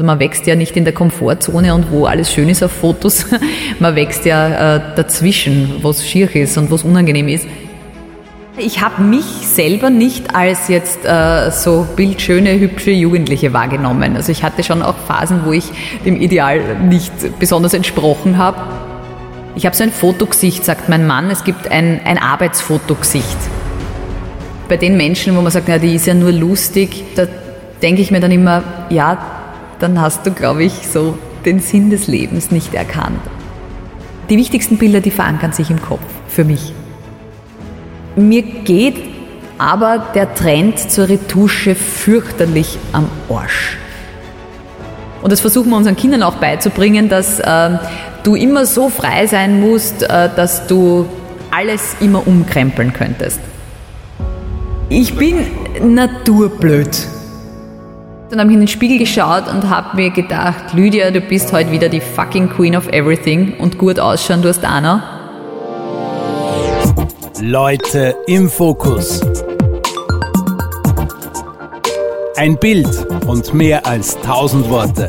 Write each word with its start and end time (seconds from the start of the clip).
Also 0.00 0.06
man 0.06 0.18
wächst 0.18 0.46
ja 0.46 0.54
nicht 0.54 0.78
in 0.78 0.84
der 0.84 0.94
Komfortzone 0.94 1.74
und 1.74 1.90
wo 1.92 2.06
alles 2.06 2.32
schön 2.32 2.48
ist 2.48 2.62
auf 2.62 2.72
Fotos. 2.72 3.26
Man 3.80 3.96
wächst 3.96 4.24
ja 4.24 4.76
äh, 4.76 4.80
dazwischen, 4.96 5.74
wo 5.82 5.90
es 5.90 6.08
schier 6.08 6.34
ist 6.34 6.56
und 6.56 6.70
wo 6.70 6.76
es 6.76 6.84
unangenehm 6.84 7.28
ist. 7.28 7.46
Ich 8.56 8.80
habe 8.80 9.02
mich 9.02 9.26
selber 9.26 9.90
nicht 9.90 10.34
als 10.34 10.68
jetzt 10.68 11.04
äh, 11.04 11.50
so 11.50 11.86
bildschöne, 11.96 12.58
hübsche 12.58 12.92
Jugendliche 12.92 13.52
wahrgenommen. 13.52 14.16
Also 14.16 14.32
ich 14.32 14.42
hatte 14.42 14.62
schon 14.62 14.80
auch 14.80 14.96
Phasen, 15.06 15.42
wo 15.44 15.52
ich 15.52 15.66
dem 16.06 16.18
Ideal 16.18 16.60
nicht 16.78 17.12
besonders 17.38 17.74
entsprochen 17.74 18.38
habe. 18.38 18.56
Ich 19.54 19.66
habe 19.66 19.76
so 19.76 19.84
ein 19.84 19.92
Fotogesicht, 19.92 20.64
sagt 20.64 20.88
mein 20.88 21.06
Mann. 21.06 21.28
Es 21.30 21.44
gibt 21.44 21.70
ein, 21.70 22.00
ein 22.06 22.16
Arbeitsfotogesicht. 22.16 23.36
Bei 24.66 24.78
den 24.78 24.96
Menschen, 24.96 25.36
wo 25.36 25.42
man 25.42 25.52
sagt, 25.52 25.68
ja, 25.68 25.76
die 25.76 25.94
ist 25.94 26.06
ja 26.06 26.14
nur 26.14 26.32
lustig, 26.32 27.04
da 27.16 27.26
denke 27.82 28.00
ich 28.00 28.10
mir 28.10 28.20
dann 28.20 28.30
immer, 28.30 28.62
ja, 28.88 29.39
dann 29.80 30.00
hast 30.00 30.26
du, 30.26 30.30
glaube 30.30 30.62
ich, 30.64 30.86
so 30.86 31.18
den 31.44 31.60
Sinn 31.60 31.90
des 31.90 32.06
Lebens 32.06 32.50
nicht 32.50 32.74
erkannt. 32.74 33.20
Die 34.28 34.36
wichtigsten 34.36 34.78
Bilder, 34.78 35.00
die 35.00 35.10
verankern 35.10 35.52
sich 35.52 35.70
im 35.70 35.82
Kopf, 35.82 36.04
für 36.28 36.44
mich. 36.44 36.72
Mir 38.14 38.42
geht 38.42 38.96
aber 39.58 40.06
der 40.14 40.34
Trend 40.34 40.78
zur 40.78 41.08
Retusche 41.08 41.74
fürchterlich 41.74 42.78
am 42.92 43.08
Arsch. 43.28 43.76
Und 45.22 45.32
das 45.32 45.40
versuchen 45.40 45.70
wir 45.70 45.76
unseren 45.76 45.96
Kindern 45.96 46.22
auch 46.22 46.36
beizubringen, 46.36 47.08
dass 47.08 47.40
äh, 47.40 47.78
du 48.22 48.36
immer 48.36 48.64
so 48.66 48.88
frei 48.88 49.26
sein 49.26 49.60
musst, 49.60 50.02
äh, 50.02 50.30
dass 50.34 50.66
du 50.66 51.06
alles 51.50 51.96
immer 52.00 52.26
umkrempeln 52.26 52.92
könntest. 52.92 53.40
Ich 54.88 55.16
bin 55.16 55.46
naturblöd. 55.82 57.06
Dann 58.30 58.38
habe 58.38 58.50
ich 58.50 58.54
in 58.54 58.60
den 58.60 58.68
Spiegel 58.68 58.98
geschaut 58.98 59.48
und 59.48 59.68
habe 59.68 59.96
mir 59.96 60.10
gedacht, 60.10 60.72
Lydia, 60.72 61.10
du 61.10 61.20
bist 61.20 61.52
heute 61.52 61.72
wieder 61.72 61.88
die 61.88 62.00
fucking 62.00 62.48
Queen 62.48 62.76
of 62.76 62.86
Everything 62.86 63.54
und 63.58 63.76
gut 63.76 63.98
ausschauen, 63.98 64.40
du 64.40 64.48
hast 64.48 64.64
Anna. 64.64 65.02
Leute 67.40 68.14
im 68.28 68.48
Fokus. 68.48 69.20
Ein 72.36 72.56
Bild 72.56 72.86
und 73.26 73.52
mehr 73.52 73.84
als 73.84 74.16
tausend 74.20 74.70
Worte. 74.70 75.08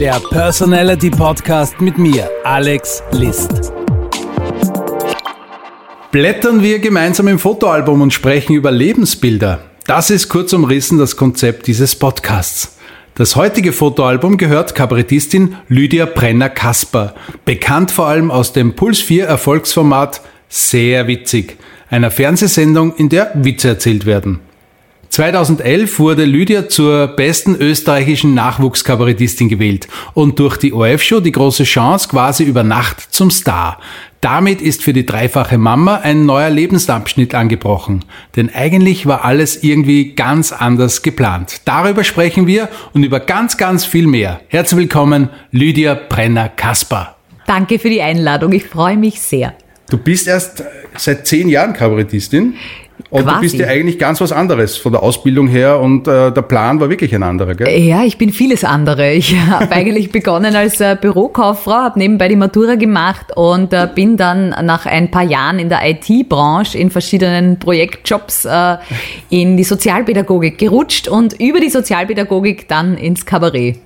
Der 0.00 0.20
Personality 0.28 1.10
Podcast 1.10 1.80
mit 1.80 1.98
mir, 1.98 2.28
Alex 2.42 3.00
List. 3.12 3.72
Blättern 6.10 6.64
wir 6.64 6.80
gemeinsam 6.80 7.28
im 7.28 7.38
Fotoalbum 7.38 8.02
und 8.02 8.12
sprechen 8.12 8.54
über 8.54 8.72
Lebensbilder. 8.72 9.67
Das 9.88 10.10
ist 10.10 10.28
kurz 10.28 10.52
umrissen 10.52 10.98
das 10.98 11.16
Konzept 11.16 11.66
dieses 11.66 11.96
Podcasts. 11.96 12.76
Das 13.14 13.36
heutige 13.36 13.72
Fotoalbum 13.72 14.36
gehört 14.36 14.74
Kabarettistin 14.74 15.56
Lydia 15.68 16.04
Brenner-Kasper, 16.04 17.14
bekannt 17.46 17.90
vor 17.90 18.06
allem 18.06 18.30
aus 18.30 18.52
dem 18.52 18.76
Puls 18.76 19.00
4 19.00 19.24
Erfolgsformat 19.24 20.20
Sehr 20.50 21.06
witzig, 21.06 21.56
einer 21.88 22.10
Fernsehsendung, 22.10 22.96
in 22.96 23.08
der 23.08 23.30
Witze 23.32 23.68
erzählt 23.68 24.04
werden. 24.04 24.40
2011 25.08 25.98
wurde 25.98 26.26
Lydia 26.26 26.68
zur 26.68 27.06
besten 27.08 27.56
österreichischen 27.56 28.34
Nachwuchskabarettistin 28.34 29.48
gewählt 29.48 29.88
und 30.12 30.38
durch 30.38 30.58
die 30.58 30.74
ORF-Show 30.74 31.20
die 31.20 31.32
große 31.32 31.64
Chance 31.64 32.08
quasi 32.08 32.44
über 32.44 32.62
Nacht 32.62 33.00
zum 33.00 33.30
Star. 33.30 33.80
Damit 34.20 34.60
ist 34.60 34.82
für 34.82 34.92
die 34.92 35.06
dreifache 35.06 35.58
Mama 35.58 36.00
ein 36.02 36.26
neuer 36.26 36.50
Lebensabschnitt 36.50 37.36
angebrochen. 37.36 38.04
Denn 38.34 38.52
eigentlich 38.52 39.06
war 39.06 39.24
alles 39.24 39.62
irgendwie 39.62 40.14
ganz 40.14 40.50
anders 40.50 41.02
geplant. 41.02 41.60
Darüber 41.66 42.02
sprechen 42.02 42.48
wir 42.48 42.68
und 42.94 43.04
über 43.04 43.20
ganz, 43.20 43.56
ganz 43.56 43.84
viel 43.84 44.08
mehr. 44.08 44.40
Herzlich 44.48 44.80
willkommen, 44.80 45.30
Lydia 45.52 45.94
Brenner-Kasper. 45.94 47.16
Danke 47.46 47.78
für 47.78 47.90
die 47.90 48.02
Einladung. 48.02 48.52
Ich 48.52 48.64
freue 48.64 48.96
mich 48.96 49.20
sehr. 49.20 49.54
Du 49.88 49.98
bist 49.98 50.26
erst 50.26 50.64
seit 50.96 51.26
zehn 51.28 51.48
Jahren 51.48 51.72
Kabarettistin. 51.72 52.54
Und 53.10 53.22
Quasi. 53.22 53.34
du 53.36 53.40
bist 53.40 53.54
ja 53.54 53.66
eigentlich 53.68 53.98
ganz 53.98 54.20
was 54.20 54.32
anderes 54.32 54.76
von 54.76 54.92
der 54.92 55.02
Ausbildung 55.02 55.48
her 55.48 55.80
und 55.80 56.06
äh, 56.06 56.30
der 56.30 56.42
Plan 56.42 56.78
war 56.78 56.90
wirklich 56.90 57.14
ein 57.14 57.22
anderer, 57.22 57.54
gell? 57.54 57.80
Ja, 57.80 58.04
ich 58.04 58.18
bin 58.18 58.34
vieles 58.34 58.64
andere. 58.64 59.12
Ich 59.14 59.34
habe 59.48 59.72
eigentlich 59.72 60.12
begonnen 60.12 60.54
als 60.54 60.78
äh, 60.80 60.94
Bürokauffrau, 61.00 61.72
habe 61.72 61.98
nebenbei 61.98 62.28
die 62.28 62.36
Matura 62.36 62.74
gemacht 62.74 63.34
und 63.34 63.72
äh, 63.72 63.88
bin 63.94 64.18
dann 64.18 64.50
nach 64.50 64.84
ein 64.84 65.10
paar 65.10 65.22
Jahren 65.22 65.58
in 65.58 65.70
der 65.70 65.88
IT-Branche 65.88 66.76
in 66.76 66.90
verschiedenen 66.90 67.58
Projektjobs 67.58 68.44
äh, 68.44 68.76
in 69.30 69.56
die 69.56 69.64
Sozialpädagogik 69.64 70.58
gerutscht 70.58 71.08
und 71.08 71.40
über 71.40 71.60
die 71.60 71.70
Sozialpädagogik 71.70 72.68
dann 72.68 72.98
ins 72.98 73.24
Kabarett. 73.24 73.78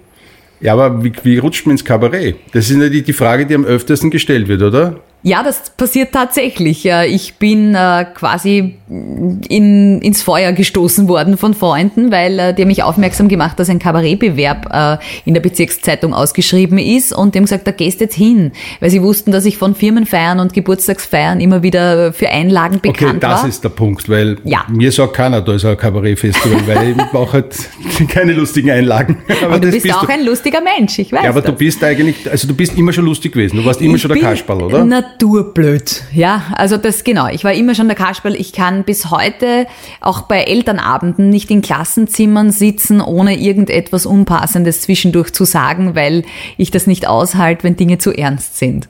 Ja, 0.61 0.73
aber 0.73 1.03
wie, 1.05 1.13
wie 1.23 1.39
rutscht 1.39 1.65
man 1.67 1.73
ins 1.73 1.85
Kabarett? 1.85 2.37
Das 2.53 2.69
ist 2.69 2.77
ja 2.77 2.89
die, 2.89 3.03
die 3.03 3.13
Frage, 3.13 3.47
die 3.47 3.55
am 3.55 3.65
öftesten 3.65 4.11
gestellt 4.11 4.49
wird, 4.49 4.63
oder? 4.63 4.97
Ja, 5.23 5.43
das 5.43 5.71
passiert 5.71 6.13
tatsächlich. 6.13 6.87
Ich 6.87 7.35
bin 7.35 7.75
äh, 7.75 8.07
quasi 8.13 8.77
in, 9.49 10.01
ins 10.01 10.23
Feuer 10.23 10.53
gestoßen 10.53 11.09
worden 11.09 11.39
von 11.39 11.55
Freunden, 11.55 12.11
weil 12.11 12.39
äh, 12.39 12.55
die 12.55 12.63
haben 12.63 12.69
mich 12.69 12.83
aufmerksam 12.83 13.29
gemacht, 13.29 13.59
dass 13.59 13.71
ein 13.71 13.79
Kabarettbewerb 13.79 14.69
äh, 14.73 14.99
in 15.25 15.35
der 15.35 15.41
Bezirkszeitung 15.41 16.13
ausgeschrieben 16.13 16.79
ist 16.79 17.13
und 17.13 17.35
die 17.35 17.39
haben 17.39 17.45
gesagt, 17.45 17.67
da 17.67 17.71
gehst 17.71 18.01
jetzt 18.01 18.15
hin, 18.15 18.53
weil 18.81 18.91
sie 18.91 19.03
wussten, 19.03 19.33
dass 19.33 19.45
ich 19.45 19.57
von 19.57 19.75
Firmenfeiern 19.75 20.41
und 20.41 20.53
Geburtstagsfeiern 20.53 21.41
immer 21.41 21.63
wieder 21.63 22.13
für 22.13 22.29
Einlagen 22.29 22.81
bekannt 22.81 23.17
okay, 23.17 23.21
das 23.21 23.43
war. 23.43 23.49
ist 23.49 23.65
der 23.65 23.71
Punkt, 23.71 24.09
weil 24.09 24.39
ja. 24.45 24.65
mir 24.69 24.93
sagt 24.93 25.15
keiner, 25.15 25.41
da 25.41 25.55
ist 25.55 25.65
ein 25.65 25.77
Kabarettfestival, 25.77 26.67
weil 26.67 26.91
ich 26.91 26.97
brauche 27.11 27.33
halt 27.35 27.55
keine 28.09 28.35
lustigen 28.35 28.71
Einlagen. 28.71 29.19
Aber 29.43 29.55
und 29.55 29.65
du 29.65 29.71
bist 29.71 29.95
auch 29.95 30.05
du. 30.05 30.13
ein 30.13 30.25
lustiger 30.25 30.61
Mensch, 30.61 30.99
ich 30.99 31.13
weiß. 31.13 31.23
Ja, 31.23 31.31
aber 31.31 31.41
das. 31.41 31.53
du 31.53 31.57
bist 31.57 31.83
eigentlich, 31.83 32.31
also 32.31 32.47
du 32.47 32.55
bist 32.55 32.77
immer 32.77 32.93
schon 32.93 33.05
lustig 33.05 33.33
gewesen. 33.33 33.57
Du 33.57 33.65
warst 33.65 33.81
immer 33.81 33.95
ich 33.95 34.03
schon 34.03 34.13
der 34.13 34.21
Kasperl, 34.21 34.63
oder? 34.63 34.85
Naturblöd. 35.13 36.03
Ja, 36.13 36.43
also 36.55 36.77
das 36.77 37.05
genau. 37.05 37.29
Ich 37.29 37.45
war 37.45 37.53
immer 37.53 37.75
schon 37.75 37.89
der 37.89 37.97
Kasperl. 37.97 38.35
Ich 38.35 38.53
kann 38.53 38.85
bis 38.85 39.11
heute 39.11 39.67
auch 40.01 40.23
bei 40.23 40.43
Elternabenden 40.43 41.31
nicht 41.31 41.51
in 41.51 41.63
Klassenzimmern 41.63 42.51
sitzen, 42.51 43.01
ohne 43.01 43.39
irgendetwas 43.39 44.07
Unpassendes 44.07 44.83
zwischendurch 44.83 45.33
zu 45.33 45.45
sagen, 45.45 45.95
weil 45.95 46.25
ich 46.57 46.71
das 46.71 46.87
nicht 46.87 47.07
aushalte, 47.07 47.65
wenn 47.65 47.77
Dinge 47.77 47.99
zu 47.99 48.13
ernst 48.13 48.59
sind. 48.59 48.89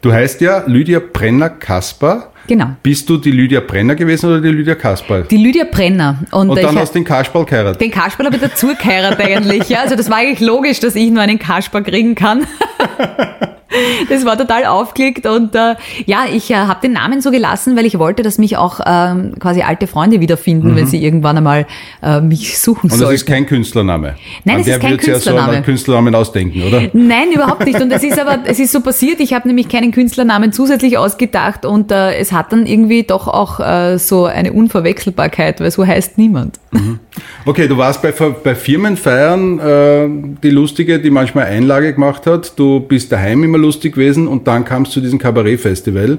Du 0.00 0.12
heißt 0.12 0.40
ja 0.40 0.64
Lydia 0.66 1.00
Brenner-Kasper. 1.00 2.28
Genau. 2.48 2.70
Bist 2.82 3.08
du 3.08 3.18
die 3.18 3.30
Lydia 3.30 3.60
Brenner 3.60 3.94
gewesen 3.94 4.26
oder 4.26 4.40
die 4.40 4.48
Lydia 4.48 4.74
Kasperl? 4.74 5.26
Die 5.30 5.36
Lydia 5.36 5.64
Brenner. 5.70 6.18
Und, 6.32 6.50
und 6.50 6.60
dann 6.60 6.76
hast 6.76 6.92
du 6.92 6.98
den 6.98 7.04
Kasperl 7.04 7.44
geheiratet? 7.44 7.80
Den 7.80 7.92
Kasperl 7.92 8.26
habe 8.26 8.34
ich 8.34 8.42
dazu 8.42 8.74
geheiratet 8.74 9.20
eigentlich. 9.20 9.68
Ja. 9.68 9.82
Also 9.82 9.94
das 9.94 10.10
war 10.10 10.16
eigentlich 10.16 10.40
logisch, 10.40 10.80
dass 10.80 10.96
ich 10.96 11.08
nur 11.10 11.22
einen 11.22 11.38
Kasperl 11.38 11.84
kriegen 11.84 12.16
kann. 12.16 12.46
das 14.08 14.24
war 14.24 14.36
total 14.36 14.66
aufgelegt 14.66 15.26
und 15.26 15.54
äh, 15.54 15.74
ja, 16.06 16.24
ich 16.32 16.50
äh, 16.50 16.54
habe 16.54 16.80
den 16.82 16.92
Namen 16.92 17.20
so 17.20 17.30
gelassen, 17.30 17.76
weil 17.76 17.86
ich 17.86 17.98
wollte, 17.98 18.22
dass 18.22 18.38
mich 18.38 18.56
auch 18.56 18.80
ähm, 18.84 19.34
quasi 19.38 19.62
alte 19.62 19.86
Freunde 19.86 20.20
wiederfinden, 20.20 20.72
mhm. 20.72 20.76
wenn 20.76 20.86
sie 20.86 21.02
irgendwann 21.02 21.36
einmal 21.36 21.66
äh, 22.02 22.20
mich 22.20 22.58
suchen 22.58 22.90
sollen. 22.90 23.02
Und 23.02 23.08
das 23.08 23.14
ist 23.14 23.26
kein 23.26 23.46
Künstlername? 23.46 24.16
Nein, 24.44 24.60
es 24.60 24.66
ist 24.66 24.80
kein 24.80 24.96
Künstlername. 24.96 25.38
Ja 25.40 25.46
so 25.46 25.56
einen 25.56 25.64
Künstlernamen 25.64 26.14
ausdenken, 26.14 26.62
oder? 26.62 26.82
Nein, 26.92 27.32
überhaupt 27.32 27.64
nicht. 27.64 27.80
Und 27.80 27.90
es 27.90 28.02
ist 28.02 28.18
aber, 28.18 28.40
es 28.44 28.58
ist 28.58 28.72
so 28.72 28.80
passiert, 28.80 29.20
ich 29.20 29.32
habe 29.32 29.48
nämlich 29.48 29.68
keinen 29.68 29.92
Künstlernamen 29.92 30.52
zusätzlich 30.52 30.98
ausgedacht 30.98 31.64
und 31.64 31.90
äh, 31.90 32.14
es 32.16 32.32
hat 32.32 32.52
dann 32.52 32.66
irgendwie 32.66 33.02
doch 33.02 33.28
auch 33.28 33.60
äh, 33.60 33.98
so 33.98 34.26
eine 34.26 34.52
Unverwechselbarkeit, 34.52 35.60
weil 35.60 35.70
so 35.70 35.86
heißt 35.86 36.18
niemand. 36.18 36.58
Mhm. 36.70 37.00
Okay, 37.44 37.68
du 37.68 37.76
warst 37.76 38.02
bei, 38.02 38.12
bei 38.12 38.54
Firmenfeiern 38.54 39.58
äh, 39.58 40.08
die 40.42 40.50
Lustige, 40.50 41.00
die 41.00 41.10
manchmal 41.10 41.46
Einlage 41.46 41.92
gemacht 41.92 42.26
hat. 42.26 42.58
Du 42.58 42.80
bist 42.80 43.12
daheim 43.12 43.44
immer 43.44 43.58
lustig 43.62 43.94
gewesen 43.94 44.28
und 44.28 44.46
dann 44.46 44.64
kamst 44.64 44.92
du 44.92 44.94
zu 44.94 45.00
diesem 45.00 45.18
Kabarettfestival 45.18 46.18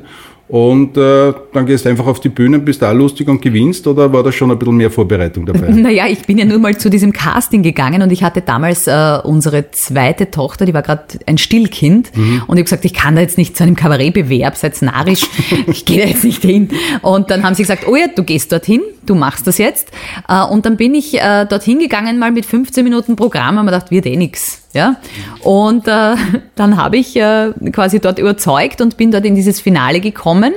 und 0.49 0.97
äh, 0.97 1.33
dann 1.53 1.65
gehst 1.65 1.85
du 1.85 1.89
einfach 1.89 2.05
auf 2.05 2.19
die 2.19 2.29
Bühne, 2.29 2.59
bist 2.59 2.81
da 2.81 2.91
lustig 2.91 3.29
und 3.29 3.41
gewinnst 3.41 3.87
oder 3.87 4.11
war 4.11 4.23
da 4.23 4.31
schon 4.31 4.51
ein 4.51 4.59
bisschen 4.59 4.75
mehr 4.75 4.91
Vorbereitung 4.91 5.45
dabei? 5.45 5.69
Naja, 5.73 6.05
ich 6.07 6.27
bin 6.27 6.37
ja 6.37 6.45
nur 6.45 6.59
mal 6.59 6.77
zu 6.77 6.89
diesem 6.89 7.13
Casting 7.13 7.63
gegangen 7.63 8.01
und 8.01 8.11
ich 8.11 8.23
hatte 8.23 8.41
damals 8.41 8.85
äh, 8.87 9.19
unsere 9.23 9.71
zweite 9.71 10.31
Tochter, 10.31 10.65
die 10.65 10.73
war 10.73 10.81
gerade 10.81 11.05
ein 11.25 11.37
Stillkind 11.37 12.15
mhm. 12.15 12.43
und 12.45 12.57
ich 12.57 12.61
habe 12.61 12.63
gesagt, 12.63 12.85
ich 12.85 12.93
kann 12.93 13.15
da 13.15 13.21
jetzt 13.21 13.37
nicht 13.37 13.55
zu 13.55 13.63
einem 13.63 13.75
Kabarettbewerb, 13.75 14.57
seid 14.57 14.79
narisch, 14.81 15.25
ich 15.67 15.85
gehe 15.85 16.01
da 16.01 16.07
jetzt 16.07 16.23
nicht 16.23 16.41
hin. 16.41 16.69
Und 17.01 17.31
dann 17.31 17.43
haben 17.43 17.55
sie 17.55 17.63
gesagt, 17.63 17.87
oh 17.87 17.95
ja, 17.95 18.07
du 18.13 18.23
gehst 18.23 18.51
dorthin, 18.51 18.81
du 19.05 19.15
machst 19.15 19.47
das 19.47 19.57
jetzt. 19.57 19.91
Äh, 20.27 20.43
und 20.43 20.65
dann 20.65 20.77
bin 20.77 20.93
ich 20.93 21.19
äh, 21.19 21.45
dorthin 21.45 21.79
gegangen 21.79 22.19
mal 22.19 22.31
mit 22.31 22.45
15 22.45 22.83
Minuten 22.83 23.15
Programm 23.15 23.57
und 23.57 23.65
mir 23.65 23.71
gedacht, 23.71 23.91
wird 23.91 24.05
eh 24.05 24.17
nix. 24.17 24.62
Ja? 24.73 24.97
Und 25.41 25.87
äh, 25.87 26.15
dann 26.55 26.77
habe 26.77 26.97
ich 26.97 27.15
äh, 27.15 27.51
quasi 27.71 27.99
dort 27.99 28.19
überzeugt 28.19 28.81
und 28.81 28.97
bin 28.97 29.11
dort 29.11 29.25
in 29.25 29.35
dieses 29.35 29.61
Finale 29.61 29.99
gekommen, 29.99 30.53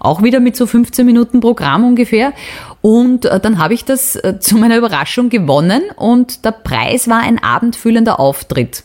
auch 0.00 0.22
wieder 0.22 0.40
mit 0.40 0.56
so 0.56 0.66
15 0.66 1.04
Minuten 1.06 1.40
Programm 1.40 1.84
ungefähr. 1.84 2.32
Und 2.80 3.26
äh, 3.26 3.40
dann 3.40 3.58
habe 3.58 3.74
ich 3.74 3.84
das 3.84 4.16
äh, 4.16 4.38
zu 4.40 4.56
meiner 4.56 4.76
Überraschung 4.76 5.28
gewonnen 5.28 5.82
und 5.96 6.44
der 6.44 6.52
Preis 6.52 7.08
war 7.08 7.20
ein 7.20 7.42
abendfüllender 7.42 8.18
Auftritt. 8.20 8.84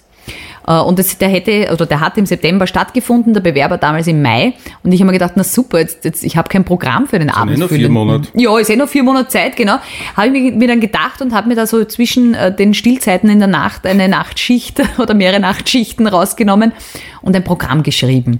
Äh, 0.68 0.80
und 0.80 1.00
das, 1.00 1.18
der 1.18 1.30
hätte, 1.30 1.70
oder 1.74 1.86
der 1.86 2.00
hat 2.00 2.18
im 2.18 2.26
September 2.26 2.68
stattgefunden, 2.68 3.34
der 3.34 3.42
Bewerber 3.42 3.78
damals 3.78 4.08
im 4.08 4.22
Mai. 4.22 4.54
Und 4.84 4.92
ich 4.92 5.00
habe 5.02 5.08
mir 5.08 5.14
gedacht, 5.14 5.34
na 5.36 5.44
super, 5.44 5.80
jetzt, 5.80 6.06
jetzt 6.06 6.24
ich 6.24 6.38
habe 6.38 6.50
kein 6.50 6.64
Programm 6.64 7.08
für 7.08 7.20
den 7.20 7.30
Sind 7.30 7.38
Abend. 7.38 7.58
eh 7.58 7.60
noch 7.60 7.70
vier 7.70 7.90
Monate. 7.90 8.30
Ja, 8.36 8.58
ist 8.58 8.70
eh 8.70 8.76
noch 8.76 8.88
vier 8.90 9.04
Monate 9.04 9.28
Zeit, 9.30 9.56
genau. 9.56 9.78
Habe 10.16 10.38
ich 10.38 10.54
mir, 10.54 10.68
dann 10.68 10.80
gedacht 10.80 11.22
und 11.22 11.34
habe 11.34 11.48
mir 11.50 11.56
da 11.56 11.66
so 11.68 11.84
zwischen 11.86 12.34
äh, 12.34 12.56
den 12.56 12.74
Stillzeiten 12.74 13.30
in 13.30 13.40
der 13.40 13.48
Nacht 13.48 13.86
eine 13.86 14.08
Nachtschicht 14.08 14.82
oder 15.00 15.14
mehrere 15.14 15.40
Nachtschichten 15.40 16.08
rausgenommen 16.08 16.72
und 17.22 17.36
ein 17.36 17.44
Programm 17.44 17.84
geschrieben. 17.84 18.40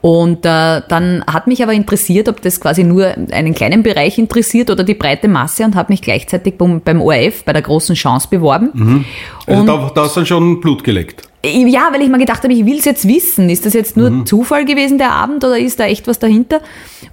Und 0.00 0.44
äh, 0.46 0.80
dann 0.88 1.24
hat 1.26 1.46
mich 1.46 1.62
aber 1.62 1.72
interessiert, 1.72 2.28
ob 2.28 2.40
das 2.42 2.60
quasi 2.60 2.82
nur 2.84 3.06
einen 3.30 3.54
kleinen 3.54 3.82
Bereich 3.82 4.18
interessiert 4.18 4.70
oder 4.70 4.84
die 4.84 4.94
breite 4.94 5.28
Masse 5.28 5.64
und 5.64 5.74
habe 5.74 5.92
mich 5.92 6.02
gleichzeitig 6.02 6.56
beim, 6.56 6.80
beim 6.80 7.00
ORF 7.00 7.44
bei 7.44 7.52
der 7.52 7.62
großen 7.62 7.94
Chance 7.94 8.28
beworben. 8.30 9.04
Also 9.46 9.60
Und- 9.60 9.66
da, 9.66 9.90
da 9.94 10.06
du 10.06 10.10
dann 10.14 10.26
schon 10.26 10.60
Blut 10.60 10.84
geleckt. 10.84 11.28
Ja, 11.44 11.88
weil 11.92 12.02
ich 12.02 12.08
mir 12.08 12.18
gedacht 12.18 12.42
habe, 12.44 12.52
ich 12.52 12.64
will 12.64 12.78
es 12.78 12.84
jetzt 12.84 13.06
wissen. 13.08 13.50
Ist 13.50 13.66
das 13.66 13.74
jetzt 13.74 13.96
nur 13.96 14.24
Zufall 14.24 14.64
gewesen, 14.64 14.98
der 14.98 15.10
Abend, 15.10 15.44
oder 15.44 15.58
ist 15.58 15.80
da 15.80 15.84
echt 15.84 16.06
was 16.06 16.18
dahinter? 16.18 16.60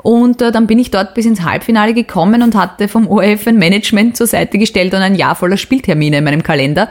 Und 0.04 0.42
äh, 0.42 0.52
dann 0.52 0.68
bin 0.68 0.78
ich 0.78 0.92
dort 0.92 1.16
bis 1.16 1.26
ins 1.26 1.42
Halbfinale 1.42 1.94
gekommen 1.94 2.44
und 2.44 2.56
hatte 2.56 2.88
vom 2.88 3.08
ORF 3.08 3.48
ein 3.48 3.58
Management 3.58 4.18
zur 4.18 4.28
Seite 4.28 4.58
gestellt 4.58 4.94
und 4.94 5.02
ein 5.02 5.16
Jahr 5.16 5.36
voller 5.36 5.58
Spieltermine 5.58 6.20
in 6.20 6.24
meinem 6.24 6.44
Kalender. 6.44 6.90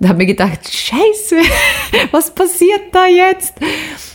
Und 0.00 0.08
habe 0.08 0.18
mir 0.18 0.26
gedacht, 0.26 0.68
scheiße, 0.68 1.36
was 2.10 2.34
passiert 2.34 2.82
da 2.92 3.06
jetzt? 3.06 3.54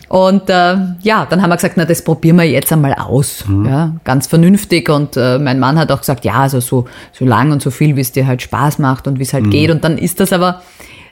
Und 0.09 0.49
äh, 0.49 0.77
ja, 1.01 1.25
dann 1.29 1.41
haben 1.41 1.49
wir 1.49 1.55
gesagt, 1.55 1.77
na, 1.77 1.85
das 1.85 2.03
probieren 2.03 2.37
wir 2.37 2.43
jetzt 2.43 2.73
einmal 2.73 2.93
aus. 2.93 3.45
Ja, 3.65 3.93
ganz 4.03 4.27
vernünftig. 4.27 4.89
Und 4.89 5.15
äh, 5.15 5.39
mein 5.39 5.59
Mann 5.59 5.79
hat 5.79 5.91
auch 5.91 5.99
gesagt, 5.99 6.25
ja, 6.25 6.33
also 6.33 6.59
so, 6.59 6.85
so 7.11 7.23
lang 7.23 7.51
und 7.51 7.61
so 7.61 7.71
viel, 7.71 7.95
wie 7.95 8.01
es 8.01 8.11
dir 8.11 8.27
halt 8.27 8.41
Spaß 8.41 8.79
macht 8.79 9.07
und 9.07 9.17
wie 9.17 9.23
es 9.23 9.33
halt 9.33 9.49
geht. 9.49 9.71
Und 9.71 9.83
dann 9.83 9.97
ist 9.97 10.19
das 10.19 10.33
aber 10.33 10.61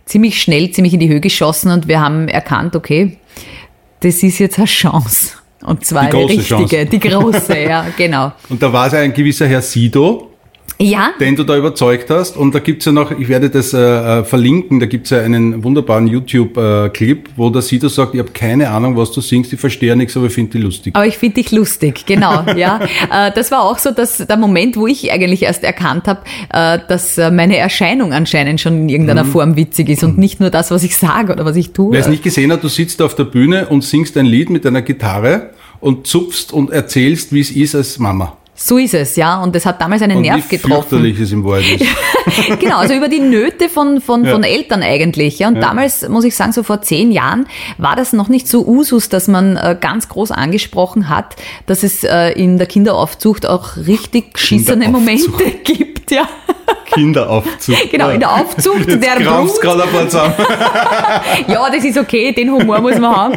ziemlich 0.06 0.42
schnell, 0.42 0.72
ziemlich 0.72 0.94
in 0.94 1.00
die 1.00 1.10
Höhe 1.10 1.22
geschossen 1.22 1.72
und 1.72 1.88
wir 1.88 2.00
haben 2.02 2.28
erkannt, 2.28 2.76
okay, 2.76 3.18
das 4.02 4.22
ist 4.24 4.40
jetzt 4.40 4.58
eine 4.58 4.68
Chance. 4.68 5.32
Und 5.64 5.86
zwar 5.86 6.06
Die 6.06 6.10
große 6.10 6.34
richtige, 6.34 6.66
Chance. 6.66 6.86
die 6.88 7.00
große, 7.00 7.60
ja, 7.64 7.86
genau. 7.98 8.34
Und 8.50 8.62
da 8.62 8.72
war 8.74 8.88
es 8.88 8.94
ein 8.94 9.14
gewisser 9.14 9.48
Herr 9.48 9.62
Sido, 9.62 10.33
Ja, 10.80 11.12
den 11.20 11.36
du 11.36 11.44
da 11.44 11.56
überzeugt 11.58 12.10
hast. 12.10 12.36
Und 12.36 12.54
da 12.56 12.60
gibt's 12.60 12.86
ja 12.86 12.92
noch, 12.92 13.12
ich 13.12 13.30
werde 13.30 13.50
das 13.50 13.74
äh, 13.74 13.80
äh, 13.80 14.24
verlinken, 14.24 14.80
da 14.80 14.86
gibt's 14.86 15.12
ja 15.12 15.20
einen 15.22 15.64
wunderbaren 15.64 16.08
YouTube-Clip, 16.08 17.30
wo 17.36 17.50
der 17.50 17.62
Sido 17.62 17.88
sagt, 17.90 18.14
ich 18.16 18.20
habe 18.20 18.32
keine 18.32 18.70
Ahnung, 18.70 18.98
was 18.98 19.12
du 19.12 19.22
singst, 19.22 19.54
ich 19.54 19.60
verstehe 19.60 19.96
nichts, 19.96 20.18
aber 20.18 20.28
ich 20.28 20.34
finde 20.34 20.52
die 20.58 20.64
lustig. 20.64 20.96
aber 20.96 21.06
ich 21.06 21.18
finde 21.18 21.36
dich 21.36 21.52
lustig, 21.52 22.06
genau, 22.06 22.44
ja. 22.58 22.80
Äh, 23.12 23.32
Das 23.34 23.52
war 23.52 23.64
auch 23.64 23.78
so 23.78 23.92
dass 23.92 24.18
der 24.18 24.38
Moment, 24.38 24.76
wo 24.76 24.88
ich 24.88 25.12
eigentlich 25.12 25.44
erst 25.44 25.64
erkannt 25.64 26.08
habe, 26.08 26.22
äh, 26.52 26.80
dass 26.88 27.18
äh, 27.18 27.32
meine 27.32 27.58
Erscheinung 27.58 28.14
anscheinend 28.14 28.60
schon 28.62 28.74
in 28.74 28.84
Mhm. 28.84 28.90
irgendeiner 28.90 29.26
Form 29.26 29.56
witzig 29.56 29.90
ist 29.90 30.04
und 30.04 30.18
nicht 30.18 30.40
nur 30.40 30.50
das, 30.50 30.72
was 30.72 30.84
ich 30.84 30.98
sage 30.98 31.32
oder 31.34 31.46
was 31.46 31.56
ich 31.56 31.72
tue. 31.72 31.92
Wer 31.94 32.00
es 32.02 32.08
nicht 32.08 32.24
gesehen 32.24 32.52
hat, 32.52 32.64
du 32.64 32.68
sitzt 32.68 33.02
auf 33.02 33.16
der 33.16 33.26
Bühne 33.26 33.68
und 33.68 33.84
singst 33.84 34.18
ein 34.18 34.26
Lied 34.26 34.50
mit 34.50 34.66
deiner 34.66 34.82
Gitarre 34.82 35.52
und 35.80 36.08
zupfst 36.08 36.52
und 36.54 36.72
erzählst, 36.72 37.32
wie 37.34 37.40
es 37.42 37.52
ist 37.52 37.76
als 37.76 38.00
Mama. 38.00 38.38
So 38.56 38.78
ist 38.78 38.94
es, 38.94 39.16
ja. 39.16 39.42
Und 39.42 39.56
das 39.56 39.66
hat 39.66 39.82
damals 39.82 40.02
einen 40.04 40.18
Und 40.18 40.22
Nerv 40.24 40.44
wie 40.50 40.58
getroffen. 40.58 40.90
fürchterlich 40.90 41.20
es 41.20 41.32
im 41.32 41.44
Wald 41.44 41.66
ist. 41.70 41.86
genau, 42.60 42.78
also 42.78 42.94
über 42.94 43.08
die 43.10 43.20
Nöte 43.20 43.68
von, 43.68 44.00
von, 44.00 44.24
Ja. 44.26 44.32
von 44.32 44.44
Eltern 44.44 44.84
eigentlich. 44.84 45.40
Ja. 45.40 45.48
Und 45.48 45.56
damals, 45.60 46.08
muss 46.08 46.24
ich 46.24 46.36
sagen, 46.36 46.52
so 46.52 46.62
vor 46.62 46.82
zehn 46.82 47.12
Jahren 47.12 47.48
war 47.80 47.96
das 47.96 48.14
noch 48.14 48.30
nicht 48.30 48.48
so 48.48 48.66
Usus, 48.66 49.10
dass 49.10 49.28
man 49.28 49.58
äh, 49.58 49.76
ganz 49.80 50.08
groß 50.08 50.32
angesprochen 50.32 51.10
hat, 51.10 51.36
dass 51.66 51.82
es 51.84 52.04
äh, 52.04 52.30
in 52.34 52.58
der 52.60 52.68
Kinderaufzucht 52.68 53.48
auch 53.48 53.76
richtig 53.76 54.36
geschissene 54.36 54.88
Momente 54.90 55.32
gibt. 55.64 56.03
Ja. 56.14 56.28
Kinderaufzug. 56.86 57.76
Genau, 57.92 58.10
in 58.10 58.20
der 58.20 58.32
Aufzucht 58.32 58.88
Jetzt 58.88 59.04
der 59.04 59.24
Brut. 59.24 59.62
gerade 59.62 59.84
ein 59.84 59.90
paar 59.90 60.08
zusammen. 60.10 60.34
Ja, 61.48 61.70
das 61.70 61.84
ist 61.84 61.98
okay, 61.98 62.32
den 62.32 62.52
Humor 62.52 62.80
muss 62.82 62.98
man 63.00 63.16
haben. 63.16 63.36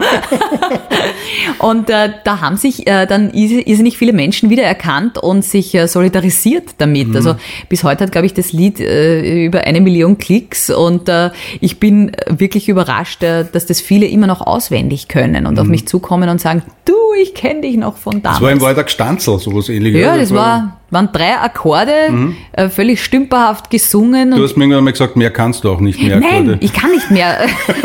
Und 1.59 1.91
äh, 1.91 2.11
da 2.25 2.41
haben 2.41 2.57
sich 2.57 2.87
äh, 2.87 3.07
dann 3.07 3.31
irrs- 3.33 3.67
irrsinnig 3.67 3.97
viele 3.99 4.13
Menschen 4.13 4.51
wiedererkannt 4.51 5.19
und 5.19 5.45
sich 5.45 5.75
äh, 5.75 5.87
solidarisiert 5.89 6.75
damit. 6.79 7.15
Also 7.15 7.37
bis 7.69 7.85
heute 7.85 8.05
hat, 8.05 8.13
glaube 8.13 8.27
ich, 8.27 8.35
das 8.35 8.53
Lied 8.53 8.81
äh, 8.81 9.45
über 9.47 9.61
eine 9.63 9.81
Million 9.81 10.19
Klicks 10.19 10.71
und 10.71 11.09
äh, 11.09 11.31
ich 11.61 11.81
bin 11.81 12.13
wirklich 12.29 12.69
überrascht, 12.69 13.23
äh, 13.23 13.45
dass 13.51 13.67
das 13.67 13.81
viele 13.81 14.07
immer 14.07 14.27
noch 14.27 14.41
auswendig 14.47 15.09
können 15.09 15.47
und 15.47 15.59
auf 15.59 15.67
mich 15.67 15.87
zukommen 15.89 16.29
und 16.29 16.41
sagen, 16.41 16.63
du, 16.85 16.95
ich 17.23 17.35
kenne 17.35 17.63
dich 17.63 17.77
noch 17.77 17.97
von 17.97 18.23
damals. 18.23 18.39
Das 18.39 18.43
war 18.45 18.53
im 18.53 18.61
Wald 18.61 18.79
ein 18.79 18.85
Gestanzel, 18.85 19.39
sowas 19.39 19.69
ähnliches. 19.69 20.01
ja, 20.01 20.17
das 20.17 20.35
war, 20.35 20.79
waren 20.91 21.11
drei 21.13 21.37
Akkorde, 21.39 22.35
äh, 22.53 22.69
völlig 22.69 23.03
stümperhaft 23.03 23.71
gesungen. 23.71 24.31
Du 24.31 24.43
hast 24.43 24.57
mir 24.57 24.65
irgendwann 24.65 24.85
mal 24.85 24.93
gesagt, 24.93 25.17
mehr 25.17 25.31
kannst 25.31 25.65
du 25.65 25.71
auch 25.71 25.81
nicht 25.81 26.01
mehr. 26.01 26.21
Nein, 26.21 26.49
Akkorde. 26.49 26.59
ich 26.61 26.73
kann 26.73 26.91
nicht 26.91 27.11
mehr. 27.11 27.39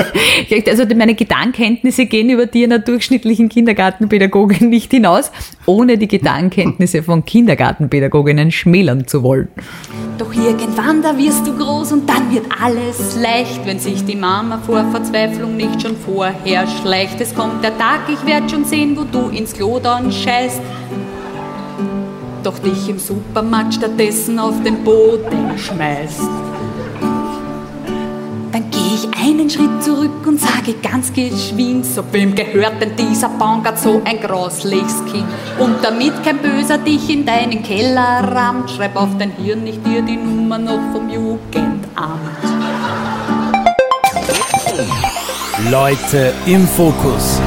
also 0.68 0.84
meine 0.96 1.16
Gedankenkenntnisse 1.16 2.06
gehen 2.06 2.30
über 2.30 2.46
die 2.46 2.64
einer 2.64 2.80
durchschnittlichen 2.80 3.50
Kindergartenpädagogin 3.50 4.70
nicht 4.70 4.92
hinaus, 4.92 5.32
ohne 5.66 5.98
die 5.98 6.08
Gedankenkenntnisse 6.08 7.04
von 7.04 7.26
Kindergartenpädagoginnen 7.26 8.52
schmälern 8.52 9.08
zu 9.08 9.24
wollen. 9.24 9.48
Doch 10.18 10.34
irgendwann, 10.34 11.02
da 11.02 11.18
wirst 11.18 11.48
du 11.48 11.58
groß 11.58 11.94
und 11.94 12.08
dann 12.08 12.32
wird 12.32 12.46
alles 12.62 13.18
leicht, 13.20 13.66
wenn 13.66 13.80
sich 13.80 14.06
die 14.06 14.16
Mama 14.16 14.60
vor 14.60 14.86
Verzweiflung 14.92 15.58
nicht 15.58 15.82
schon 15.82 15.96
vorher 15.96 16.68
schleicht. 16.68 17.20
Es 17.20 17.34
kommt 17.34 17.64
der 17.64 17.76
Tag, 17.78 18.02
ich 18.08 18.24
werd 18.28 18.52
schon 18.52 18.66
sehen, 18.66 18.96
wo 18.96 19.04
du 19.04 19.30
ins 19.30 19.54
Klo 19.54 19.80
dann 19.80 20.12
scheißt. 20.12 20.62
Doch 22.44 22.58
dich 22.58 22.90
im 22.90 22.98
Supermarkt 22.98 23.76
stattdessen 23.76 24.40
auf 24.40 24.56
den 24.64 24.84
Boden 24.84 25.58
schmeißt. 25.58 26.22
Dann 28.52 28.70
gehe 28.72 28.96
ich 28.96 29.08
einen 29.24 29.48
Schritt 29.48 29.84
zurück 29.84 30.26
und 30.26 30.40
sage 30.42 30.74
ganz 30.82 31.14
geschwind, 31.14 31.86
so 31.86 32.04
wem 32.12 32.34
gehört 32.34 32.82
denn 32.82 32.96
dieser 32.96 33.30
Bankert 33.30 33.78
so 33.78 34.02
ein 34.04 34.20
grosliches 34.20 35.06
Kind? 35.06 35.26
Und 35.60 35.76
damit 35.84 36.24
kein 36.24 36.40
Böser 36.40 36.80
dich 36.80 37.12
in 37.12 37.28
deinen 37.28 37.62
Keller 37.62 38.28
rammt, 38.34 38.72
schreib 38.72 38.96
auf 38.96 39.10
dein 39.20 39.32
Hirn 39.32 39.64
nicht 39.64 39.86
dir 39.86 40.02
die 40.02 40.18
Nummer 40.18 40.58
noch 40.58 40.82
vom 40.92 41.10
Jugendamt. 41.10 41.92
Leute 45.70 46.34
im 46.48 46.68
Fokus. 46.68 47.40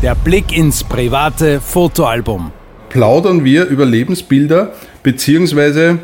Der 0.00 0.14
Blick 0.14 0.56
ins 0.56 0.84
private 0.84 1.60
Fotoalbum. 1.60 2.52
Plaudern 2.92 3.44
wir 3.44 3.66
über 3.66 3.86
Lebensbilder, 3.86 4.72
beziehungsweise 5.02 5.98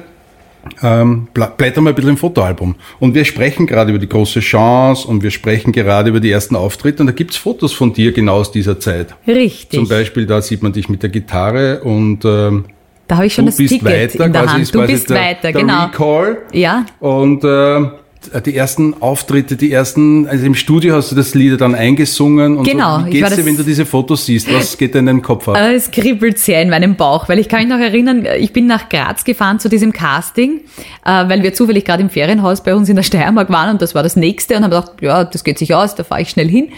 ähm, 0.82 1.28
blättern 1.34 1.84
wir 1.84 1.90
ein 1.90 1.94
bisschen 1.94 2.10
im 2.10 2.16
Fotoalbum. 2.16 2.76
Und 2.98 3.14
wir 3.14 3.24
sprechen 3.24 3.66
gerade 3.66 3.90
über 3.90 3.98
die 3.98 4.08
große 4.08 4.40
Chance 4.40 5.06
und 5.06 5.22
wir 5.22 5.30
sprechen 5.30 5.72
gerade 5.72 6.08
über 6.08 6.20
die 6.20 6.30
ersten 6.30 6.56
Auftritte. 6.56 7.02
Und 7.02 7.08
da 7.08 7.12
gibt's 7.12 7.36
Fotos 7.36 7.72
von 7.72 7.92
dir 7.92 8.12
genau 8.12 8.36
aus 8.36 8.52
dieser 8.52 8.80
Zeit. 8.80 9.14
Richtig. 9.26 9.78
Zum 9.78 9.88
Beispiel, 9.88 10.26
da 10.26 10.40
sieht 10.40 10.62
man 10.62 10.72
dich 10.72 10.88
mit 10.88 11.02
der 11.02 11.10
Gitarre 11.10 11.80
und 11.80 12.24
ähm, 12.24 12.64
Da 13.06 13.16
habe 13.16 13.26
ich 13.26 13.34
schon 13.34 13.44
du 13.44 13.50
das 13.50 13.58
bist 13.58 13.74
Ticket 13.74 13.86
weiter, 13.86 14.24
in 14.24 14.32
der 14.32 14.42
quasi 14.42 14.56
Hand. 14.56 14.74
Du 14.74 14.86
bist 14.86 15.10
der, 15.10 15.16
weiter, 15.16 15.52
der 15.52 15.52
genau. 15.52 15.84
Recall. 15.84 16.38
Ja, 16.52 16.86
Und 17.00 17.44
äh, 17.44 17.80
die 18.44 18.54
ersten 18.56 19.00
Auftritte, 19.00 19.56
die 19.56 19.72
ersten, 19.72 20.26
also 20.28 20.44
im 20.44 20.54
Studio 20.54 20.96
hast 20.96 21.10
du 21.12 21.16
das 21.16 21.34
Lied 21.34 21.60
dann 21.60 21.74
eingesungen. 21.74 22.58
Und 22.58 22.64
Genau, 22.64 23.00
So. 23.00 23.06
Wie 23.06 23.10
geht's 23.10 23.36
dir, 23.36 23.46
wenn 23.46 23.56
du 23.56 23.62
diese 23.62 23.86
Fotos 23.86 24.26
siehst? 24.26 24.52
Was 24.52 24.76
geht 24.76 24.94
dir 24.94 24.98
in 24.98 25.06
deinem 25.06 25.22
Kopf 25.22 25.48
ab? 25.48 25.56
Äh, 25.56 25.74
Es 25.74 25.90
kribbelt 25.90 26.38
sehr 26.38 26.60
in 26.60 26.68
meinem 26.68 26.96
Bauch, 26.96 27.28
weil 27.28 27.38
ich 27.38 27.48
kann 27.48 27.60
mich 27.60 27.68
noch 27.68 27.78
erinnern, 27.78 28.26
ich 28.38 28.52
bin 28.52 28.66
nach 28.66 28.88
Graz 28.88 29.24
gefahren 29.24 29.60
zu 29.60 29.68
diesem 29.68 29.92
Casting, 29.92 30.60
äh, 31.06 31.10
weil 31.28 31.42
wir 31.42 31.54
zufällig 31.54 31.84
gerade 31.84 32.02
im 32.02 32.10
Ferienhaus 32.10 32.62
bei 32.62 32.74
uns 32.74 32.88
in 32.88 32.96
der 32.96 33.02
Steiermark 33.02 33.50
waren 33.50 33.70
und 33.70 33.82
das 33.82 33.94
war 33.94 34.02
das 34.02 34.16
nächste 34.16 34.56
und 34.56 34.64
haben 34.64 34.70
gedacht, 34.70 34.92
ja, 35.00 35.24
das 35.24 35.44
geht 35.44 35.58
sich 35.58 35.74
aus, 35.74 35.94
da 35.94 36.04
fahre 36.04 36.22
ich 36.22 36.30
schnell 36.30 36.48
hin. 36.48 36.68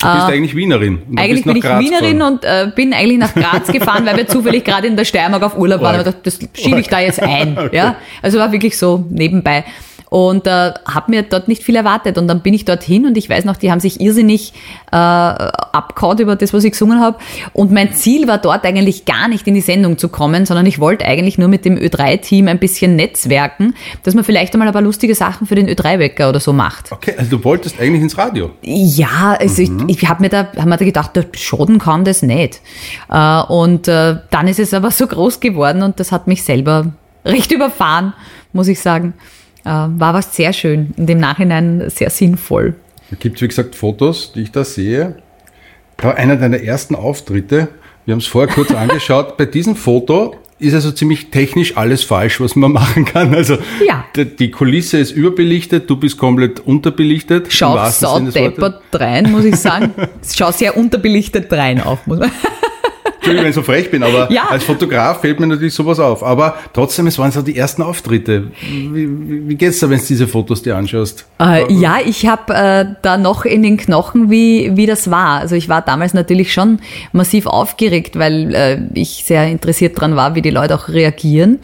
Du 0.00 0.06
bist 0.12 0.26
eigentlich 0.26 0.54
Wienerin. 0.54 0.98
Eigentlich 1.16 1.44
bin 1.44 1.56
ich 1.56 1.62
Graz 1.62 1.82
Wienerin 1.82 2.18
gefahren. 2.18 2.32
und 2.34 2.44
äh, 2.44 2.70
bin 2.76 2.92
eigentlich 2.92 3.18
nach 3.18 3.34
Graz 3.34 3.66
gefahren, 3.72 4.04
weil 4.06 4.16
wir 4.16 4.28
zufällig 4.28 4.64
gerade 4.64 4.86
in 4.86 4.96
der 4.96 5.04
Steiermark 5.04 5.42
auf 5.42 5.58
Urlaub 5.58 5.80
waren. 5.80 6.04
Und 6.06 6.14
das 6.24 6.38
schiebe 6.54 6.78
ich 6.80 6.88
da 6.88 7.00
jetzt 7.00 7.20
ein. 7.22 7.56
Okay. 7.58 7.76
Ja? 7.76 7.96
Also 8.22 8.38
war 8.38 8.52
wirklich 8.52 8.76
so 8.78 9.04
nebenbei. 9.10 9.64
Und 10.10 10.46
äh, 10.48 10.72
habe 10.84 11.10
mir 11.10 11.22
dort 11.22 11.48
nicht 11.48 11.62
viel 11.62 11.76
erwartet. 11.76 12.18
Und 12.18 12.26
dann 12.28 12.42
bin 12.42 12.52
ich 12.52 12.64
dorthin 12.64 13.06
und 13.06 13.16
ich 13.16 13.30
weiß 13.30 13.44
noch, 13.44 13.56
die 13.56 13.70
haben 13.70 13.78
sich 13.80 14.00
irrsinnig 14.00 14.52
äh, 14.90 14.96
abgehauen 14.96 16.18
über 16.18 16.34
das, 16.36 16.52
was 16.52 16.64
ich 16.64 16.72
gesungen 16.72 17.00
habe. 17.00 17.16
Und 17.52 17.70
mein 17.70 17.92
Ziel 17.92 18.26
war 18.26 18.38
dort 18.38 18.64
eigentlich 18.64 19.04
gar 19.04 19.28
nicht 19.28 19.46
in 19.46 19.54
die 19.54 19.60
Sendung 19.60 19.98
zu 19.98 20.08
kommen, 20.08 20.46
sondern 20.46 20.66
ich 20.66 20.80
wollte 20.80 21.04
eigentlich 21.04 21.38
nur 21.38 21.46
mit 21.48 21.64
dem 21.64 21.76
Ö3-Team 21.76 22.48
ein 22.48 22.58
bisschen 22.58 22.96
netzwerken, 22.96 23.74
dass 24.02 24.14
man 24.14 24.24
vielleicht 24.24 24.52
einmal 24.52 24.68
ein 24.68 24.74
paar 24.74 24.82
lustige 24.82 25.14
Sachen 25.14 25.46
für 25.46 25.54
den 25.54 25.68
Ö3-Wecker 25.68 26.28
oder 26.28 26.40
so 26.40 26.52
macht. 26.52 26.90
Okay, 26.90 27.14
also 27.16 27.36
du 27.36 27.44
wolltest 27.44 27.80
eigentlich 27.80 28.02
ins 28.02 28.18
Radio. 28.18 28.50
Ja, 28.62 29.36
also 29.38 29.62
ich, 29.62 29.70
ich 29.86 30.08
habe 30.08 30.22
mir 30.22 30.28
da 30.28 30.48
hab 30.56 30.66
mir 30.66 30.76
da 30.76 30.84
gedacht, 30.84 31.14
der 31.14 31.26
Schoden 31.36 31.78
kann 31.78 32.04
das 32.04 32.22
nicht. 32.22 32.60
Äh, 33.08 33.42
und 33.42 33.86
äh, 33.86 34.16
dann 34.30 34.48
ist 34.48 34.58
es 34.58 34.74
aber 34.74 34.90
so 34.90 35.06
groß 35.06 35.38
geworden 35.38 35.82
und 35.82 36.00
das 36.00 36.10
hat 36.10 36.26
mich 36.26 36.42
selber 36.42 36.86
recht 37.24 37.52
überfahren, 37.52 38.12
muss 38.52 38.68
ich 38.68 38.80
sagen. 38.80 39.14
Äh, 39.64 39.68
war 39.68 40.14
was 40.14 40.34
sehr 40.34 40.52
schön, 40.52 40.94
in 40.96 41.06
dem 41.06 41.18
Nachhinein 41.18 41.84
sehr 41.90 42.10
sinnvoll. 42.10 42.74
Da 43.10 43.16
gibt's 43.18 43.42
wie 43.42 43.48
gesagt, 43.48 43.74
Fotos, 43.74 44.32
die 44.32 44.42
ich 44.42 44.52
da 44.52 44.64
sehe. 44.64 45.16
Da 45.96 46.08
war 46.08 46.16
einer 46.16 46.36
deiner 46.36 46.60
ersten 46.60 46.94
Auftritte. 46.94 47.68
Wir 48.06 48.12
haben 48.12 48.20
es 48.20 48.26
vorher 48.26 48.52
kurz 48.52 48.70
angeschaut. 48.74 49.36
Bei 49.36 49.44
diesem 49.46 49.76
Foto 49.76 50.36
ist 50.58 50.74
also 50.74 50.92
ziemlich 50.92 51.30
technisch 51.30 51.76
alles 51.76 52.04
falsch, 52.04 52.40
was 52.40 52.54
man 52.56 52.72
machen 52.80 53.04
kann. 53.04 53.34
Also 53.34 53.58
Ja. 53.86 54.04
die, 54.16 54.50
Kulisse 54.50 54.98
ist 54.98 55.10
überbelichtet, 55.10 55.88
du 55.90 55.96
bist 55.96 56.18
komplett 56.18 56.60
unterbelichtet. 56.60 57.46
im 57.46 57.68
Wortes. 57.68 58.00
saudeppert 58.00 58.82
rein, 58.92 59.30
muss 59.30 59.44
ich 59.44 59.56
sagen. 59.56 59.92
Schaut 60.34 60.54
sehr 60.54 60.76
unterbelichtet 60.76 61.52
rein 61.52 61.80
auch, 61.80 62.04
muss 62.06 62.18
man. 62.18 62.30
Entschuldigung, 63.20 63.44
wenn 63.44 63.50
ich 63.50 63.54
so 63.54 63.62
frech 63.62 63.90
bin, 63.90 64.02
aber 64.02 64.32
Ja. 64.32 64.44
als 64.48 64.64
Fotograf 64.64 65.20
fällt 65.20 65.40
mir 65.40 65.46
natürlich 65.46 65.74
sowas 65.74 65.98
auf. 66.00 66.22
Aber 66.24 66.54
trotzdem, 66.72 67.06
es 67.06 67.18
waren 67.18 67.30
so 67.30 67.42
die 67.42 67.54
ersten 67.56 67.82
Auftritte. 67.82 68.44
Wie, 68.62 68.94
wie, 68.94 69.48
wie 69.48 69.54
geht's 69.56 69.78
da, 69.78 69.90
wenn 69.90 69.98
du 69.98 70.06
diese 70.06 70.26
Fotos 70.26 70.62
dir 70.62 70.76
anschaust? 70.76 71.26
Äh, 71.38 71.70
ja, 71.70 71.98
ich 72.02 72.26
habe 72.26 72.54
äh, 72.54 72.84
da 73.02 73.18
noch 73.18 73.44
in 73.44 73.62
den 73.62 73.76
Knochen, 73.76 74.30
wie, 74.30 74.74
wie 74.74 74.86
das 74.86 75.10
war. 75.10 75.40
Also 75.40 75.54
ich 75.54 75.68
war 75.68 75.82
damals 75.82 76.14
natürlich 76.14 76.52
schon 76.54 76.78
massiv 77.12 77.46
aufgeregt, 77.46 78.18
weil 78.18 78.54
äh, 78.54 78.78
ich 78.94 79.24
sehr 79.26 79.46
interessiert 79.48 80.00
dran 80.00 80.16
war, 80.16 80.34
wie 80.34 80.40
die 80.42 80.50
Leute 80.50 80.74
auch 80.74 80.88
reagieren. 80.88 81.58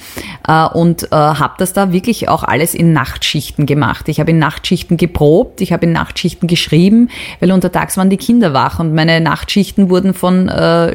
Äh, 0.46 0.66
und 0.66 1.04
äh, 1.04 1.16
habe 1.16 1.54
das 1.56 1.72
da 1.72 1.90
wirklich 1.90 2.28
auch 2.28 2.44
alles 2.44 2.74
in 2.74 2.92
Nachtschichten 2.92 3.64
gemacht. 3.64 4.10
Ich 4.10 4.20
habe 4.20 4.30
in 4.30 4.38
Nachtschichten 4.38 4.98
geprobt, 4.98 5.62
ich 5.62 5.72
habe 5.72 5.86
in 5.86 5.92
Nachtschichten 5.92 6.48
geschrieben, 6.48 7.08
weil 7.40 7.50
untertags 7.50 7.96
waren 7.96 8.10
die 8.10 8.18
Kinder 8.18 8.52
wach 8.52 8.78
und 8.78 8.94
meine 8.94 9.22
Nachtschichten 9.22 9.88
wurden 9.88 10.12
von 10.12 10.48
äh, 10.48 10.94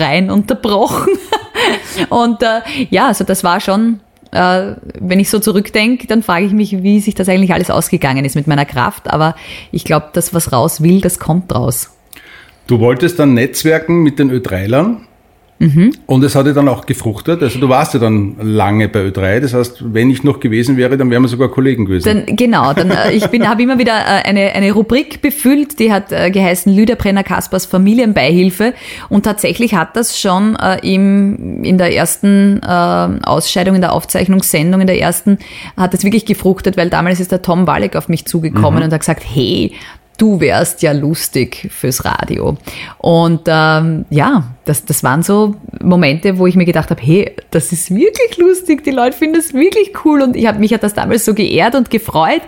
Stillschreien 0.00 0.30
unterbrochen. 0.30 1.12
und 2.08 2.42
äh, 2.42 2.60
ja, 2.90 3.06
also 3.08 3.24
das 3.24 3.44
war 3.44 3.60
schon 3.60 4.00
äh, 4.32 4.74
wenn 5.00 5.18
ich 5.18 5.28
so 5.28 5.40
zurückdenke, 5.40 6.06
dann 6.06 6.22
frage 6.22 6.46
ich 6.46 6.52
mich, 6.52 6.84
wie 6.84 7.00
sich 7.00 7.16
das 7.16 7.28
eigentlich 7.28 7.52
alles 7.52 7.68
ausgegangen 7.68 8.24
ist 8.24 8.36
mit 8.36 8.46
meiner 8.46 8.64
Kraft. 8.64 9.10
Aber 9.10 9.34
ich 9.72 9.84
glaube, 9.84 10.10
das, 10.12 10.32
was 10.32 10.52
raus 10.52 10.82
will, 10.82 11.00
das 11.00 11.18
kommt 11.18 11.52
raus. 11.52 11.90
Du 12.68 12.78
wolltest 12.78 13.18
dann 13.18 13.34
netzwerken 13.34 14.04
mit 14.04 14.20
den 14.20 14.30
Ö3lern. 14.30 14.98
Mhm. 15.60 15.92
Und 16.06 16.24
es 16.24 16.34
hat 16.34 16.46
ja 16.46 16.54
dann 16.54 16.68
auch 16.68 16.86
gefruchtet. 16.86 17.42
Also 17.42 17.60
du 17.60 17.68
warst 17.68 17.92
ja 17.92 18.00
dann 18.00 18.36
lange 18.40 18.88
bei 18.88 19.00
Ö3. 19.00 19.40
Das 19.40 19.52
heißt, 19.52 19.92
wenn 19.92 20.08
ich 20.08 20.24
noch 20.24 20.40
gewesen 20.40 20.78
wäre, 20.78 20.96
dann 20.96 21.10
wären 21.10 21.20
wir 21.20 21.28
sogar 21.28 21.50
Kollegen 21.50 21.84
gewesen. 21.84 22.24
Dann, 22.26 22.34
genau, 22.34 22.72
dann, 22.72 22.90
äh, 22.90 23.12
ich 23.12 23.26
bin, 23.26 23.46
habe 23.46 23.62
immer 23.62 23.78
wieder 23.78 23.92
äh, 23.92 24.26
eine, 24.26 24.52
eine 24.52 24.72
Rubrik 24.72 25.20
befüllt, 25.20 25.78
die 25.78 25.92
hat 25.92 26.12
äh, 26.12 26.30
geheißen 26.30 26.74
Lüder 26.74 26.96
Brenner 26.96 27.24
Kaspers 27.24 27.66
Familienbeihilfe. 27.66 28.72
Und 29.10 29.24
tatsächlich 29.24 29.74
hat 29.74 29.96
das 29.96 30.18
schon 30.18 30.56
äh, 30.56 30.78
im, 30.82 31.62
in 31.62 31.76
der 31.76 31.94
ersten 31.94 32.62
äh, 32.62 32.66
Ausscheidung, 32.66 33.74
in 33.74 33.82
der 33.82 33.92
Aufzeichnungssendung, 33.92 34.80
in 34.80 34.86
der 34.86 34.98
ersten, 34.98 35.36
hat 35.76 35.92
es 35.92 36.04
wirklich 36.04 36.24
gefruchtet, 36.24 36.78
weil 36.78 36.88
damals 36.88 37.20
ist 37.20 37.32
der 37.32 37.42
Tom 37.42 37.66
Walleck 37.66 37.96
auf 37.96 38.08
mich 38.08 38.24
zugekommen 38.24 38.82
und 38.82 38.90
hat 38.94 39.00
gesagt, 39.00 39.22
hey, 39.26 39.72
du 40.20 40.38
wärst 40.38 40.82
ja 40.82 40.92
lustig 40.92 41.68
fürs 41.70 42.04
Radio. 42.04 42.58
Und 42.98 43.42
ähm, 43.46 44.04
ja, 44.10 44.44
das, 44.66 44.84
das 44.84 45.02
waren 45.02 45.22
so 45.22 45.56
Momente, 45.82 46.38
wo 46.38 46.46
ich 46.46 46.56
mir 46.56 46.66
gedacht 46.66 46.90
habe, 46.90 47.00
hey, 47.02 47.34
das 47.50 47.72
ist 47.72 47.90
wirklich 47.90 48.36
lustig, 48.36 48.84
die 48.84 48.90
Leute 48.90 49.16
finden 49.16 49.38
es 49.38 49.54
wirklich 49.54 49.92
cool 50.04 50.20
und 50.20 50.36
ich 50.36 50.46
habe 50.46 50.58
mich 50.58 50.74
hat 50.74 50.82
das 50.82 50.94
damals 50.94 51.24
so 51.24 51.32
geehrt 51.32 51.74
und 51.74 51.90
gefreut. 51.90 52.42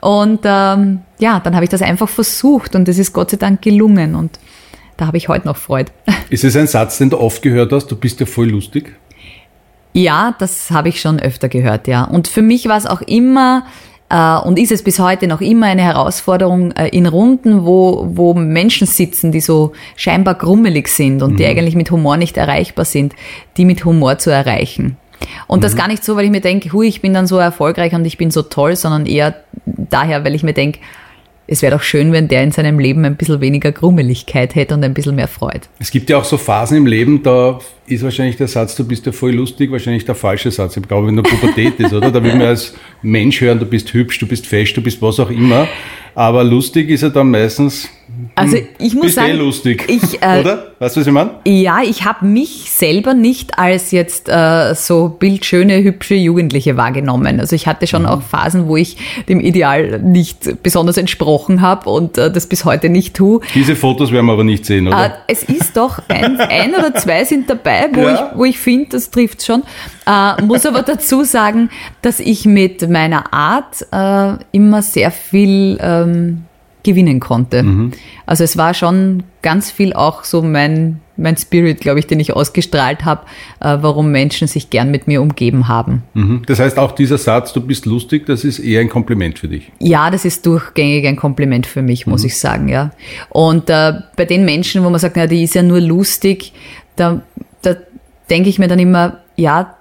Und 0.00 0.40
ähm, 0.42 1.02
ja, 1.20 1.38
dann 1.38 1.54
habe 1.54 1.64
ich 1.64 1.70
das 1.70 1.80
einfach 1.80 2.08
versucht 2.08 2.74
und 2.74 2.88
es 2.88 2.98
ist 2.98 3.12
Gott 3.12 3.30
sei 3.30 3.36
Dank 3.36 3.62
gelungen 3.62 4.16
und 4.16 4.40
da 4.96 5.06
habe 5.06 5.16
ich 5.16 5.28
heute 5.28 5.46
noch 5.46 5.56
Freude. 5.56 5.92
Ist 6.30 6.44
es 6.44 6.56
ein 6.56 6.66
Satz, 6.66 6.98
den 6.98 7.10
du 7.10 7.18
oft 7.18 7.40
gehört 7.40 7.72
hast? 7.72 7.86
Du 7.86 7.96
bist 7.96 8.20
ja 8.20 8.26
voll 8.26 8.48
lustig. 8.48 8.94
Ja, 9.92 10.34
das 10.38 10.70
habe 10.70 10.88
ich 10.88 11.00
schon 11.00 11.20
öfter 11.20 11.48
gehört, 11.48 11.86
ja. 11.86 12.04
Und 12.04 12.26
für 12.26 12.42
mich 12.42 12.66
war 12.66 12.78
es 12.78 12.86
auch 12.86 13.02
immer 13.02 13.64
und 14.12 14.58
ist 14.58 14.72
es 14.72 14.82
bis 14.82 14.98
heute 14.98 15.26
noch 15.26 15.40
immer 15.40 15.66
eine 15.66 15.82
Herausforderung 15.82 16.72
äh, 16.72 16.88
in 16.88 17.06
Runden, 17.06 17.64
wo, 17.64 18.06
wo 18.10 18.34
Menschen 18.34 18.86
sitzen, 18.86 19.32
die 19.32 19.40
so 19.40 19.72
scheinbar 19.96 20.34
grummelig 20.34 20.88
sind 20.88 21.22
und 21.22 21.38
die 21.38 21.46
eigentlich 21.46 21.76
mit 21.76 21.90
Humor 21.90 22.18
nicht 22.18 22.36
erreichbar 22.36 22.84
sind, 22.84 23.14
die 23.56 23.64
mit 23.64 23.84
Humor 23.84 24.18
zu 24.18 24.30
erreichen. 24.30 24.98
Und 25.46 25.64
das 25.64 25.76
gar 25.76 25.88
nicht 25.88 26.04
so, 26.04 26.16
weil 26.16 26.24
ich 26.24 26.30
mir 26.30 26.40
denke, 26.40 26.72
hui, 26.72 26.88
ich 26.88 27.00
bin 27.00 27.14
dann 27.14 27.26
so 27.26 27.38
erfolgreich 27.38 27.94
und 27.94 28.04
ich 28.04 28.18
bin 28.18 28.30
so 28.30 28.42
toll, 28.42 28.76
sondern 28.76 29.06
eher 29.06 29.36
daher, 29.64 30.24
weil 30.24 30.34
ich 30.34 30.42
mir 30.42 30.52
denke, 30.52 30.80
es 31.52 31.60
wäre 31.60 31.76
doch 31.76 31.82
schön, 31.82 32.12
wenn 32.12 32.28
der 32.28 32.42
in 32.42 32.50
seinem 32.50 32.78
Leben 32.78 33.04
ein 33.04 33.16
bisschen 33.16 33.40
weniger 33.42 33.72
Grummeligkeit 33.72 34.54
hätte 34.54 34.74
und 34.74 34.82
ein 34.82 34.94
bisschen 34.94 35.14
mehr 35.14 35.28
Freude. 35.28 35.60
Es 35.78 35.90
gibt 35.90 36.08
ja 36.08 36.16
auch 36.16 36.24
so 36.24 36.38
Phasen 36.38 36.78
im 36.78 36.86
Leben, 36.86 37.22
da 37.22 37.58
ist 37.86 38.02
wahrscheinlich 38.02 38.38
der 38.38 38.48
Satz, 38.48 38.74
du 38.74 38.88
bist 38.88 39.04
ja 39.04 39.12
voll 39.12 39.32
lustig, 39.32 39.70
wahrscheinlich 39.70 40.06
der 40.06 40.14
falsche 40.14 40.50
Satz. 40.50 40.78
Ich 40.78 40.88
glaube, 40.88 41.08
wenn 41.08 41.16
der 41.16 41.24
Pubertät 41.24 41.78
ist, 41.78 41.92
oder? 41.92 42.10
Da 42.10 42.24
will 42.24 42.32
man 42.32 42.46
als 42.46 42.74
Mensch 43.02 43.40
hören, 43.40 43.58
du 43.58 43.66
bist 43.66 43.92
hübsch, 43.92 44.18
du 44.18 44.26
bist 44.26 44.46
fest, 44.46 44.76
du 44.76 44.82
bist 44.82 45.02
was 45.02 45.20
auch 45.20 45.30
immer. 45.30 45.68
Aber 46.14 46.42
lustig 46.42 46.88
ist 46.88 47.02
er 47.02 47.10
dann 47.10 47.30
meistens. 47.30 47.88
Also 48.34 48.56
ich 48.78 48.94
muss 48.94 49.04
bist 49.06 49.14
sagen, 49.16 49.30
eh 49.30 49.32
lustig. 49.36 49.84
ich, 49.88 50.22
äh, 50.22 50.40
oder? 50.40 50.72
Weißt 50.78 50.96
du, 50.96 51.00
was 51.00 51.06
ich 51.06 51.12
meine? 51.12 51.30
Ja, 51.46 51.80
ich 51.82 52.04
habe 52.04 52.26
mich 52.26 52.70
selber 52.70 53.14
nicht 53.14 53.58
als 53.58 53.90
jetzt 53.90 54.28
äh, 54.28 54.74
so 54.74 55.08
bildschöne, 55.08 55.82
hübsche 55.82 56.14
Jugendliche 56.14 56.76
wahrgenommen. 56.76 57.40
Also 57.40 57.54
ich 57.56 57.66
hatte 57.66 57.84
Mhm. 57.84 57.88
schon 57.88 58.06
auch 58.06 58.22
Phasen, 58.22 58.68
wo 58.68 58.76
ich 58.76 58.96
dem 59.28 59.40
Ideal 59.40 60.00
nicht 60.00 60.62
besonders 60.62 60.96
entsprochen 60.96 61.60
habe 61.62 61.88
und 61.90 62.18
äh, 62.18 62.30
das 62.30 62.46
bis 62.46 62.64
heute 62.64 62.88
nicht 62.88 63.14
tue. 63.14 63.40
Diese 63.54 63.76
Fotos 63.76 64.12
werden 64.12 64.26
wir 64.26 64.32
aber 64.32 64.44
nicht 64.44 64.64
sehen, 64.66 64.86
Äh, 64.86 64.90
oder? 64.90 65.18
es 65.28 65.42
ist 65.44 65.76
doch 65.76 66.00
ein, 66.08 66.38
ein 66.40 66.74
oder 66.74 66.94
zwei 66.94 67.24
sind 67.24 67.48
dabei, 67.50 67.88
wo 67.92 68.00
Ja. 68.02 68.14
ich, 68.32 68.38
wo 68.38 68.44
ich 68.44 68.58
finde, 68.58 68.90
das 68.90 69.10
trifft 69.10 69.44
schon. 69.44 69.62
Äh, 70.06 70.42
muss 70.42 70.66
aber 70.66 70.82
dazu 70.82 71.22
sagen, 71.24 71.70
dass 72.02 72.18
ich 72.20 72.44
mit 72.44 72.88
meiner 72.90 73.32
Art 73.32 73.86
äh, 73.92 74.42
immer 74.52 74.82
sehr 74.82 75.10
viel 75.10 75.78
ähm, 75.80 76.42
gewinnen 76.84 77.20
konnte. 77.20 77.90
Also 78.26 78.44
es 78.44 78.56
war 78.56 78.74
schon 78.74 79.22
ganz 79.42 79.70
viel 79.70 79.92
auch 79.92 80.24
so 80.24 80.42
mein, 80.42 81.00
mein 81.16 81.36
Spirit, 81.36 81.80
glaube 81.80 81.98
ich, 81.98 82.06
den 82.06 82.20
ich 82.20 82.34
ausgestrahlt 82.34 83.04
habe, 83.04 83.22
äh, 83.60 83.78
warum 83.80 84.10
Menschen 84.10 84.48
sich 84.48 84.70
gern 84.70 84.90
mit 84.90 85.06
mir 85.06 85.20
umgeben 85.20 85.68
haben. 85.68 86.02
Mhm. 86.14 86.42
Das 86.46 86.58
heißt, 86.58 86.78
auch 86.78 86.92
dieser 86.92 87.18
Satz, 87.18 87.52
du 87.52 87.60
bist 87.60 87.86
lustig, 87.86 88.26
das 88.26 88.44
ist 88.44 88.58
eher 88.58 88.80
ein 88.80 88.88
Kompliment 88.88 89.38
für 89.38 89.48
dich. 89.48 89.70
Ja, 89.78 90.10
das 90.10 90.24
ist 90.24 90.46
durchgängig 90.46 91.06
ein 91.06 91.16
Kompliment 91.16 91.66
für 91.66 91.82
mich, 91.82 92.06
muss 92.06 92.24
ich 92.24 92.38
sagen, 92.38 92.68
ja. 92.68 92.90
Und 93.28 93.68
äh, 93.68 93.94
bei 94.16 94.24
den 94.24 94.44
Menschen, 94.44 94.84
wo 94.84 94.90
man 94.90 95.00
sagt, 95.00 95.16
na, 95.16 95.26
die 95.26 95.42
ist 95.42 95.54
ja 95.54 95.62
nur 95.62 95.80
lustig, 95.80 96.52
da, 96.96 97.22
da 97.62 97.74
denke 98.30 98.48
ich 98.48 98.58
mir 98.58 98.68
dann 98.68 98.78
immer, 98.78 99.18
ja, 99.36 99.76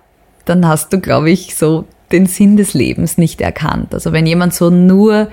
dann 0.46 0.68
hast 0.68 0.92
du, 0.92 1.00
glaube 1.00 1.30
ich, 1.30 1.56
so 1.56 1.86
den 2.12 2.26
Sinn 2.26 2.58
des 2.58 2.74
Lebens 2.74 3.18
nicht 3.18 3.42
erkannt. 3.42 3.94
Also 3.94 4.12
wenn 4.12 4.26
jemand 4.26 4.54
so 4.54 4.70
nur 4.70 5.30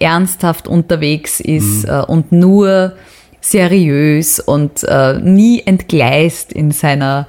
ernsthaft 0.00 0.68
unterwegs 0.68 1.40
ist 1.40 1.84
äh, 1.84 2.02
und 2.06 2.32
nur 2.32 2.94
seriös 3.40 4.40
und 4.40 4.84
äh, 4.84 5.18
nie 5.18 5.62
entgleist 5.64 6.52
in 6.52 6.70
seiner, 6.70 7.28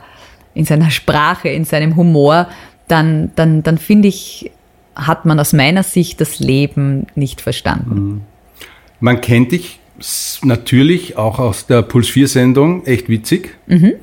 in 0.53 0.65
seiner 0.65 0.89
Sprache, 0.89 1.49
in 1.49 1.65
seinem 1.65 1.95
Humor, 1.95 2.47
dann, 2.87 3.31
dann, 3.35 3.63
dann 3.63 3.77
finde 3.77 4.07
ich, 4.07 4.51
hat 4.95 5.25
man 5.25 5.39
aus 5.39 5.51
meiner 5.51 5.83
Sicht 5.83 6.21
das 6.21 6.39
Leben 6.39 7.07
nicht 7.15 7.41
verstanden. 7.41 8.21
Man 8.99 9.19
kennt 9.19 9.51
dich 9.51 9.79
natürlich 10.43 11.17
auch 11.17 11.39
aus 11.39 11.67
der 11.67 11.81
Puls 11.81 12.07
4 12.07 12.27
Sendung, 12.27 12.85
echt 12.85 13.09
witzig. 13.09 13.55
Mhm. 13.67 13.93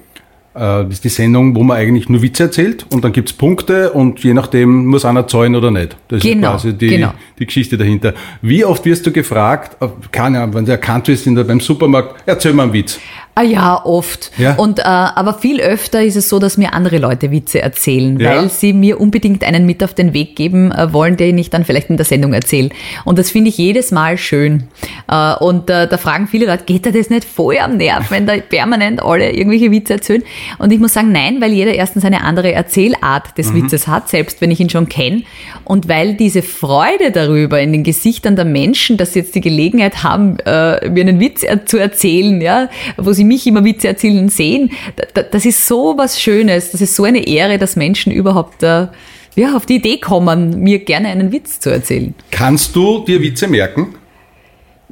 Äh, 0.55 0.59
Das 0.85 0.89
ist 0.95 1.05
die 1.05 1.09
Sendung, 1.09 1.55
wo 1.57 1.63
man 1.63 1.77
eigentlich 1.79 2.09
nur 2.09 2.23
Witze 2.23 2.45
erzählt 2.45 2.87
und 2.93 3.05
dann 3.05 3.13
gibt's 3.13 3.33
Punkte 3.33 3.93
und 3.93 4.21
je 4.23 4.35
nachdem 4.35 4.87
muss 4.87 5.05
einer 5.05 5.27
zahlen 5.27 5.55
oder 5.57 5.71
nicht. 5.71 5.97
Das 6.09 6.23
Genau, 6.23 6.49
ist 6.57 6.63
quasi 6.63 6.75
die, 6.75 6.89
genau. 6.89 7.13
die 7.39 7.47
Geschichte 7.47 7.77
dahinter. 7.79 8.15
Wie 8.43 8.65
oft 8.65 8.85
wirst 8.85 9.07
du 9.07 9.13
gefragt, 9.13 9.77
äh, 9.83 9.89
keine 10.11 10.41
Ahnung, 10.41 10.55
wenn 10.55 10.65
du 10.67 10.73
erkannt 10.73 11.09
wirst 11.09 11.27
in 11.27 11.35
der, 11.35 11.45
beim 11.45 11.61
Supermarkt, 11.61 12.23
erzähl 12.27 12.53
mal 12.53 12.65
einen 12.65 12.73
Witz. 12.73 12.99
Ah 13.35 13.41
ja, 13.45 13.83
oft. 13.87 14.31
Ja? 14.37 14.57
Und 14.57 14.79
äh, 14.79 14.83
aber 14.83 15.33
viel 15.33 15.59
öfter 15.63 16.03
ist 16.05 16.17
es 16.17 16.29
so, 16.29 16.39
dass 16.39 16.59
mir 16.59 16.75
andere 16.75 16.99
Leute 16.99 17.31
Witze 17.31 17.63
erzählen, 17.63 18.21
Ja? 18.21 18.37
weil 18.37 18.51
sie 18.51 18.75
mir 18.75 19.01
unbedingt 19.01 19.43
einen 19.43 19.65
mit 19.65 19.83
auf 19.83 19.95
den 19.95 20.13
Weg 20.13 20.37
geben 20.37 20.71
äh, 20.71 20.93
wollen, 20.93 21.17
den 21.17 21.39
ich 21.39 21.49
dann 21.49 21.65
vielleicht 21.65 21.89
in 21.89 21.97
der 21.97 22.05
Sendung 22.05 22.35
erzähle. 22.35 22.69
Und 23.07 23.19
das 23.19 23.31
finde 23.31 23.49
ich 23.49 23.57
jedes 23.57 23.91
Mal 23.91 24.19
schön. 24.19 24.65
Äh, 25.09 25.35
und 25.37 25.71
äh, 25.71 25.89
da 25.89 25.97
fragen 25.97 26.27
viele 26.29 26.45
Leute, 26.45 26.65
geht 26.65 26.85
dir 26.85 26.93
das 26.93 27.09
nicht 27.09 27.25
voll 27.25 27.57
am 27.57 27.79
Nerv, 27.79 28.11
wenn 28.11 28.27
da 28.27 28.35
permanent 28.37 29.03
alle 29.03 29.31
irgendwelche 29.33 29.71
Witze 29.71 29.95
erzählen? 29.95 30.23
Und 30.59 30.73
ich 30.73 30.79
muss 30.79 30.93
sagen, 30.93 31.13
nein, 31.13 31.41
weil 31.41 31.53
jeder 31.53 31.75
erstens 31.75 32.05
eine 32.05 32.23
andere 32.23 32.53
Erzählart 32.53 33.37
des 33.39 33.55
Witzes 33.55 33.87
hat, 33.87 34.09
selbst 34.09 34.41
wenn 34.41 34.51
ich 34.51 34.61
ihn 34.61 34.71
schon 34.71 34.89
kenne. 34.89 35.23
Und 35.65 35.89
weil 35.89 36.15
diese 36.15 36.43
Freude 36.43 37.11
darüber 37.13 37.61
in 37.61 37.73
den 37.73 37.83
Gesichtern 37.83 38.37
der 38.37 38.45
Menschen, 38.45 38.97
dass 38.97 39.13
sie 39.13 39.21
jetzt 39.21 39.35
die 39.35 39.41
Gelegenheit 39.41 40.03
haben, 40.03 40.39
äh, 40.41 40.89
mir 40.89 41.03
einen 41.03 41.21
Witz 41.21 41.43
er 41.43 41.67
zu 41.67 41.79
erzählen, 41.79 42.41
ja, 42.41 42.69
wo 42.97 43.13
sie 43.13 43.25
mich 43.25 43.47
immer 43.47 43.65
Witze 43.65 43.89
erzählen 43.89 44.29
sehen, 44.29 44.71
da, 44.97 45.05
da, 45.15 45.23
das 45.23 45.45
ist 45.45 45.67
so 45.67 45.95
was 45.97 46.21
Schönes, 46.21 46.71
das 46.71 46.81
ist 46.81 46.97
so 46.97 47.05
eine 47.05 47.27
Ehre, 47.27 47.59
dass 47.59 47.77
Menschen 47.77 48.13
überhaupt 48.13 48.63
äh, 48.63 48.89
ja, 49.35 49.57
auf 49.57 49.67
die 49.67 49.77
Idee 49.77 49.99
kommen, 49.99 50.63
mir 50.63 50.81
gerne 50.81 51.09
einen 51.09 51.33
Witz 51.33 51.61
zu 51.61 51.71
erzählen. 51.71 52.15
Kannst 52.31 52.77
du 52.77 53.05
dir 53.05 53.21
Witze 53.21 53.49
merken? 53.49 53.95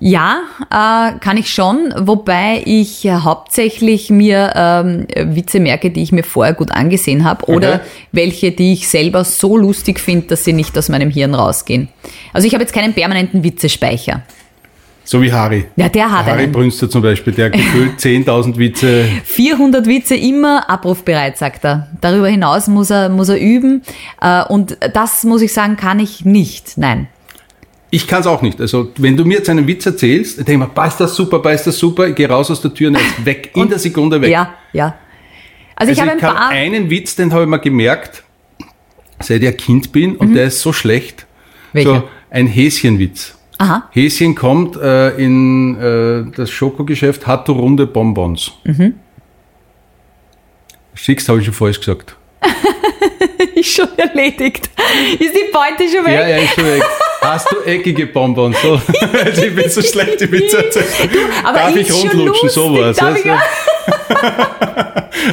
Ja, 0.02 0.38
äh, 0.71 1.19
kann 1.21 1.37
ich 1.37 1.52
schon, 1.52 1.92
wobei 1.99 2.62
ich 2.64 3.04
äh, 3.04 3.11
hauptsächlich 3.12 4.09
mir 4.09 4.52
ähm, 4.57 5.07
Witze 5.14 5.61
merke, 5.61 5.90
die 5.90 6.02
ich 6.02 6.11
mir 6.11 6.25
vorher 6.25 6.54
gut 6.54 6.73
angesehen 6.73 7.25
habe 7.25 7.45
oder 7.47 7.75
Okay. 7.75 7.80
welche, 8.12 8.50
die 8.52 8.73
ich 8.73 8.88
selber 8.88 9.25
so 9.25 9.57
lustig 9.59 10.00
finde, 10.00 10.28
dass 10.28 10.45
sie 10.45 10.54
nicht 10.54 10.76
aus 10.78 10.88
meinem 10.88 11.11
Hirn 11.11 11.35
rausgehen. 11.35 11.88
Also 12.33 12.47
ich 12.47 12.54
habe 12.54 12.62
jetzt 12.64 12.73
keinen 12.73 12.95
permanenten 12.95 13.45
Witzespeicher. 13.45 14.23
So 15.04 15.21
wie 15.21 15.33
Harry. 15.33 15.66
Ja, 15.76 15.88
der 15.88 16.11
hat 16.11 16.26
Harry 16.26 16.45
einen. 16.45 16.52
Brünster 16.52 16.88
zum 16.88 17.02
Beispiel, 17.02 17.33
der 17.35 17.50
gefühlt 17.50 17.92
10.000 17.99 18.57
Witze 18.59 19.04
400 19.25 19.87
Witze 19.87 20.14
immer 20.14 20.71
abrufbereit, 20.71 21.37
sagt 21.37 21.64
er. 21.64 21.88
Darüber 22.00 22.28
hinaus 22.28 22.69
muss 22.69 22.90
er, 22.90 23.09
muss 23.11 23.28
er 23.28 23.38
üben. 23.40 23.83
Äh, 24.23 24.45
Und 24.45 24.78
das, 24.95 25.25
muss 25.25 25.42
ich 25.42 25.52
sagen, 25.52 25.76
kann 25.76 25.99
ich 25.99 26.25
nicht. 26.25 26.78
Nein. 26.78 27.09
Ich 27.93 28.07
kann 28.07 28.21
es 28.21 28.27
auch 28.27 28.41
nicht. 28.41 28.61
Also, 28.61 28.93
wenn 28.99 29.17
du 29.17 29.25
mir 29.25 29.39
jetzt 29.39 29.49
einen 29.49 29.67
Witz 29.67 29.85
erzählst, 29.85 30.39
dann 30.39 30.45
denke 30.45 30.63
ich 30.65 30.69
mir, 30.69 30.75
bah, 30.75 30.87
ist 30.87 30.99
das 30.99 31.15
super, 31.15 31.41
bah, 31.41 31.51
ist 31.53 31.67
das 31.67 31.77
super, 31.79 32.07
ich 32.09 32.15
gehe 32.15 32.29
raus 32.29 32.51
aus 32.51 32.61
der 32.61 32.73
Tür 32.73 32.89
und 32.89 32.95
er 32.95 33.01
ist 33.01 33.25
weg, 33.25 33.51
in 33.55 33.69
der 33.69 33.79
Sekunde 33.81 34.21
weg. 34.21 34.31
Ja, 34.31 34.55
ja. 34.73 34.95
Also, 35.75 35.91
Also 35.91 35.93
ich 35.93 36.01
habe 36.01 36.09
ich 36.09 36.15
ein 36.15 36.21
kann 36.21 36.37
paar. 36.37 36.49
einen 36.51 36.89
Witz, 36.91 37.17
den 37.17 37.33
habe 37.33 37.43
ich 37.45 37.49
mal 37.49 37.57
gemerkt, 37.57 38.23
seit 39.21 39.43
ich 39.43 39.49
ein 39.49 39.57
Kind 39.57 39.91
bin, 39.93 40.15
und 40.17 40.35
der 40.35 40.45
ist 40.47 40.61
so 40.61 40.73
schlecht. 40.73 41.27
Mhm. 41.73 41.77
Welcher? 41.79 41.95
So 41.95 42.09
ein 42.31 42.47
Häschenwitz. 42.47 43.37
Aha. 43.59 43.89
Häschen 43.91 44.35
kommt 44.37 44.77
äh, 44.77 45.17
in 45.17 45.77
äh, 45.77 46.25
das 46.35 46.49
Schokogeschäft, 46.51 47.27
hat 47.27 47.49
du 47.49 47.53
runde 47.53 47.87
Bonbons. 47.87 48.53
Mhm. 48.65 48.95
Siehst, 50.95 51.29
habe 51.29 51.41
ich 51.41 51.45
schon 51.45 51.55
falsch 51.55 51.79
gesagt. 51.81 52.17
Ist 53.61 53.71
schon 53.76 53.88
erledigt. 53.97 54.71
Ist 55.19 55.35
die 55.35 55.50
Beute 55.52 55.88
schon 55.95 56.05
weg? 56.07 56.14
Ja, 56.14 56.29
ja, 56.29 56.37
ist 56.38 56.55
schon 56.55 56.64
weg. 56.64 56.83
Hast 57.21 57.52
du 57.52 57.61
eckige 57.67 58.07
Bonbons? 58.07 58.57
So. 58.62 58.81
Ich 59.43 59.55
bin 59.55 59.69
so 59.71 59.83
schlecht 59.83 60.21
Witz 60.33 60.55
erzählen. 60.55 60.87
aber 61.45 61.59
Darf 61.59 61.76
ich 61.76 61.93
rundlutschen, 61.93 62.49
sowas. 62.49 62.97
darf 62.97 63.17
ich-? 63.19 63.25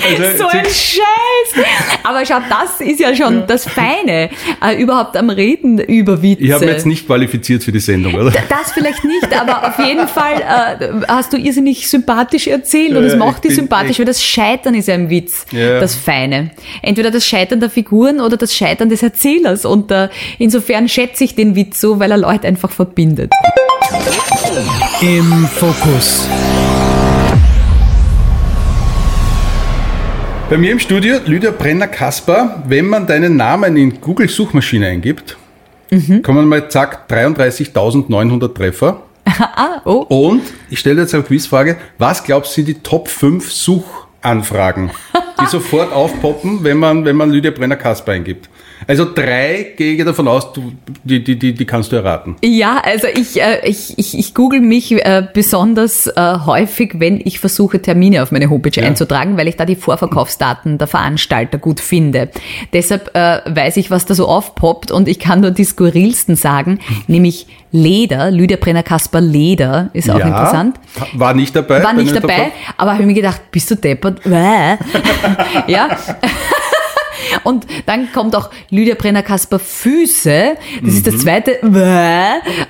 Also, 0.09 0.43
so 0.43 0.47
ein 0.47 0.65
Scheiß. 0.65 1.65
Aber 2.03 2.25
schau, 2.25 2.37
das 2.49 2.81
ist 2.85 2.99
ja 2.99 3.15
schon 3.15 3.45
das 3.47 3.65
Feine, 3.67 4.29
äh, 4.63 4.75
überhaupt 4.81 5.15
am 5.15 5.29
Reden 5.29 5.79
über 5.79 6.21
Witze. 6.21 6.43
ich 6.43 6.51
habe 6.51 6.65
mich 6.65 6.73
jetzt 6.75 6.85
nicht 6.85 7.05
qualifiziert 7.07 7.63
für 7.63 7.71
die 7.71 7.79
Sendung, 7.79 8.13
oder? 8.15 8.31
Das 8.49 8.71
vielleicht 8.73 9.03
nicht, 9.03 9.33
aber 9.39 9.67
auf 9.67 9.79
jeden 9.79 10.07
Fall 10.07 10.41
äh, 10.41 11.05
hast 11.07 11.31
du 11.33 11.37
irrsinnig 11.37 11.89
sympathisch 11.89 12.47
erzählt 12.47 12.95
und 12.95 13.03
Ja, 13.03 13.11
es 13.11 13.15
macht 13.15 13.35
ich 13.37 13.49
dich 13.49 13.55
sympathisch, 13.55 13.91
echt- 13.91 13.99
weil 13.99 14.05
das 14.07 14.23
Scheitern 14.23 14.75
ist 14.75 14.87
ja 14.87 14.95
im 14.95 15.09
Witz 15.09 15.45
Ja. 15.51 15.79
das 15.79 15.95
Feine. 15.95 16.51
Entweder 16.81 17.11
das 17.11 17.25
Scheitern 17.25 17.59
der 17.59 17.69
Figuren 17.69 18.19
oder 18.19 18.35
das 18.37 18.53
Scheitern 18.55 18.89
des 18.89 19.03
Erzählers 19.03 19.63
und 19.65 19.91
äh, 19.91 20.09
insofern 20.37 20.89
schätze 20.89 21.23
ich 21.23 21.35
den 21.35 21.55
Witz 21.55 21.79
so, 21.79 21.99
weil 21.99 22.11
er 22.11 22.17
Leute 22.17 22.47
einfach 22.47 22.71
verbindet. 22.71 23.31
Im 25.01 25.47
Fokus. 25.47 26.27
Bei 30.49 30.57
mir 30.57 30.71
im 30.71 30.79
Studio 30.79 31.17
Lydia 31.25 31.51
Brenner-Kasper. 31.51 32.63
Wenn 32.67 32.85
man 32.87 33.05
deinen 33.05 33.35
Namen 33.35 33.75
in 33.75 33.99
Google-Suchmaschine 33.99 34.87
eingibt, 34.87 35.37
Mhm. 35.89 36.21
kommen 36.21 36.47
mal 36.49 36.69
zack 36.69 37.07
33.900 37.09 38.53
Treffer. 38.53 39.03
ah, 39.25 39.81
oh. 39.85 40.05
Und 40.09 40.41
ich 40.69 40.79
stelle 40.79 41.01
jetzt 41.01 41.13
eine 41.13 41.23
Quizfrage. 41.23 41.77
Was 41.97 42.23
glaubst 42.23 42.51
du 42.51 42.55
sind 42.55 42.67
die 42.67 42.73
Top 42.75 43.07
5 43.07 43.49
Suchanfragen, 43.51 44.91
die 45.41 45.45
sofort 45.49 45.93
aufpoppen, 45.93 46.63
wenn 46.63 46.77
man, 46.77 47.05
wenn 47.05 47.15
man 47.15 47.29
Lydia 47.31 47.51
Brenner-Kasper 47.51 48.11
eingibt? 48.13 48.49
Also 48.85 49.05
drei 49.11 49.73
gehe 49.75 49.95
ich 49.95 50.05
davon 50.05 50.27
aus, 50.27 50.53
du, 50.53 50.73
die, 51.03 51.23
die, 51.23 51.37
die, 51.39 51.53
die 51.53 51.65
kannst 51.65 51.91
du 51.91 51.95
erraten. 51.95 52.35
Ja, 52.43 52.81
also 52.83 53.07
ich, 53.07 53.41
äh, 53.41 53.67
ich, 53.67 53.97
ich, 53.97 54.17
ich 54.17 54.33
google 54.33 54.61
mich 54.61 54.91
äh, 54.91 55.27
besonders 55.33 56.07
äh, 56.07 56.37
häufig, 56.45 56.95
wenn 56.99 57.19
ich 57.23 57.39
versuche, 57.39 57.81
Termine 57.81 58.21
auf 58.21 58.31
meine 58.31 58.49
Homepage 58.49 58.83
einzutragen, 58.83 59.37
weil 59.37 59.47
ich 59.47 59.55
da 59.55 59.65
die 59.65 59.75
Vorverkaufsdaten 59.75 60.77
der 60.77 60.87
Veranstalter 60.87 61.57
gut 61.57 61.79
finde. 61.79 62.29
Deshalb 62.73 63.15
äh, 63.15 63.41
weiß 63.45 63.77
ich, 63.77 63.89
was 63.89 64.05
da 64.05 64.13
so 64.13 64.27
aufpoppt 64.27 64.91
und 64.91 65.07
ich 65.07 65.19
kann 65.19 65.41
nur 65.41 65.51
die 65.51 65.63
skurrilsten 65.63 66.35
sagen, 66.35 66.79
nämlich 67.07 67.47
Leder, 67.71 68.31
Lydia 68.31 68.57
Brenner 68.57 68.83
Kasper 68.83 69.19
Leder, 69.19 69.89
ist 69.93 70.09
auch 70.09 70.19
interessant. 70.19 70.79
War 71.13 71.33
nicht 71.33 71.55
dabei. 71.55 71.83
War 71.83 71.93
nicht 71.93 72.15
dabei, 72.15 72.51
aber 72.77 72.93
habe 72.93 73.05
mir 73.05 73.13
gedacht, 73.13 73.41
bist 73.51 73.69
du 73.71 73.75
deppert? 73.75 74.21
Ja. 75.67 75.89
Und 77.43 77.65
dann 77.85 78.11
kommt 78.11 78.35
auch 78.35 78.49
Lydia 78.69 78.95
Brenner 78.95 79.23
Kasper 79.23 79.59
Füße. 79.59 80.55
Das 80.83 80.93
ist 80.93 81.05
Mhm. 81.05 81.11
das 81.11 81.21
zweite. 81.21 81.57
Bäh. 81.61 81.79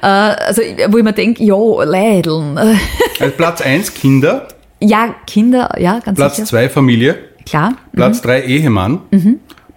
Äh, 0.01 0.07
Also, 0.47 0.61
wo 0.89 0.97
ich 0.97 1.03
mir 1.03 1.13
denke, 1.13 1.43
jo, 1.43 1.81
Lädeln. 1.81 2.57
Also 3.19 3.33
Platz 3.35 3.61
1 3.61 3.93
Kinder, 3.93 4.47
Ja, 4.79 5.15
Kinder, 5.25 5.71
ja, 5.79 5.99
ganz 5.99 6.17
Platz 6.17 6.35
sicher. 6.35 6.47
2 6.47 6.69
Familie, 6.69 7.15
Klar. 7.45 7.73
Platz 7.93 8.21
3 8.21 8.43
Ehemann, 8.43 9.01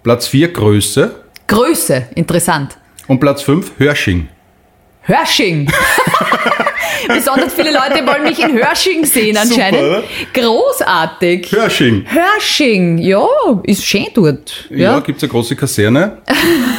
Platz 0.03 0.27
4 0.27 0.53
Größe 0.53 1.15
Größe, 1.47 2.03
interessant. 2.15 2.77
und 3.07 3.19
Platz 3.19 3.41
5 3.41 3.71
Hörsching. 3.77 4.27
Hörsching. 5.03 5.67
Besonders 7.07 7.53
viele 7.55 7.71
Leute 7.71 8.05
wollen 8.05 8.23
mich 8.23 8.39
in 8.39 8.53
Hörsching 8.53 9.03
sehen 9.05 9.35
anscheinend. 9.35 9.81
oder? 9.81 10.03
Großartig. 10.33 11.51
Hörsching. 11.51 12.05
Hörsching, 12.07 12.97
ja, 12.99 13.25
ist 13.63 13.83
schön 13.85 14.05
dort. 14.13 14.67
Ja, 14.69 14.77
Ja, 14.77 14.99
gibt's 14.99 15.23
eine 15.23 15.31
große 15.31 15.55
Kaserne. 15.55 16.17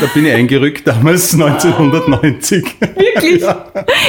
Da 0.01 0.07
bin 0.15 0.27
ich 0.27 0.33
eingerückt 0.33 0.87
damals 0.87 1.33
1990. 1.41 2.65
wirklich. 2.81 3.43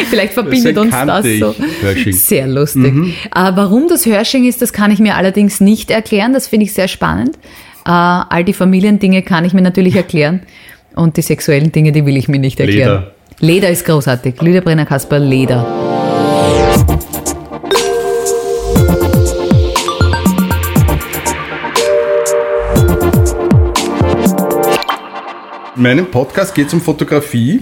Vielleicht 0.10 0.34
verbindet 0.34 0.76
Deswegen 0.78 0.80
uns 0.80 0.92
das 0.92 1.26
so. 1.40 1.56
Hörsching. 1.82 2.14
Sehr 2.14 2.48
lustig. 2.48 2.94
Äh, 2.94 3.52
warum 3.56 3.88
das 3.88 4.06
Hörsching 4.06 4.46
ist, 4.46 4.62
das 4.62 4.72
kann 4.74 4.92
ich 4.92 5.00
mir 5.00 5.16
allerdings 5.16 5.60
nicht 5.60 5.90
erklären. 5.90 6.34
Das 6.34 6.48
finde 6.48 6.66
ich 6.66 6.74
sehr 6.74 6.88
spannend. 6.88 7.36
Äh, 7.86 7.90
all 7.90 8.44
die 8.46 8.54
Familiendinge 8.54 9.24
kann 9.24 9.44
ich 9.46 9.54
mir 9.54 9.62
natürlich 9.62 9.96
erklären. 9.96 10.44
Und 10.96 11.18
die 11.18 11.24
sexuellen 11.24 11.72
Dinge, 11.72 11.92
die 11.92 12.06
will 12.06 12.16
ich 12.18 12.28
mir 12.28 12.38
nicht 12.40 12.60
erklären. 12.60 12.90
Leder. 12.90 13.12
Leder 13.39 13.69
ist 13.69 13.86
großartig. 13.86 14.41
Lydia 14.41 14.62
Brenner 14.62 14.86
Kasper, 14.86 15.19
Leder. 15.19 15.65
In 25.76 25.82
meinem 25.82 26.06
Podcast 26.06 26.56
geht 26.56 26.67
es 26.67 26.74
um 26.74 26.82
Fotografie. 26.82 27.62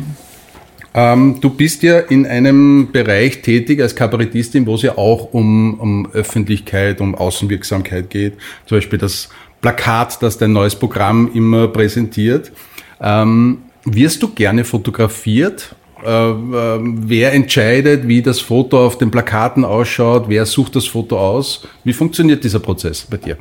Ähm, 0.93 1.39
du 1.39 1.49
bist 1.49 1.81
ja 1.83 1.99
in 1.99 2.27
einem 2.27 2.91
Bereich 2.91 3.41
tätig 3.41 3.81
als 3.81 3.95
Kabarettistin, 3.95 4.67
wo 4.67 4.75
es 4.75 4.81
ja 4.81 4.97
auch 4.97 5.33
um, 5.33 5.79
um 5.79 6.11
Öffentlichkeit, 6.11 6.99
um 6.99 7.15
Außenwirksamkeit 7.15 8.09
geht. 8.09 8.33
Zum 8.65 8.77
Beispiel 8.77 8.99
das 8.99 9.29
Plakat, 9.61 10.21
das 10.21 10.37
dein 10.37 10.51
neues 10.51 10.75
Programm 10.75 11.31
immer 11.33 11.69
präsentiert. 11.69 12.51
Ähm, 12.99 13.59
wirst 13.85 14.21
du 14.23 14.29
gerne 14.29 14.63
fotografiert? 14.63 15.75
Äh, 16.03 16.09
äh, 16.09 16.79
wer 16.81 17.33
entscheidet, 17.33 18.07
wie 18.07 18.21
das 18.21 18.39
Foto 18.39 18.85
auf 18.85 18.97
den 18.97 19.11
Plakaten 19.11 19.63
ausschaut? 19.65 20.25
Wer 20.27 20.45
sucht 20.45 20.75
das 20.75 20.87
Foto 20.87 21.19
aus? 21.19 21.67
Wie 21.83 21.93
funktioniert 21.93 22.43
dieser 22.43 22.59
Prozess 22.59 23.05
bei 23.09 23.17
dir? 23.17 23.37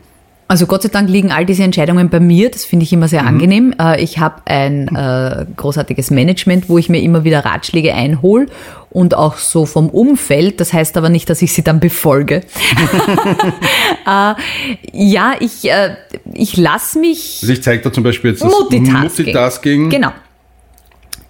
Also 0.50 0.66
Gott 0.66 0.83
sei 0.83 0.88
Dank 0.88 1.09
liegen 1.09 1.31
all 1.31 1.46
diese 1.46 1.62
Entscheidungen 1.62 2.11
bei 2.11 2.18
mir. 2.18 2.50
Das 2.50 2.64
finde 2.64 2.83
ich 2.83 2.92
immer 2.92 3.07
sehr 3.07 3.24
angenehm. 3.24 3.72
Äh, 3.81 4.03
Ich 4.03 4.18
habe 4.18 4.42
ein 4.46 4.88
äh, 4.88 5.46
großartiges 5.57 6.11
Management, 6.11 6.68
wo 6.68 6.76
ich 6.76 6.88
mir 6.88 7.00
immer 7.00 7.22
wieder 7.22 7.44
Ratschläge 7.44 7.94
einhole 7.94 8.46
und 8.90 9.14
auch 9.14 9.37
so 9.37 9.64
vom 9.64 9.88
Umfeld. 9.88 10.59
Das 10.61 10.72
heißt 10.72 10.96
aber 10.96 11.09
nicht, 11.09 11.31
dass 11.31 11.40
ich 11.40 11.53
sie 11.53 11.62
dann 11.62 11.79
befolge. 11.79 12.38
äh, 14.07 14.35
ja, 14.92 15.35
ich, 15.38 15.70
äh, 15.70 15.94
ich 16.35 16.57
lasse 16.57 16.98
mich 16.98 17.38
Also 17.42 17.53
ich 17.53 17.62
zeige 17.62 17.85
da 17.85 17.92
zum 17.92 18.03
Beispiel 18.03 18.33
jetzt 18.33 18.42
das 18.42 18.50
Multitasking. 18.50 19.26
Multitasking. 19.26 19.88
Genau. 19.88 20.11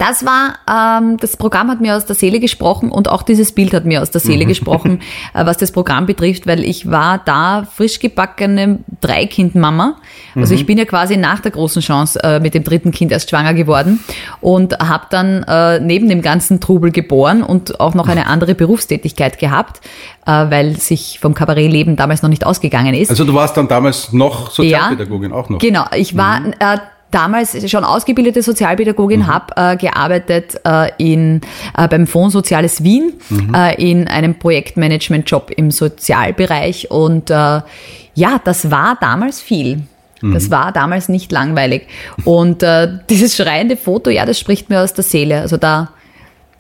Das 0.01 0.25
war, 0.25 0.55
ähm, 0.67 1.19
das 1.19 1.37
Programm 1.37 1.71
hat 1.71 1.83
mir 1.83 1.95
aus 1.95 2.07
der 2.07 2.17
Seele 2.17 2.41
gesprochen 2.41 2.91
und 2.91 3.11
auch 3.11 3.23
dieses 3.23 3.53
Bild 3.53 3.75
hat 3.75 3.85
mir 3.85 4.01
aus 4.01 4.11
der 4.11 4.23
Seele 4.23 4.47
gesprochen, 4.47 5.01
äh, 5.35 5.45
was 5.45 5.59
das 5.59 5.73
Programm 5.73 6.07
betrifft, 6.07 6.47
weil 6.47 6.65
ich 6.65 6.91
war 6.91 7.21
da 7.23 7.67
frisch 7.71 7.99
gebackene 7.99 8.79
Dreikindmama. 9.03 9.97
Also 10.35 10.55
ich 10.55 10.65
bin 10.65 10.79
ja 10.79 10.87
quasi 10.87 11.19
nach 11.19 11.41
der 11.41 11.51
großen 11.51 11.83
Chance 11.83 12.19
äh, 12.23 12.41
mit 12.41 12.55
dem 12.55 12.65
dritten 12.65 12.93
Kind 12.93 13.13
erst 13.13 13.29
schwanger 13.29 13.53
geworden 13.53 14.03
und 14.41 14.79
habe 14.79 15.05
dann 15.11 15.43
äh, 15.43 15.81
neben 15.81 16.09
dem 16.09 16.23
ganzen 16.23 16.61
Trubel 16.61 16.93
geboren 16.93 17.43
und 17.43 17.79
auch 17.79 17.95
noch 17.95 18.09
eine 18.09 18.27
andere 18.27 18.55
Berufstätigkeit 18.55 19.39
gehabt, 19.39 19.83
äh, 20.25 20.31
weil 20.31 20.79
sich 20.79 21.19
vom 21.21 21.35
Kabarettleben 21.35 21.97
damals 21.97 22.23
noch 22.23 22.31
nicht 22.31 22.47
ausgegangen 22.47 22.95
ist. 22.95 23.11
Also 23.11 23.25
du 23.25 23.35
warst 23.35 23.59
dann 23.59 23.69
damals 23.69 24.15
noch 24.15 24.51
Sozialpädagogin 24.51 25.33
auch 25.33 25.51
noch. 25.51 25.59
Genau, 25.59 25.85
ich 25.95 26.17
war 26.17 26.41
äh, 26.59 26.79
damals 27.11 27.71
schon 27.71 27.85
ausgebildete 27.85 28.43
Sozialpädagogin, 28.43 29.27
habe 29.27 29.53
äh, 29.57 29.77
gearbeitet 29.77 30.61
äh, 30.65 30.91
in, 30.99 31.41
äh, 31.77 31.89
beim 31.89 32.07
Fonds 32.07 32.33
Soziales 32.33 32.83
Wien 32.85 33.15
äh, 33.55 33.83
in 33.83 34.09
einem 34.09 34.39
Projektmanagement-Job 34.39 35.51
im 35.57 35.71
Sozialbereich 35.71 36.91
und 36.91 37.31
äh, 37.31 37.35
ja, 38.15 38.41
das 38.45 38.71
war 38.71 38.97
damals 39.01 39.41
viel. 39.41 39.83
Das 40.23 40.51
war 40.51 40.71
damals 40.73 41.09
nicht 41.09 41.33
langweilig. 41.33 41.87
Und 42.25 42.63
äh, 42.63 42.89
dieses 43.11 43.37
schreiende 43.37 43.77
Foto, 43.77 44.11
ja, 44.11 44.27
das 44.27 44.39
spricht 44.39 44.69
mir 44.69 44.81
aus 44.81 44.93
der 44.93 45.05
Seele. 45.05 45.41
Also 45.41 45.57
da, 45.57 45.93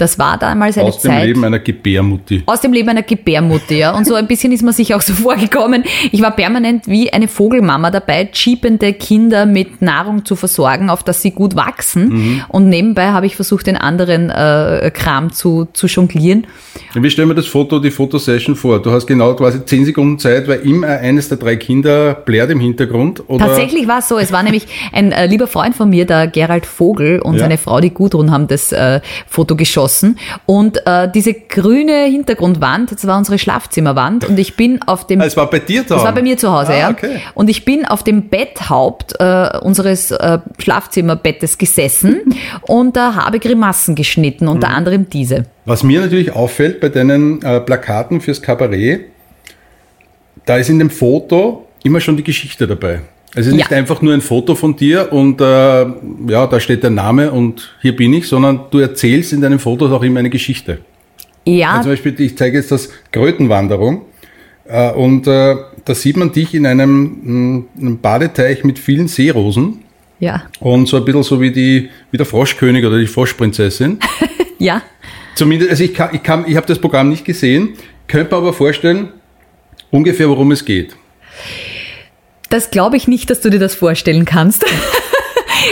Das 0.00 0.18
war 0.18 0.38
damals 0.38 0.78
eine 0.78 0.88
Aus 0.88 1.00
dem 1.02 1.10
Zeit. 1.10 1.26
Leben 1.26 1.44
einer 1.44 1.58
Gebärmutti. 1.58 2.42
Aus 2.46 2.62
dem 2.62 2.72
Leben 2.72 2.88
einer 2.88 3.02
Gebärmutter, 3.02 3.74
ja. 3.74 3.94
Und 3.94 4.06
so 4.06 4.14
ein 4.14 4.26
bisschen 4.26 4.50
ist 4.50 4.62
man 4.62 4.72
sich 4.72 4.94
auch 4.94 5.02
so 5.02 5.12
vorgekommen. 5.26 5.84
Ich 6.10 6.22
war 6.22 6.30
permanent 6.30 6.86
wie 6.88 7.12
eine 7.12 7.28
Vogelmama 7.28 7.90
dabei, 7.90 8.24
cheapende 8.32 8.94
Kinder 8.94 9.44
mit 9.44 9.82
Nahrung 9.82 10.24
zu 10.24 10.36
versorgen, 10.36 10.88
auf 10.88 11.02
dass 11.02 11.20
sie 11.20 11.32
gut 11.32 11.54
wachsen. 11.54 12.42
Und 12.48 12.70
nebenbei 12.70 13.08
habe 13.08 13.26
ich 13.26 13.36
versucht, 13.36 13.66
den 13.66 13.76
anderen 13.76 14.30
äh, 14.30 14.90
Kram 14.94 15.32
zu, 15.34 15.68
zu 15.74 15.86
jonglieren. 15.86 16.46
Wie 16.94 17.10
stellen 17.10 17.28
wir 17.28 17.34
das 17.34 17.46
Foto, 17.46 17.78
die 17.78 17.90
Fotosession 17.90 18.56
vor? 18.56 18.80
Du 18.80 18.90
hast 18.92 19.06
genau 19.06 19.34
quasi 19.34 19.62
zehn 19.66 19.84
Sekunden 19.84 20.18
Zeit, 20.18 20.48
weil 20.48 20.60
immer 20.60 20.86
eines 20.88 21.28
der 21.28 21.36
drei 21.36 21.56
Kinder 21.56 22.14
blärt 22.14 22.50
im 22.50 22.60
Hintergrund. 22.60 23.22
Oder 23.28 23.46
Tatsächlich 23.46 23.86
war 23.86 23.98
es 23.98 24.08
so. 24.08 24.18
Es 24.18 24.32
war 24.32 24.42
nämlich 24.42 24.66
ein 24.92 25.12
äh, 25.12 25.26
lieber 25.26 25.46
Freund 25.46 25.76
von 25.76 25.90
mir, 25.90 26.06
der 26.06 26.26
Gerald 26.26 26.64
Vogel 26.64 27.20
und 27.20 27.34
Ja. 27.34 27.40
seine 27.40 27.58
Frau, 27.58 27.80
die 27.80 27.90
Gudrun, 27.90 28.30
haben 28.30 28.48
das 28.48 28.72
äh, 28.72 29.00
Foto 29.28 29.56
geschossen. 29.56 29.89
Und 30.46 30.86
äh, 30.86 31.10
diese 31.12 31.34
grüne 31.34 32.04
Hintergrundwand, 32.04 32.92
das 32.92 33.06
war 33.06 33.18
unsere 33.18 33.38
Schlafzimmerwand. 33.38 34.28
Und 34.28 34.38
ich 34.38 34.56
bin 34.56 34.80
auf 34.82 35.06
dem 35.06 35.20
es 35.20 35.36
war 35.36 35.48
bei 35.50 35.58
dir 35.58 35.82
da. 35.82 35.96
Das 35.96 36.04
war 36.04 36.12
bei 36.14 36.22
mir 36.22 36.36
zu 36.36 36.50
Hause, 36.52 36.72
ah, 36.72 36.78
ja. 36.78 36.90
Okay. 36.90 37.20
Und 37.34 37.48
ich 37.50 37.64
bin 37.64 37.84
auf 37.86 38.02
dem 38.02 38.28
Betthaupt 38.28 39.14
äh, 39.18 39.58
unseres 39.60 40.10
äh, 40.10 40.38
Schlafzimmerbettes 40.58 41.58
gesessen 41.58 42.20
und 42.62 42.96
da 42.96 43.14
habe 43.14 43.38
Grimassen 43.40 43.94
geschnitten, 43.94 44.48
unter 44.48 44.68
Mhm. 44.68 44.74
anderem 44.74 45.10
diese. 45.10 45.46
Was 45.64 45.82
mir 45.82 46.00
natürlich 46.00 46.32
auffällt 46.32 46.80
bei 46.80 46.88
deinen 46.88 47.42
äh, 47.42 47.60
Plakaten 47.60 48.20
fürs 48.20 48.40
Kabarett, 48.42 49.06
da 50.46 50.56
ist 50.56 50.68
in 50.68 50.78
dem 50.78 50.90
Foto 50.90 51.66
immer 51.82 52.00
schon 52.00 52.16
die 52.16 52.24
Geschichte 52.24 52.66
dabei. 52.66 53.00
Es 53.34 53.46
ist 53.46 53.54
nicht 53.54 53.70
Ja. 53.70 53.76
einfach 53.76 54.02
nur 54.02 54.12
ein 54.12 54.20
Foto 54.20 54.54
von 54.54 54.74
dir 54.76 55.12
und 55.12 55.40
äh, 55.40 55.44
ja, 55.44 56.46
da 56.46 56.58
steht 56.60 56.82
der 56.82 56.90
Name 56.90 57.30
und 57.30 57.74
hier 57.80 57.94
bin 57.94 58.12
ich, 58.12 58.26
sondern 58.26 58.62
du 58.70 58.78
erzählst 58.78 59.32
in 59.32 59.40
deinen 59.40 59.58
Fotos 59.60 59.92
auch 59.92 60.02
immer 60.02 60.18
eine 60.18 60.30
Geschichte. 60.30 60.78
Ja, 61.46 61.70
Also 61.70 61.82
zum 61.84 61.92
Beispiel, 61.92 62.20
ich 62.20 62.36
zeige 62.36 62.58
jetzt 62.58 62.70
das 62.72 62.90
Krötenwanderung 63.12 64.02
äh, 64.66 64.90
und 64.92 65.26
äh, 65.26 65.56
da 65.84 65.94
sieht 65.94 66.16
man 66.16 66.32
dich 66.32 66.54
in 66.54 66.66
einem, 66.66 67.18
mh, 67.22 67.64
einem 67.80 67.98
Badeteich 68.00 68.64
mit 68.64 68.78
vielen 68.78 69.06
Seerosen 69.08 69.82
ja, 70.18 70.42
und 70.60 70.86
so 70.86 70.96
ein 70.98 71.04
bisschen 71.04 71.22
so 71.22 71.40
wie, 71.40 71.50
die, 71.52 71.88
wie 72.10 72.16
der 72.16 72.26
Froschkönig 72.26 72.84
oder 72.84 72.98
die 72.98 73.06
Froschprinzessin. 73.06 73.98
ja. 74.58 74.82
Zumindest, 75.36 75.70
also 75.70 75.84
ich, 75.84 75.94
kann, 75.94 76.10
ich, 76.12 76.22
kann, 76.22 76.44
ich 76.46 76.56
habe 76.56 76.66
das 76.66 76.78
Programm 76.78 77.08
nicht 77.08 77.24
gesehen, 77.24 77.70
könnte 78.08 78.32
mir 78.34 78.38
aber 78.38 78.52
vorstellen, 78.52 79.08
ungefähr 79.90 80.28
worum 80.28 80.50
es 80.52 80.64
geht. 80.64 80.94
Das 82.50 82.70
glaube 82.70 82.96
ich 82.98 83.08
nicht, 83.08 83.30
dass 83.30 83.40
du 83.40 83.48
dir 83.50 83.58
das 83.58 83.74
vorstellen 83.74 84.24
kannst. 84.26 84.64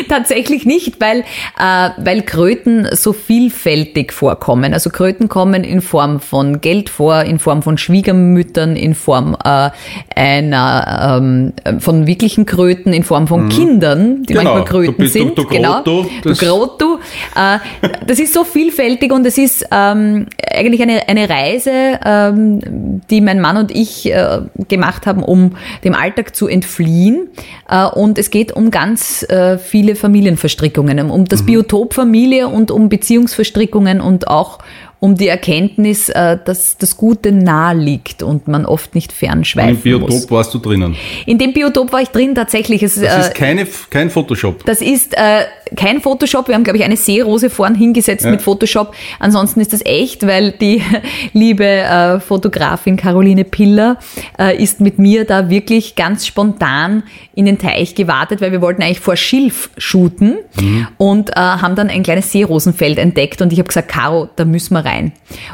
Tatsächlich 0.08 0.66
nicht, 0.66 1.00
weil, 1.00 1.20
äh, 1.58 1.90
weil 1.96 2.20
Kröten 2.22 2.86
so 2.92 3.14
vielfältig 3.14 4.12
vorkommen. 4.12 4.74
Also 4.74 4.90
Kröten 4.90 5.28
kommen 5.30 5.64
in 5.64 5.80
Form 5.80 6.20
von 6.20 6.60
Geld 6.60 6.90
vor, 6.90 7.22
in 7.22 7.38
Form 7.38 7.62
von 7.62 7.78
Schwiegermüttern, 7.78 8.76
in 8.76 8.94
Form 8.94 9.34
äh, 9.42 9.70
einer 10.14 11.18
ähm, 11.22 11.52
von 11.80 12.06
wirklichen 12.06 12.44
Kröten, 12.44 12.92
in 12.92 13.02
Form 13.02 13.26
von 13.28 13.48
Kindern, 13.48 14.24
die 14.24 14.34
Genau. 14.34 14.44
manchmal 14.54 14.64
Kröten 14.66 14.92
Du 14.92 14.98
bist- 15.02 15.14
du- 15.14 15.18
sind. 15.20 15.38
du 15.38 15.46
genau. 15.46 15.74
Grotto, 15.82 16.06
Du 16.22 16.28
das- 16.28 16.38
Grotto. 16.38 16.98
Äh, 17.34 17.58
das 18.06 18.18
ist 18.18 18.34
so 18.34 18.44
vielfältig 18.44 19.10
und 19.10 19.24
es 19.26 19.38
ist 19.38 19.64
ähm, 19.72 20.26
eigentlich 20.58 20.82
eine, 20.82 21.08
eine 21.08 21.28
Reise, 21.28 21.98
ähm, 22.04 23.00
die 23.10 23.20
mein 23.20 23.40
Mann 23.40 23.56
und 23.56 23.70
ich 23.70 24.12
äh, 24.12 24.40
gemacht 24.68 25.06
haben, 25.06 25.22
um 25.22 25.52
dem 25.84 25.94
Alltag 25.94 26.34
zu 26.36 26.48
entfliehen. 26.48 27.28
Äh, 27.68 27.86
und 27.86 28.18
es 28.18 28.30
geht 28.30 28.52
um 28.52 28.70
ganz 28.70 29.22
äh, 29.28 29.58
viele 29.58 29.94
Familienverstrickungen, 29.94 31.00
um, 31.00 31.10
um 31.10 31.24
das 31.24 31.44
Biotop 31.44 31.94
Familie 31.94 32.48
und 32.48 32.70
um 32.70 32.88
Beziehungsverstrickungen 32.88 34.00
und 34.00 34.28
auch 34.28 34.58
um 35.00 35.14
die 35.14 35.28
Erkenntnis, 35.28 36.08
äh, 36.08 36.38
dass 36.44 36.76
das 36.76 36.96
Gute 36.96 37.30
nahe 37.30 37.76
liegt 37.76 38.22
und 38.22 38.48
man 38.48 38.66
oft 38.66 38.94
nicht 38.96 39.12
fernschweifen 39.12 39.76
Im 39.76 39.80
Biotop 39.80 40.10
muss. 40.10 40.30
warst 40.30 40.52
du 40.54 40.58
drinnen. 40.58 40.96
In 41.24 41.38
dem 41.38 41.52
Biotop 41.52 41.92
war 41.92 42.02
ich 42.02 42.08
drin 42.08 42.34
tatsächlich. 42.34 42.82
Es, 42.82 42.96
Das 42.96 43.14
äh, 43.14 43.20
ist 43.20 43.34
keine, 43.34 43.66
kein 43.90 44.10
Photoshop. 44.10 44.64
das 44.64 44.80
ist 44.80 45.14
äh, 45.16 45.44
kein 45.76 46.00
Photoshop. 46.00 46.48
Wir 46.48 46.54
haben, 46.54 46.64
glaube 46.64 46.78
ich, 46.78 46.84
eine 46.84 46.96
Seerose 46.96 47.50
vorn 47.50 47.74
hingesetzt 47.74 48.24
Ja. 48.24 48.30
mit 48.30 48.42
Photoshop. 48.42 48.94
Ansonsten 49.18 49.60
ist 49.60 49.72
das 49.72 49.84
echt, 49.84 50.26
weil 50.26 50.52
die 50.52 50.82
liebe 51.32 51.64
äh, 51.64 52.20
Fotografin 52.20 52.96
Caroline 52.96 53.44
Piller 53.44 53.98
äh, 54.38 54.60
ist 54.62 54.80
mit 54.80 54.98
mir 54.98 55.24
da 55.24 55.50
wirklich 55.50 55.94
ganz 55.96 56.26
spontan 56.26 57.02
in 57.34 57.46
den 57.46 57.58
Teich 57.58 57.94
gewartet, 57.94 58.40
weil 58.40 58.52
wir 58.52 58.60
wollten 58.60 58.82
eigentlich 58.82 59.00
vor 59.00 59.16
Schilf 59.16 59.70
shooten 59.76 60.36
Mhm. 60.60 60.88
und 60.96 61.30
äh, 61.30 61.34
haben 61.36 61.76
dann 61.76 61.88
ein 61.88 62.02
kleines 62.02 62.32
Seerosenfeld 62.32 62.98
entdeckt 62.98 63.40
und 63.42 63.52
ich 63.52 63.58
habe 63.58 63.68
gesagt, 63.68 63.88
Caro, 63.88 64.28
da 64.36 64.44
müssen 64.44 64.74
wir 64.74 64.84
rein. 64.84 65.12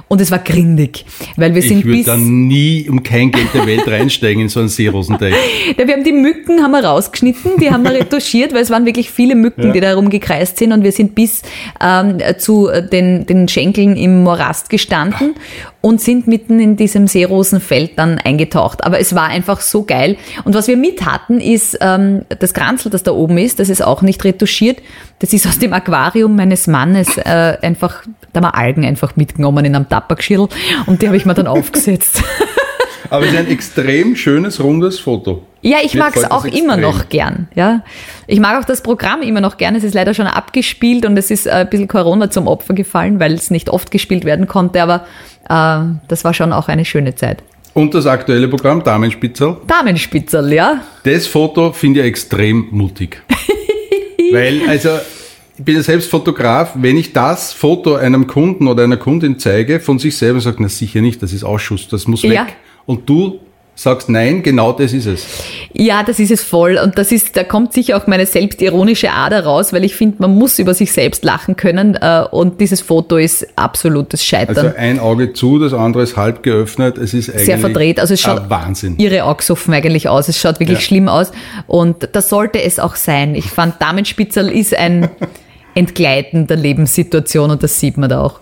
Und 0.08 0.20
es 0.20 0.30
war 0.30 0.38
grindig, 0.38 1.04
weil 1.36 1.54
wir 1.54 1.60
sind 1.62 1.80
Ich 1.80 1.84
würde 1.84 1.96
bis... 1.98 2.06
da 2.06 2.16
nie 2.16 2.88
um 2.88 3.02
kein 3.02 3.30
Geld 3.30 3.48
der 3.52 3.66
Welt 3.66 3.86
reinsteigen 3.86 4.42
in 4.42 4.48
so 4.48 4.60
einen 4.60 4.68
Seerosenteich. 4.68 5.34
Ja, 5.78 5.86
wir 5.86 5.94
haben 5.94 6.04
die 6.04 6.12
Mücken 6.12 6.62
haben 6.62 6.70
wir 6.72 6.84
rausgeschnitten, 6.84 7.52
die 7.60 7.70
haben 7.70 7.82
wir 7.84 7.92
retuschiert, 7.92 8.52
weil 8.54 8.60
es 8.62 8.70
waren 8.70 8.84
wirklich 8.86 9.10
viele 9.10 9.34
Mücken, 9.34 9.66
Ja. 9.68 9.72
die 9.72 9.80
da 9.80 9.94
rumgekreist 10.04 10.58
sind 10.58 10.72
und 10.72 10.84
wir 10.84 10.92
sind 10.92 11.14
bis 11.14 11.42
ähm, 11.80 12.18
zu 12.38 12.68
den, 12.92 13.26
den 13.26 13.48
Schenkeln 13.48 13.96
im 13.96 14.22
Morast 14.22 14.70
gestanden 14.70 15.34
und 15.80 16.00
sind 16.00 16.26
mitten 16.26 16.60
in 16.60 16.76
diesem 16.76 17.06
Seerosenfeld 17.06 17.98
dann 17.98 18.18
eingetaucht. 18.18 18.84
Aber 18.84 19.00
es 19.00 19.14
war 19.14 19.28
einfach 19.28 19.60
so 19.60 19.84
geil. 19.84 20.16
Und 20.44 20.54
was 20.54 20.68
wir 20.68 20.76
mit 20.76 21.04
hatten, 21.04 21.40
ist 21.40 21.78
ähm, 21.80 22.22
das 22.38 22.54
Kranzel, 22.54 22.90
das 22.90 23.02
da 23.02 23.12
oben 23.12 23.38
ist, 23.38 23.58
das 23.58 23.68
ist 23.68 23.82
auch 23.82 24.02
nicht 24.02 24.24
retuschiert. 24.24 24.78
Das 25.18 25.32
ist 25.32 25.46
aus 25.46 25.58
dem 25.58 25.72
Aquarium 25.72 26.36
meines 26.36 26.66
Mannes 26.66 27.16
äh, 27.16 27.58
einfach, 27.62 28.02
da 28.32 28.40
haben 28.40 28.46
wir 28.46 28.54
Algen 28.54 28.84
einfach 28.84 29.16
mitgenommen 29.16 29.64
in 29.64 29.76
einem 29.76 29.88
Tabakschirl 29.88 30.48
und 30.86 31.02
die 31.02 31.06
habe 31.06 31.16
ich 31.16 31.26
mir 31.26 31.34
dann 31.34 31.46
aufgesetzt. 31.46 32.22
Aber 33.10 33.24
es 33.24 33.32
ist 33.32 33.38
ein 33.38 33.48
extrem 33.48 34.16
schönes, 34.16 34.62
rundes 34.62 34.98
Foto. 34.98 35.42
Ja, 35.62 35.78
ich 35.82 35.92
gefällt 35.92 36.16
das 36.16 36.30
auch 36.30 36.44
immer 36.44 36.74
extrem. 36.74 36.80
noch 36.80 37.08
gern. 37.08 37.48
Ja, 37.54 37.82
ich 38.26 38.40
mag 38.40 38.60
auch 38.60 38.66
das 38.66 38.82
Programm 38.82 39.22
immer 39.22 39.40
noch 39.40 39.56
gern. 39.56 39.74
Es 39.74 39.84
ist 39.84 39.94
leider 39.94 40.14
schon 40.14 40.26
abgespielt 40.26 41.06
und 41.06 41.16
es 41.16 41.30
ist 41.30 41.46
äh, 41.46 41.50
ein 41.50 41.70
bisschen 41.70 41.88
Corona 41.88 42.30
zum 42.30 42.46
Opfer 42.46 42.74
gefallen, 42.74 43.20
weil 43.20 43.32
es 43.32 43.50
nicht 43.50 43.70
oft 43.70 43.90
gespielt 43.90 44.24
werden 44.24 44.46
konnte. 44.46 44.82
Aber 44.82 45.06
äh, 45.48 45.96
das 46.08 46.24
war 46.24 46.34
schon 46.34 46.52
auch 46.52 46.68
eine 46.68 46.84
schöne 46.84 47.14
Zeit. 47.14 47.42
Und 47.72 47.94
das 47.94 48.06
aktuelle 48.06 48.46
Programm 48.48 48.84
Damenspitzel. 48.84 49.56
Damenspitzel, 49.66 50.52
ja. 50.52 50.82
Das 51.02 51.26
Foto 51.26 51.72
finde 51.72 52.00
ich 52.00 52.06
extrem 52.06 52.68
mutig. 52.70 53.22
Weil, 54.32 54.60
also, 54.68 54.90
ich 55.56 55.64
bin 55.64 55.76
ja 55.76 55.82
selbst 55.82 56.10
Fotograf. 56.10 56.72
Wenn 56.74 56.96
ich 56.96 57.12
das 57.12 57.52
Foto 57.52 57.94
einem 57.94 58.26
Kunden 58.26 58.68
oder 58.68 58.84
einer 58.84 58.96
Kundin 58.96 59.38
zeige, 59.38 59.80
von 59.80 59.98
sich 59.98 60.16
selber 60.16 60.40
sagt, 60.40 60.60
na 60.60 60.68
sicher 60.68 61.00
nicht, 61.00 61.22
das 61.22 61.32
ist 61.32 61.42
Ausschuss, 61.42 61.88
das 61.88 62.06
muss 62.06 62.22
weg. 62.22 62.54
Und 62.86 63.08
du 63.08 63.40
sagst, 63.76 64.08
nein, 64.08 64.44
genau 64.44 64.70
das 64.70 64.92
ist 64.92 65.06
es. 65.06 65.26
Ja, 65.72 66.04
das 66.04 66.20
ist 66.20 66.30
es 66.30 66.44
voll. 66.44 66.78
Und 66.80 66.96
das 66.96 67.10
ist, 67.10 67.36
da 67.36 67.42
kommt 67.42 67.72
sicher 67.72 67.96
auch 67.96 68.06
meine 68.06 68.24
selbstironische 68.24 69.10
Ader 69.10 69.44
raus, 69.44 69.72
weil 69.72 69.82
ich 69.84 69.96
finde, 69.96 70.18
man 70.20 70.32
muss 70.36 70.60
über 70.60 70.74
sich 70.74 70.92
selbst 70.92 71.24
lachen 71.24 71.56
können. 71.56 71.96
Äh, 72.00 72.24
und 72.30 72.60
dieses 72.60 72.80
Foto 72.80 73.16
ist 73.16 73.44
absolutes 73.56 74.24
Scheitern. 74.24 74.56
Also 74.56 74.76
ein 74.78 75.00
Auge 75.00 75.32
zu, 75.32 75.58
das 75.58 75.72
andere 75.72 76.04
ist 76.04 76.16
halb 76.16 76.44
geöffnet. 76.44 76.98
Es 76.98 77.14
ist 77.14 77.30
eigentlich 77.30 77.46
sehr 77.46 77.58
verdreht. 77.58 77.98
Also 77.98 78.14
es 78.14 78.20
schaut 78.20 78.48
Wahnsinn. 78.48 78.94
ihre 78.98 79.24
Augsoffen 79.24 79.74
eigentlich 79.74 80.08
aus. 80.08 80.28
Es 80.28 80.38
schaut 80.38 80.60
wirklich 80.60 80.78
Ja. 80.78 80.84
schlimm 80.84 81.08
aus. 81.08 81.32
Und 81.66 82.08
das 82.12 82.28
sollte 82.28 82.62
es 82.62 82.78
auch 82.78 82.94
sein. 82.94 83.34
Ich 83.34 83.46
fand, 83.46 83.82
Damenspitzel 83.82 84.52
ist 84.52 84.72
ein 84.76 85.08
Entgleiten 85.74 86.46
der 86.46 86.58
Lebenssituation 86.58 87.50
und 87.50 87.62
das 87.64 87.80
sieht 87.80 87.96
man 87.96 88.08
da 88.08 88.20
auch. 88.20 88.38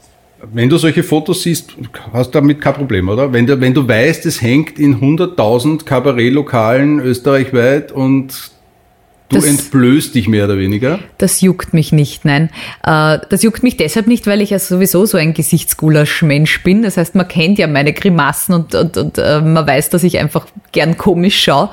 Wenn 0.50 0.68
du 0.68 0.76
solche 0.76 1.02
Fotos 1.02 1.42
siehst, 1.42 1.72
hast 2.12 2.30
du 2.30 2.40
damit 2.40 2.60
kein 2.60 2.74
Problem, 2.74 3.08
oder? 3.08 3.32
Wenn 3.32 3.46
du, 3.46 3.60
wenn 3.60 3.74
du 3.74 3.86
weißt, 3.86 4.26
es 4.26 4.42
hängt 4.42 4.78
in 4.78 5.00
100.000 5.00 5.84
Kabarettlokalen 5.84 6.98
österreichweit 7.00 7.92
und 7.92 8.51
du 9.32 9.38
Das- 9.38 9.46
entblößt 9.46 10.14
dich 10.14 10.28
mehr 10.28 10.44
oder 10.44 10.58
weniger. 10.58 10.98
Das 11.18 11.40
juckt 11.40 11.74
mich 11.74 11.92
nicht, 11.92 12.24
nein. 12.24 12.50
Äh, 12.84 13.18
Das 13.28 13.42
juckt 13.42 13.62
mich 13.62 13.76
deshalb 13.76 14.06
nicht, 14.06 14.26
weil 14.26 14.40
ich 14.40 14.50
ja 14.50 14.58
sowieso 14.58 15.06
so 15.06 15.18
ein 15.18 15.34
Gesichtsgulasch-Mensch 15.34 16.62
bin. 16.62 16.82
Das 16.82 16.96
heißt, 16.96 17.14
man 17.14 17.26
kennt 17.28 17.58
ja 17.58 17.66
meine 17.66 17.92
Grimassen 17.92 18.54
und, 18.54 18.74
und, 18.74 18.96
und 18.96 19.18
äh, 19.18 19.40
man 19.40 19.66
weiß, 19.66 19.90
dass 19.90 20.02
ich 20.04 20.18
einfach 20.18 20.46
gern 20.72 20.96
komisch 20.96 21.42
schaue. 21.42 21.70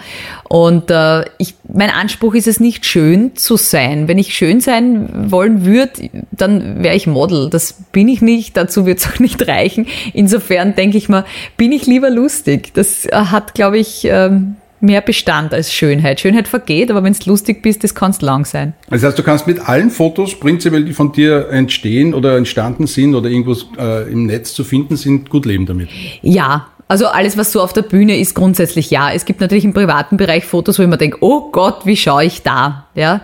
Und 0.48 0.90
äh, 0.90 1.26
ich, 1.38 1.54
mein 1.72 1.90
Anspruch 1.92 2.34
ist 2.34 2.48
es 2.48 2.60
nicht, 2.60 2.86
schön 2.86 3.36
zu 3.36 3.56
sein. 3.58 4.08
Wenn 4.08 4.18
ich 4.18 4.34
schön 4.34 4.62
sein 4.62 5.32
wollen 5.32 5.64
würde, 5.66 6.10
dann 6.32 6.84
wäre 6.84 6.96
ich 6.96 7.06
Model. 7.06 7.50
Das 7.50 7.74
bin 7.92 8.08
ich 8.08 8.22
nicht, 8.22 8.58
dazu 8.58 8.86
wird 8.86 9.00
es 9.00 9.08
auch 9.08 9.20
nicht 9.20 9.48
reichen. 9.48 9.86
Insofern 10.14 10.74
denke 10.76 10.98
ich 10.98 11.08
mal, 11.10 11.26
bin 11.58 11.72
ich 11.72 11.86
lieber 11.86 12.10
lustig. 12.10 12.74
Das 12.74 13.08
hat, 13.12 13.54
glaube 13.54 13.78
ich, 13.78 14.06
ähm, 14.06 14.56
mehr 14.82 15.02
Bestand 15.02 15.54
als 15.54 15.74
Schönheit. 15.74 16.20
Schönheit 16.20 16.48
vergeht, 16.48 16.92
aber 16.92 17.04
wenn 17.04 17.14
du 17.14 17.30
lustig 17.30 17.62
bist, 17.62 17.84
das 17.84 17.96
kann 17.96 18.14
lang 18.22 18.46
sein. 18.46 18.74
Das 18.90 19.04
heißt, 19.04 19.18
du 19.18 19.24
kannst 19.24 19.48
mit 19.48 19.60
allen 19.68 19.90
Fotos 19.90 20.40
prinzipiell, 20.40 20.86
die 20.86 20.94
von 20.94 21.12
dir 21.12 21.50
entstehen 21.50 22.14
oder 22.14 22.38
entstanden 22.38 22.88
sind 22.88 23.16
oder 23.16 23.30
irgendwo 23.30 23.56
äh, 23.78 24.12
im 24.12 24.26
Netz 24.26 24.54
zu 24.54 24.64
finden 24.64 24.98
sind, 24.98 25.30
gut 25.30 25.46
leben 25.46 25.66
damit. 25.66 25.90
Ja, 26.22 26.68
also 26.88 27.06
alles, 27.06 27.38
was 27.38 27.52
so 27.52 27.62
auf 27.62 27.72
der 27.72 27.84
Bühne 27.84 28.18
ist, 28.20 28.34
grundsätzlich 28.34 28.90
ja. 28.90 29.12
Es 29.14 29.26
gibt 29.26 29.42
natürlich 29.42 29.64
im 29.64 29.74
privaten 29.74 30.18
Bereich 30.18 30.46
Fotos, 30.46 30.80
wo 30.80 30.84
ich 30.84 30.90
mir 30.90 30.98
denke, 30.98 31.18
oh 31.22 31.52
Gott, 31.52 31.86
wie 31.86 31.96
schaue 31.96 32.26
ich 32.26 32.42
da? 32.42 32.88
Ja. 32.96 33.22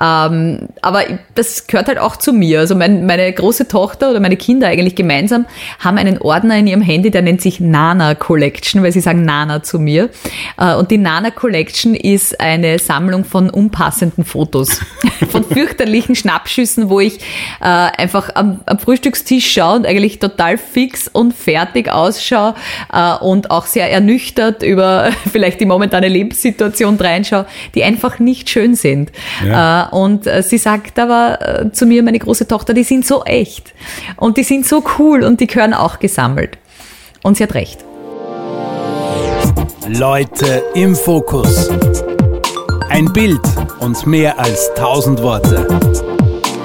Ähm, 0.00 0.68
aber 0.80 1.02
das 1.34 1.66
gehört 1.66 1.88
halt 1.88 1.98
auch 1.98 2.16
zu 2.16 2.32
mir. 2.32 2.60
Also 2.60 2.74
mein, 2.74 3.04
meine 3.04 3.32
große 3.32 3.68
Tochter 3.68 4.10
oder 4.10 4.20
meine 4.20 4.36
Kinder 4.36 4.68
eigentlich 4.68 4.94
gemeinsam 4.94 5.46
haben 5.80 5.98
einen 5.98 6.18
Ordner 6.18 6.56
in 6.56 6.66
ihrem 6.66 6.82
Handy, 6.82 7.10
der 7.10 7.22
nennt 7.22 7.42
sich 7.42 7.60
Nana 7.60 8.14
Collection, 8.14 8.82
weil 8.82 8.92
sie 8.92 9.00
sagen 9.00 9.24
Nana 9.24 9.62
zu 9.62 9.78
mir. 9.78 10.10
Äh, 10.56 10.74
und 10.74 10.90
die 10.90 10.98
Nana 10.98 11.30
Collection 11.30 11.94
ist 11.94 12.40
eine 12.40 12.78
Sammlung 12.78 13.24
von 13.24 13.50
unpassenden 13.50 14.24
Fotos, 14.24 14.80
von 15.30 15.44
fürchterlichen 15.44 16.14
Schnappschüssen, 16.14 16.88
wo 16.88 17.00
ich 17.00 17.18
äh, 17.60 17.64
einfach 17.64 18.30
am, 18.34 18.60
am 18.66 18.78
Frühstückstisch 18.78 19.52
schaue 19.52 19.76
und 19.76 19.86
eigentlich 19.86 20.20
total 20.20 20.58
fix 20.58 21.08
und 21.08 21.34
fertig 21.34 21.90
ausschaue 21.90 22.54
äh, 22.92 23.14
und 23.16 23.50
auch 23.50 23.66
sehr 23.66 23.90
ernüchtert 23.90 24.62
über 24.62 25.10
vielleicht 25.30 25.60
die 25.60 25.66
momentane 25.66 26.08
Lebenssituation 26.08 26.96
reinschaue, 26.96 27.46
die 27.74 27.84
einfach 27.84 28.18
nicht 28.20 28.48
schön 28.48 28.74
sind. 28.74 29.12
Ja. 29.44 29.88
Äh, 29.88 29.96
und 29.96 30.26
äh, 30.26 30.42
sie 30.42 30.58
sagt 30.58 30.98
aber 30.98 31.38
äh, 31.40 31.72
zu 31.72 31.86
mir, 31.86 32.02
meine 32.02 32.18
große 32.18 32.46
Tochter, 32.46 32.74
die 32.74 32.84
sind 32.84 33.06
so 33.06 33.24
echt 33.24 33.72
und 34.16 34.36
die 34.36 34.44
sind 34.44 34.66
so 34.66 34.82
cool 34.98 35.22
und 35.24 35.40
die 35.40 35.46
gehören 35.46 35.74
auch 35.74 35.98
gesammelt. 35.98 36.58
Und 37.22 37.36
sie 37.36 37.42
hat 37.42 37.54
recht. 37.54 37.84
Leute 39.88 40.62
im 40.74 40.94
Fokus. 40.94 41.70
Ein 42.90 43.12
Bild 43.12 43.40
und 43.80 44.06
mehr 44.06 44.38
als 44.38 44.70
tausend 44.74 45.22
Worte. 45.22 45.66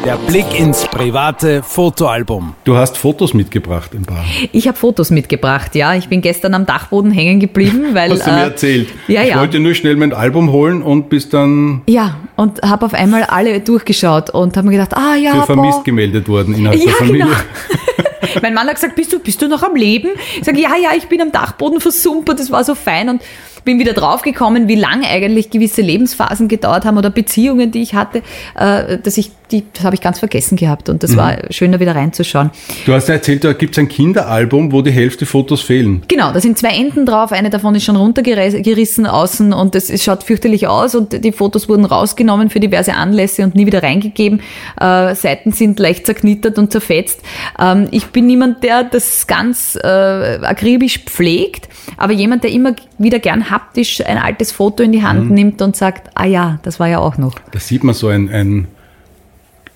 Der 0.06 0.18
Blick 0.18 0.60
ins 0.60 0.86
private 0.86 1.64
Fotoalbum. 1.64 2.56
Du 2.66 2.76
hast 2.76 2.98
Fotos 2.98 3.34
mitgebracht, 3.34 3.94
ein 3.94 4.04
paar. 4.04 4.26
Ich 4.52 4.68
habe 4.68 4.78
Fotos 4.78 5.12
mitgebracht, 5.12 5.76
ja. 5.76 5.96
Ich 5.96 6.10
bin 6.10 6.20
gestern 6.20 6.54
am 6.56 6.66
Dachboden 6.66 7.10
hängen 7.12 7.40
geblieben, 7.40 7.88
weil. 7.94 8.12
Hast 8.12 8.28
du 8.28 8.32
mir 8.32 8.40
äh, 8.40 8.44
erzählt. 8.44 8.90
Ja, 9.08 9.22
ich 9.22 9.30
ja. 9.30 9.40
wollte 9.40 9.62
nur 9.62 9.74
schnell 9.74 9.96
mein 9.96 10.12
Album 10.12 10.52
holen 10.52 10.82
und 10.82 11.10
bis 11.10 11.30
dann 11.30 11.84
Ja, 11.88 12.18
und 12.36 12.62
habe 12.64 12.86
auf 12.86 12.94
einmal 12.94 13.24
alle 13.24 13.62
durchgeschaut 13.62 14.30
und 14.30 14.58
habe 14.58 14.68
mir 14.68 14.74
gedacht, 14.74 14.94
ah 14.94 15.16
ja, 15.16 15.40
für 15.40 15.46
vermisst 15.54 15.78
boah. 15.80 15.84
gemeldet 15.86 16.28
worden 16.28 16.54
innerhalb 16.54 16.82
der 16.82 16.90
Ja, 16.90 16.96
Familie. 16.98 17.24
genau. 17.26 17.38
mein 18.42 18.54
Mann 18.54 18.68
hat 18.68 18.76
gesagt, 18.76 18.96
bist 18.96 19.14
du, 19.14 19.20
bist 19.20 19.42
du 19.42 19.48
noch 19.48 19.64
am 19.64 19.76
Leben? 19.76 20.10
Ich 20.38 20.44
sage, 20.44 20.60
ja, 20.60 20.76
ja, 20.82 20.92
ich 20.98 21.08
bin 21.08 21.22
am 21.22 21.32
Dachboden 21.32 21.80
versumpert, 21.80 22.40
das 22.40 22.52
war 22.52 22.64
so 22.64 22.76
fein 22.76 23.10
und 23.10 23.22
bin 23.64 23.80
wieder 23.80 23.94
draufgekommen, 23.94 24.68
wie 24.68 24.76
lange 24.76 25.08
eigentlich 25.08 25.50
gewisse 25.50 25.82
Lebensphasen 25.82 26.48
gedauert 26.48 26.86
haben 26.86 26.98
oder 26.98 27.10
Beziehungen, 27.10 27.72
die 27.72 27.82
ich 27.82 27.94
hatte, 27.94 28.22
äh, 28.56 28.98
dass 28.98 29.18
ich, 29.18 29.32
die, 29.52 29.64
das 29.74 29.84
habe 29.84 29.96
ich 29.96 30.02
ganz 30.02 30.20
vergessen 30.20 30.56
gehabt 30.56 30.90
und 30.90 31.04
das 31.04 31.12
Mhm. 31.12 31.18
war 31.18 31.38
schön, 31.50 31.72
da 31.72 31.80
wieder 31.80 31.96
reinzuschauen. 31.96 32.50
Du 32.86 32.94
hast 32.94 33.08
ja 33.08 33.16
erzählt, 33.16 33.44
da 33.44 33.54
gibt 33.54 33.76
es 33.76 33.80
ein 33.80 33.88
Kinderalbum, 33.88 34.72
wo 34.72 34.82
die 34.82 34.92
Hälfte 34.92 35.26
Fotos 35.26 35.62
fehlen. 35.62 36.02
Genau, 36.08 36.32
da 36.32 36.40
sind 36.40 36.58
zwei 36.58 36.70
Enden 36.70 37.06
drauf, 37.06 37.32
eine 37.32 37.50
davon 37.50 37.76
ist 37.76 37.84
schon 37.84 37.96
runtergerissen 37.96 39.06
außen 39.06 39.54
und 39.54 39.76
es, 39.76 39.90
es 39.90 40.04
schaut 40.04 40.24
fürchterlich 40.24 40.68
aus 40.68 40.96
und 40.96 41.24
die 41.24 41.32
Fotos 41.32 41.70
wurden 41.70 41.86
rausgenommen 41.86 42.50
für 42.50 42.60
diverse 42.60 42.94
Anlässe 42.96 43.44
und 43.44 43.56
nie 43.56 43.66
wieder 43.66 43.84
reingegeben. 43.84 44.42
Äh, 44.80 45.16
Seiten 45.16 45.52
sind 45.52 45.80
leicht 45.80 46.06
zerknittert 46.06 46.58
und 46.58 46.72
zerfetzt. 46.72 47.22
Ähm, 47.60 47.88
ich 47.92 48.08
bin 48.08 48.28
niemand, 48.28 48.64
der 48.64 48.84
das 48.84 49.28
ganz 49.28 49.78
äh, 49.82 49.88
akribisch 49.88 51.00
pflegt, 51.06 51.70
aber 51.98 52.14
jemand, 52.14 52.44
der 52.44 52.52
immer 52.52 52.74
wieder 52.98 53.20
gern 53.20 53.50
haptisch 53.54 54.02
ein 54.06 54.18
altes 54.18 54.52
Foto 54.52 54.84
in 54.84 54.92
die 54.92 55.04
Hand 55.04 55.30
nimmt 55.32 55.62
und 55.62 55.76
sagt, 55.76 56.10
ah 56.16 56.26
ja, 56.26 56.60
das 56.64 56.80
war 56.80 56.88
ja 56.88 57.00
auch 57.00 57.18
noch. 57.18 57.36
Da 57.52 57.60
sieht 57.60 57.84
man 57.84 57.94
so 57.96 58.08
ein, 58.08 58.30
ein, 58.30 58.68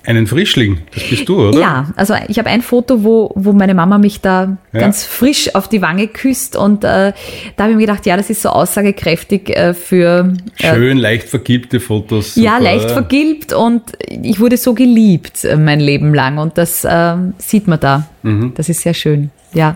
einen 0.06 0.26
Frischling. 0.26 0.80
Das 0.94 1.04
bist 1.10 1.28
du, 1.28 1.50
oder? 1.50 1.60
Ja, 1.60 1.88
also 1.98 2.14
ich 2.30 2.40
habe 2.40 2.50
ein 2.50 2.62
Foto, 2.62 3.04
wo, 3.04 3.32
wo 3.36 3.52
meine 3.52 3.74
Mama 3.74 3.98
mich 3.98 4.22
da 4.22 4.58
Ja. 4.72 4.80
ganz 4.80 5.04
frisch 5.04 5.54
auf 5.54 5.68
die 5.68 5.82
Wange 5.82 6.08
küsst 6.08 6.56
und 6.56 6.84
äh, 6.86 7.12
da 7.58 7.64
habe 7.64 7.72
ich 7.72 7.76
mir 7.78 7.86
gedacht, 7.88 8.06
ja, 8.06 8.16
das 8.16 8.30
ist 8.30 8.42
so 8.42 8.50
aussagekräftig 8.50 9.50
äh, 9.50 9.74
für 9.74 10.34
äh, 10.60 10.74
Schön, 10.76 10.98
leicht 10.98 11.28
vergilbte 11.28 11.80
Fotos. 11.82 12.36
ja, 12.38 12.52
Super, 12.58 12.64
leicht 12.64 12.86
oder? 12.86 12.94
vergilbt 12.94 13.52
und 13.54 13.82
ich 14.10 14.40
wurde 14.40 14.56
so 14.58 14.74
geliebt 14.74 15.44
äh, 15.44 15.58
mein 15.58 15.82
Leben 15.82 16.14
lang 16.14 16.38
und 16.38 16.58
das 16.58 16.88
ähm, 16.90 17.34
sieht 17.38 17.68
man 17.68 17.80
da. 17.82 18.08
Mhm. 18.24 18.54
Das 18.56 18.70
ist 18.70 18.82
sehr 18.82 18.94
schön. 18.94 19.30
Ja. 19.54 19.76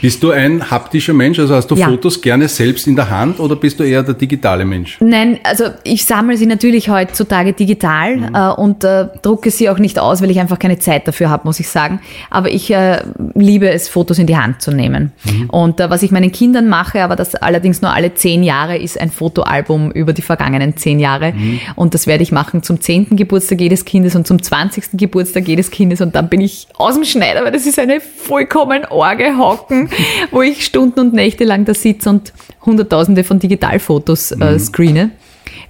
Bist 0.00 0.22
du 0.22 0.30
ein 0.30 0.70
haptischer 0.70 1.14
Mensch? 1.14 1.38
Also 1.38 1.54
hast 1.54 1.68
du 1.70 1.74
Ja. 1.74 1.88
Fotos 1.88 2.20
gerne 2.20 2.48
selbst 2.48 2.86
in 2.86 2.96
der 2.96 3.08
Hand 3.10 3.40
oder 3.40 3.56
bist 3.56 3.80
du 3.80 3.84
eher 3.84 4.02
der 4.02 4.14
digitale 4.14 4.64
Mensch? 4.64 4.98
Nein, 5.00 5.38
also 5.42 5.64
ich 5.84 6.04
sammle 6.04 6.36
sie 6.36 6.46
natürlich 6.46 6.88
heutzutage 6.88 7.52
digital 7.54 8.16
Mhm. 8.16 8.34
äh, 8.34 8.50
und 8.50 8.84
äh, 8.84 9.06
drucke 9.22 9.50
sie 9.50 9.68
auch 9.70 9.78
nicht 9.78 9.98
aus, 9.98 10.20
weil 10.22 10.30
ich 10.30 10.38
einfach 10.38 10.58
keine 10.58 10.78
Zeit 10.78 11.08
dafür 11.08 11.30
habe, 11.30 11.42
muss 11.46 11.60
ich 11.60 11.68
sagen. 11.68 12.00
Aber 12.30 12.50
ich 12.50 12.70
äh, 12.70 12.98
liebe 13.34 13.70
es, 13.70 13.88
Fotos 13.88 14.18
in 14.18 14.26
die 14.26 14.36
Hand 14.36 14.60
zu 14.62 14.70
nehmen. 14.70 15.12
Mhm. 15.24 15.50
Und 15.50 15.80
äh, 15.80 15.88
was 15.90 16.02
ich 16.02 16.10
meinen 16.10 16.30
Kindern 16.30 16.68
mache, 16.68 17.02
aber 17.02 17.16
das 17.16 17.34
allerdings 17.34 17.82
nur 17.82 17.92
alle 17.92 18.14
zehn 18.14 18.42
Jahre, 18.42 18.76
ist 18.76 19.00
ein 19.00 19.10
Fotoalbum 19.10 19.90
über 19.92 20.12
die 20.12 20.22
vergangenen 20.22 20.76
zehn 20.76 21.00
Jahre. 21.00 21.32
Mhm. 21.32 21.60
Und 21.74 21.94
das 21.94 22.06
werde 22.06 22.22
ich 22.22 22.32
machen 22.32 22.62
zum 22.62 22.80
zehnten 22.80 23.16
Geburtstag 23.16 23.60
jedes 23.60 23.84
Kindes 23.84 24.14
und 24.14 24.26
zum 24.26 24.42
zwanzigsten 24.42 24.98
Geburtstag 24.98 25.48
jedes 25.48 25.70
Kindes. 25.70 26.00
Und 26.00 26.14
dann 26.14 26.28
bin 26.28 26.40
ich 26.40 26.68
aus 26.76 26.94
dem 26.94 27.04
Schneider, 27.04 27.44
weil 27.44 27.52
das 27.52 27.66
ist 27.66 27.78
eine 27.78 28.00
vollkommen 28.00 28.84
orge 28.90 29.36
Hocken, 29.68 29.88
wo 30.30 30.42
ich 30.42 30.64
Stunden 30.64 31.00
und 31.00 31.12
Nächte 31.14 31.44
lang 31.44 31.64
da 31.64 31.74
sitze 31.74 32.10
und 32.10 32.32
hunderttausende 32.64 33.24
von 33.24 33.38
Digitalfotos 33.38 34.34
Mhm. 34.34 34.42
äh, 34.42 34.58
screene, 34.58 35.10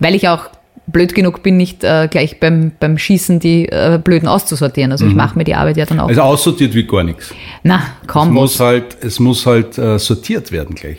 weil 0.00 0.14
ich 0.14 0.28
auch 0.28 0.50
blöd 0.88 1.14
genug 1.16 1.42
bin, 1.42 1.56
nicht 1.56 1.82
äh, 1.82 2.06
gleich 2.08 2.38
beim, 2.38 2.70
beim 2.78 2.96
Schießen 2.96 3.40
die 3.40 3.66
äh, 3.68 3.98
Blöden 4.02 4.28
auszusortieren. 4.28 4.92
Also 4.92 5.04
ich 5.06 5.14
mache 5.14 5.36
mir 5.36 5.42
die 5.44 5.56
Arbeit 5.56 5.76
ja 5.76 5.84
dann 5.84 5.98
auch. 5.98 6.04
Mhm. 6.04 6.10
Also 6.10 6.22
aussortiert 6.22 6.74
wie 6.74 6.84
gar 6.84 7.02
nichts. 7.02 7.34
Na, 7.64 7.82
Es 8.02 8.06
kaum 8.06 8.28
was. 8.28 8.34
muss 8.34 8.60
halt, 8.60 8.96
es 9.02 9.18
muss 9.18 9.46
halt 9.46 9.76
äh, 9.78 9.98
sortiert 9.98 10.52
werden 10.52 10.76
gleich. 10.76 10.98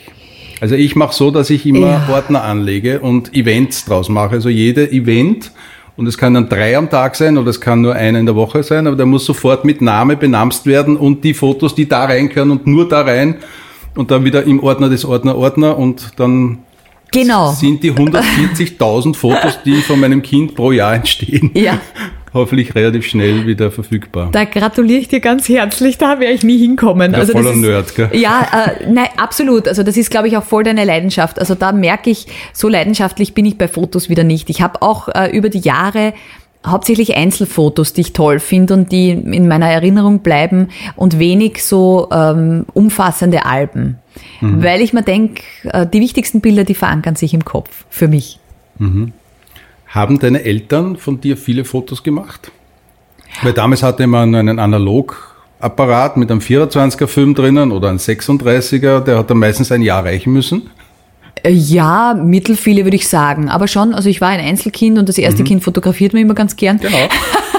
Also 0.60 0.74
ich 0.74 0.94
mache 0.94 1.14
so, 1.14 1.30
dass 1.30 1.48
ich 1.50 1.64
immer 1.64 1.86
Ja. 1.86 2.08
Ordner 2.12 2.42
anlege 2.44 3.00
und 3.00 3.34
Events 3.34 3.86
draus 3.86 4.08
mache. 4.10 4.32
Also 4.32 4.48
jede 4.50 4.90
Event, 4.90 5.52
und 5.98 6.06
es 6.06 6.16
kann 6.16 6.32
dann 6.32 6.48
drei 6.48 6.76
am 6.78 6.88
Tag 6.88 7.16
sein 7.16 7.36
oder 7.36 7.50
es 7.50 7.60
kann 7.60 7.82
nur 7.82 7.94
einer 7.94 8.18
in 8.20 8.24
der 8.26 8.36
Woche 8.36 8.62
sein, 8.62 8.86
aber 8.86 8.96
der 8.96 9.04
muss 9.04 9.24
sofort 9.26 9.64
mit 9.64 9.82
Name 9.82 10.16
benamst 10.16 10.64
werden 10.64 10.96
und 10.96 11.24
die 11.24 11.34
Fotos, 11.34 11.74
die 11.74 11.86
da 11.88 12.04
rein 12.06 12.28
können 12.30 12.52
und 12.52 12.66
nur 12.66 12.88
da 12.88 13.02
rein 13.02 13.36
und 13.96 14.10
dann 14.10 14.24
wieder 14.24 14.44
im 14.44 14.62
Ordner 14.62 14.88
des 14.88 15.04
Ordner 15.04 15.36
Ordner 15.36 15.76
und 15.76 16.12
dann 16.16 16.58
Genau. 17.10 17.52
sind 17.52 17.82
die 17.82 17.90
140.000 17.92 19.14
Fotos, 19.16 19.58
die 19.64 19.76
von 19.76 19.98
meinem 19.98 20.22
Kind 20.22 20.54
pro 20.54 20.72
Jahr 20.72 20.94
entstehen, 20.94 21.50
Ja. 21.54 21.80
hoffentlich 22.34 22.74
relativ 22.74 23.06
schnell 23.06 23.46
wieder 23.46 23.70
verfügbar. 23.70 24.28
Da 24.32 24.44
gratuliere 24.44 25.00
ich 25.00 25.08
dir 25.08 25.20
ganz 25.20 25.48
herzlich, 25.48 25.98
da 25.98 26.20
werde 26.20 26.34
ich 26.34 26.42
nie 26.42 26.58
hinkommen. 26.58 27.12
Ja, 27.12 27.18
also 27.18 27.32
voller 27.32 27.52
ist, 27.52 27.56
Nerd, 27.58 27.94
gell? 27.94 28.10
Ja, 28.12 28.46
äh, 28.52 28.90
nein, 28.90 29.08
absolut. 29.16 29.68
Also 29.68 29.82
das 29.82 29.96
ist, 29.96 30.10
glaube 30.10 30.28
ich, 30.28 30.36
auch 30.36 30.44
voll 30.44 30.64
deine 30.64 30.84
Leidenschaft. 30.84 31.38
Also 31.38 31.54
da 31.54 31.72
merke 31.72 32.10
ich, 32.10 32.26
so 32.52 32.68
leidenschaftlich 32.68 33.34
bin 33.34 33.44
ich 33.46 33.58
bei 33.58 33.68
Fotos 33.68 34.08
wieder 34.08 34.24
nicht. 34.24 34.50
Ich 34.50 34.62
habe 34.62 34.82
auch 34.82 35.08
äh, 35.08 35.36
über 35.36 35.48
die 35.48 35.60
Jahre 35.60 36.14
hauptsächlich 36.66 37.16
Einzelfotos, 37.16 37.92
die 37.92 38.00
ich 38.02 38.12
toll 38.12 38.40
finde 38.40 38.74
und 38.74 38.92
die 38.92 39.10
in 39.10 39.48
meiner 39.48 39.70
Erinnerung 39.70 40.20
bleiben 40.20 40.68
und 40.96 41.18
wenig 41.18 41.64
so 41.64 42.08
ähm, 42.12 42.66
umfassende 42.74 43.46
Alben. 43.46 43.98
Weil 44.40 44.80
ich 44.80 44.92
mir 44.92 45.02
denke, 45.02 45.42
äh, 45.64 45.86
die 45.86 46.00
wichtigsten 46.00 46.40
Bilder, 46.40 46.64
die 46.64 46.74
verankern 46.74 47.16
sich 47.16 47.32
im 47.34 47.44
Kopf 47.44 47.84
für 47.88 48.08
mich. 48.08 48.40
Haben 49.88 50.18
deine 50.18 50.44
Eltern 50.44 50.96
von 50.96 51.20
dir 51.20 51.36
viele 51.36 51.64
Fotos 51.64 52.02
gemacht? 52.02 52.50
Weil 53.42 53.52
damals 53.52 53.82
hatte 53.82 54.06
man 54.06 54.34
einen 54.34 54.58
Analogapparat 54.58 56.16
mit 56.16 56.30
einem 56.30 56.40
24er 56.40 57.06
Film 57.06 57.34
drinnen 57.34 57.72
oder 57.72 57.88
einen 57.88 57.98
36er, 57.98 59.00
der 59.00 59.18
hat 59.18 59.30
dann 59.30 59.38
meistens 59.38 59.72
ein 59.72 59.82
Jahr 59.82 60.04
reichen 60.04 60.32
müssen. 60.32 60.70
Äh, 61.42 61.52
Ja, 61.52 62.14
mittelfiele 62.14 62.84
würde 62.84 62.96
ich 62.96 63.08
sagen. 63.08 63.48
Aber 63.48 63.68
schon, 63.68 63.94
also 63.94 64.08
ich 64.08 64.20
war 64.20 64.28
ein 64.28 64.40
Einzelkind 64.40 64.98
und 64.98 65.08
das 65.08 65.18
erste 65.18 65.44
Kind 65.44 65.62
fotografiert 65.64 66.12
man 66.12 66.22
immer 66.22 66.34
ganz 66.34 66.56
gern. 66.56 66.78
Genau. 66.78 66.96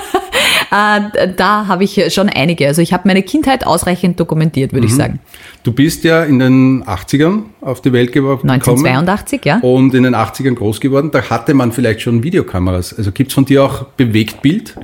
Äh, 0.72 1.30
da 1.36 1.68
habe 1.68 1.84
ich 1.84 2.14
schon 2.14 2.30
einige. 2.30 2.68
Also 2.68 2.82
ich 2.82 2.94
habe 2.94 3.08
meine 3.08 3.24
Kindheit 3.24 3.66
ausreichend 3.66 4.20
dokumentiert, 4.20 4.72
würde 4.74 4.86
ich 4.88 4.96
sagen. 4.96 5.20
Du 5.64 5.72
bist 5.72 6.04
ja 6.04 6.24
in 6.24 6.40
den 6.40 6.84
80ern 6.84 7.44
auf 7.62 7.82
die 7.82 7.92
Welt 7.92 8.12
ge- 8.12 8.22
gekommen 8.22 8.50
1982, 8.50 9.46
ja? 9.46 9.58
und 9.60 9.94
in 9.94 10.04
den 10.04 10.16
80ern 10.16 10.54
groß 10.56 10.80
geworden. 10.80 11.10
Da 11.12 11.22
hatte 11.30 11.54
man 11.54 11.72
vielleicht 11.72 12.02
schon 12.02 12.24
Videokameras. 12.24 12.94
Also 12.98 13.12
gibt's 13.12 13.34
von 13.34 13.46
dir 13.46 13.64
auch 13.64 13.84
Bewegtbild? 13.98 14.76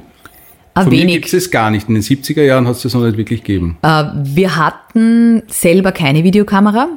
Ein 0.73 0.83
Von 0.83 0.91
mir 0.91 1.01
wenig. 1.03 1.13
gibt's 1.15 1.33
es 1.33 1.51
gar 1.51 1.69
nicht. 1.71 1.87
In 1.87 1.93
den 1.95 2.03
70er 2.03 2.41
Jahren 2.43 2.67
hat 2.67 2.75
es 2.75 2.81
das 2.81 2.93
noch 2.93 3.01
nicht 3.05 3.17
wirklich 3.17 3.43
gegeben. 3.43 3.77
Äh, 3.81 4.03
wir 4.23 4.55
hatten 4.57 5.43
selber 5.47 5.91
keine 5.93 6.23
Videokamera. 6.25 6.87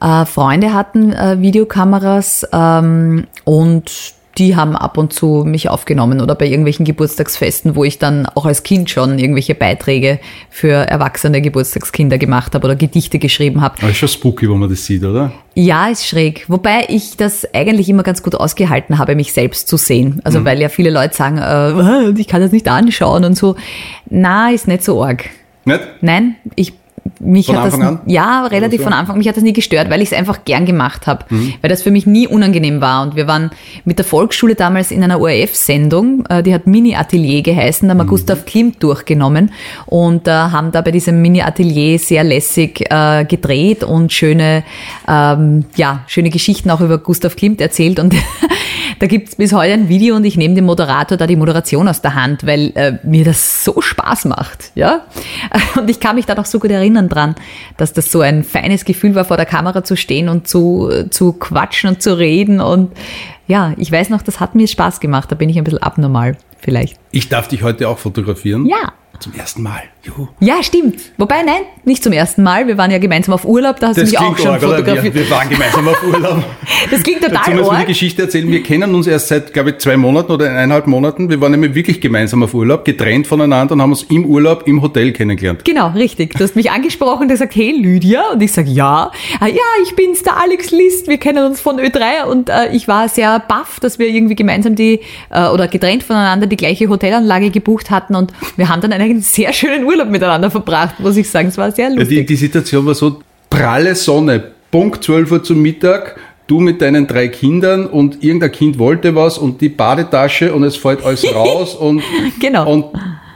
Äh, 0.00 0.26
Freunde 0.26 0.72
hatten 0.74 1.12
äh, 1.12 1.40
Videokameras 1.40 2.46
ähm, 2.52 3.26
und 3.44 3.90
die 4.38 4.54
haben 4.54 4.76
ab 4.76 4.98
und 4.98 5.12
zu 5.12 5.44
mich 5.46 5.70
aufgenommen 5.70 6.20
oder 6.20 6.34
bei 6.34 6.46
irgendwelchen 6.46 6.84
Geburtstagsfesten, 6.84 7.74
wo 7.74 7.84
ich 7.84 7.98
dann 7.98 8.26
auch 8.26 8.44
als 8.44 8.62
Kind 8.62 8.90
schon 8.90 9.18
irgendwelche 9.18 9.54
Beiträge 9.54 10.18
für 10.50 10.72
erwachsene 10.72 11.40
Geburtstagskinder 11.40 12.18
gemacht 12.18 12.54
habe 12.54 12.66
oder 12.66 12.76
Gedichte 12.76 13.18
geschrieben 13.18 13.62
habe. 13.62 13.76
Aber 13.80 13.90
ist 13.90 13.96
schon 13.96 14.08
spooky, 14.08 14.48
wo 14.48 14.54
man 14.54 14.68
das 14.68 14.84
sieht, 14.84 15.04
oder? 15.04 15.32
Ja, 15.54 15.88
ist 15.88 16.06
schräg. 16.06 16.44
Wobei 16.48 16.84
ich 16.88 17.16
das 17.16 17.46
eigentlich 17.54 17.88
immer 17.88 18.02
ganz 18.02 18.22
gut 18.22 18.34
ausgehalten 18.34 18.98
habe, 18.98 19.14
mich 19.14 19.32
selbst 19.32 19.68
zu 19.68 19.78
sehen. 19.78 20.20
Also 20.22 20.44
weil 20.44 20.60
ja 20.60 20.68
viele 20.68 20.90
Leute 20.90 21.14
sagen, 21.14 21.38
äh, 21.38 22.10
ich 22.20 22.28
kann 22.28 22.42
das 22.42 22.52
nicht 22.52 22.68
anschauen 22.68 23.24
und 23.24 23.36
so. 23.36 23.56
Na, 24.10 24.50
ist 24.50 24.68
nicht 24.68 24.84
so 24.84 25.02
arg. 25.02 25.30
Nicht? 25.64 25.80
Nein, 26.02 26.36
ich 26.54 26.74
mich 27.20 27.46
Von 27.46 27.56
hat 27.56 27.64
Anfang 27.64 27.80
das 27.80 27.88
an? 27.88 28.00
ja 28.06 28.46
relativ 28.46 28.78
so? 28.80 28.84
von 28.84 28.92
Anfang. 28.92 29.18
Mich 29.18 29.28
hat 29.28 29.36
das 29.36 29.42
nie 29.44 29.52
gestört, 29.52 29.90
weil 29.90 30.02
ich 30.02 30.12
es 30.12 30.18
einfach 30.18 30.44
gern 30.44 30.66
gemacht 30.66 31.06
habe, 31.06 31.24
Mhm. 31.28 31.54
weil 31.60 31.68
das 31.70 31.82
für 31.82 31.90
mich 31.90 32.06
nie 32.06 32.26
unangenehm 32.26 32.80
war. 32.80 33.02
Und 33.02 33.16
wir 33.16 33.26
waren 33.26 33.50
mit 33.84 33.98
der 33.98 34.04
Volksschule 34.04 34.54
damals 34.54 34.90
in 34.90 35.02
einer 35.02 35.20
ORF-Sendung, 35.20 36.24
äh, 36.28 36.42
die 36.42 36.52
hat 36.54 36.66
Mini 36.66 36.94
Atelier 36.96 37.42
geheißen, 37.42 37.88
da 37.88 37.94
Mhm. 37.94 37.98
haben 38.00 38.06
wir 38.06 38.10
Gustav 38.10 38.44
Klimt 38.44 38.82
durchgenommen 38.82 39.50
und 39.86 40.28
äh, 40.28 40.30
haben 40.30 40.72
da 40.72 40.80
bei 40.82 40.90
diesem 40.90 41.20
Mini 41.22 41.42
Atelier 41.42 41.98
sehr 41.98 42.24
lässig 42.24 42.86
äh, 42.90 43.24
gedreht 43.24 43.84
und 43.84 44.12
schöne, 44.12 44.64
ähm, 45.08 45.64
ja, 45.76 46.00
schöne 46.06 46.30
Geschichten 46.30 46.70
auch 46.70 46.80
über 46.80 46.98
Gustav 46.98 47.36
Klimt 47.36 47.60
erzählt 47.60 47.98
und 48.00 48.14
da 48.98 49.06
gibt's 49.06 49.36
bis 49.36 49.52
heute 49.52 49.74
ein 49.74 49.88
Video 49.88 50.16
und 50.16 50.24
ich 50.24 50.36
nehme 50.36 50.54
dem 50.54 50.64
Moderator 50.64 51.16
da 51.18 51.26
die 51.26 51.36
Moderation 51.36 51.88
aus 51.88 52.00
der 52.00 52.14
Hand, 52.14 52.46
weil 52.46 52.72
äh, 52.74 52.94
mir 53.02 53.24
das 53.24 53.64
so 53.64 53.80
Spaß 53.80 54.24
macht, 54.26 54.70
ja. 54.74 55.02
Und 55.76 55.90
ich 55.90 56.00
kann 56.00 56.16
mich 56.16 56.24
da 56.26 56.34
noch 56.34 56.46
so 56.46 56.58
gut 56.58 56.70
erinnern 56.70 56.95
dran, 57.08 57.34
dass 57.76 57.92
das 57.92 58.10
so 58.10 58.20
ein 58.20 58.44
feines 58.44 58.84
Gefühl 58.84 59.14
war, 59.14 59.24
vor 59.24 59.36
der 59.36 59.46
Kamera 59.46 59.84
zu 59.84 59.96
stehen 59.96 60.28
und 60.28 60.48
zu, 60.48 60.90
zu 61.10 61.32
quatschen 61.32 61.90
und 61.90 62.02
zu 62.02 62.18
reden 62.18 62.60
und 62.60 62.92
ja, 63.48 63.74
ich 63.76 63.92
weiß 63.92 64.10
noch, 64.10 64.22
das 64.22 64.40
hat 64.40 64.54
mir 64.54 64.66
Spaß 64.66 65.00
gemacht, 65.00 65.30
da 65.30 65.36
bin 65.36 65.48
ich 65.48 65.56
ein 65.56 65.64
bisschen 65.64 65.82
abnormal 65.82 66.36
vielleicht. 66.58 66.98
Ich 67.12 67.28
darf 67.28 67.48
dich 67.48 67.62
heute 67.62 67.88
auch 67.88 67.98
fotografieren. 67.98 68.66
Ja. 68.66 68.92
Zum 69.20 69.34
ersten 69.34 69.62
Mal. 69.62 69.82
Juhu. 70.02 70.28
Ja, 70.40 70.62
stimmt. 70.62 71.00
Wobei, 71.16 71.42
nein, 71.42 71.62
nicht 71.84 72.02
zum 72.02 72.12
ersten 72.12 72.42
Mal. 72.42 72.66
Wir 72.66 72.78
waren 72.78 72.90
ja 72.90 72.98
gemeinsam 72.98 73.34
auf 73.34 73.44
Urlaub, 73.44 73.80
da 73.80 73.88
hast 73.88 73.96
du 73.96 74.02
mich 74.02 74.18
auch 74.18 74.36
schon 74.38 74.48
arg, 74.48 74.62
fotografiert. 74.62 75.14
Wir, 75.14 75.22
wir 75.22 75.30
waren 75.30 75.48
gemeinsam 75.48 75.88
auf 75.88 76.02
Urlaub. 76.02 76.44
Das 76.90 77.02
klingt 77.02 77.22
Dazu 77.22 77.34
total 77.34 77.54
müssen 77.54 77.66
wir 77.66 77.70
die 77.70 77.76
arg. 77.78 77.86
Geschichte 77.88 78.22
erzählen. 78.22 78.48
Wir 78.48 78.62
kennen 78.62 78.94
uns 78.94 79.06
erst 79.06 79.28
seit, 79.28 79.52
glaube 79.52 79.70
ich, 79.70 79.78
zwei 79.78 79.96
Monaten 79.96 80.30
oder 80.30 80.48
eineinhalb 80.48 80.86
Monaten. 80.86 81.30
Wir 81.30 81.40
waren 81.40 81.50
nämlich 81.52 81.74
wirklich 81.74 82.00
gemeinsam 82.00 82.42
auf 82.42 82.54
Urlaub, 82.54 82.84
getrennt 82.84 83.26
voneinander 83.26 83.74
und 83.74 83.82
haben 83.82 83.90
uns 83.90 84.04
im 84.04 84.24
Urlaub 84.24 84.68
im 84.68 84.82
Hotel 84.82 85.12
kennengelernt. 85.12 85.64
Genau, 85.64 85.88
richtig. 85.90 86.34
Du 86.34 86.44
hast 86.44 86.54
mich 86.54 86.70
angesprochen 86.70 87.22
und 87.22 87.28
gesagt, 87.28 87.56
hey 87.56 87.72
Lydia. 87.72 88.30
Und 88.32 88.42
ich 88.42 88.52
sage, 88.52 88.70
ja. 88.70 89.10
Ah, 89.40 89.46
ja, 89.46 89.56
ich 89.82 89.96
bin's, 89.96 90.22
der 90.22 90.36
Alex 90.40 90.70
List. 90.70 91.08
Wir 91.08 91.18
kennen 91.18 91.44
uns 91.44 91.60
von 91.60 91.78
Ö3. 91.80 92.24
Und 92.30 92.50
äh, 92.50 92.68
ich 92.72 92.86
war 92.86 93.08
sehr 93.08 93.40
baff, 93.40 93.80
dass 93.80 93.98
wir 93.98 94.08
irgendwie 94.08 94.36
gemeinsam 94.36 94.76
die, 94.76 95.00
äh, 95.30 95.48
oder 95.48 95.66
getrennt 95.68 96.02
voneinander 96.04 96.46
die 96.46 96.56
gleiche 96.56 96.88
Hotelanlage 96.88 97.50
gebucht 97.50 97.90
hatten. 97.90 98.14
Und 98.14 98.32
wir 98.56 98.68
haben 98.68 98.80
dann 98.80 98.92
einen 99.10 99.20
sehr 99.22 99.52
schönen 99.52 99.84
Urlaub 99.84 100.08
miteinander 100.08 100.50
verbracht, 100.50 101.00
muss 101.00 101.16
ich 101.16 101.28
sagen. 101.28 101.48
Es 101.48 101.58
war 101.58 101.70
sehr 101.72 101.88
Ja, 101.90 101.94
lustig. 101.94 102.18
die, 102.20 102.26
die 102.26 102.36
Situation 102.36 102.84
war 102.86 102.94
so 102.94 103.20
pralle 103.50 103.94
Sonne, 103.94 104.42
Punkt 104.70 105.02
12 105.04 105.30
Uhr 105.32 105.42
zum 105.42 105.62
Mittag, 105.62 106.16
du 106.46 106.60
mit 106.60 106.80
deinen 106.82 107.06
drei 107.06 107.28
Kindern 107.28 107.86
und 107.86 108.22
irgendein 108.22 108.52
Kind 108.52 108.78
wollte 108.78 109.14
was 109.14 109.38
und 109.38 109.60
die 109.60 109.68
Badetasche 109.68 110.54
und 110.54 110.62
es 110.64 110.76
fällt 110.76 111.04
alles 111.04 111.24
raus 111.34 111.74
und, 111.74 112.02
Genau. 112.40 112.70
und 112.72 112.84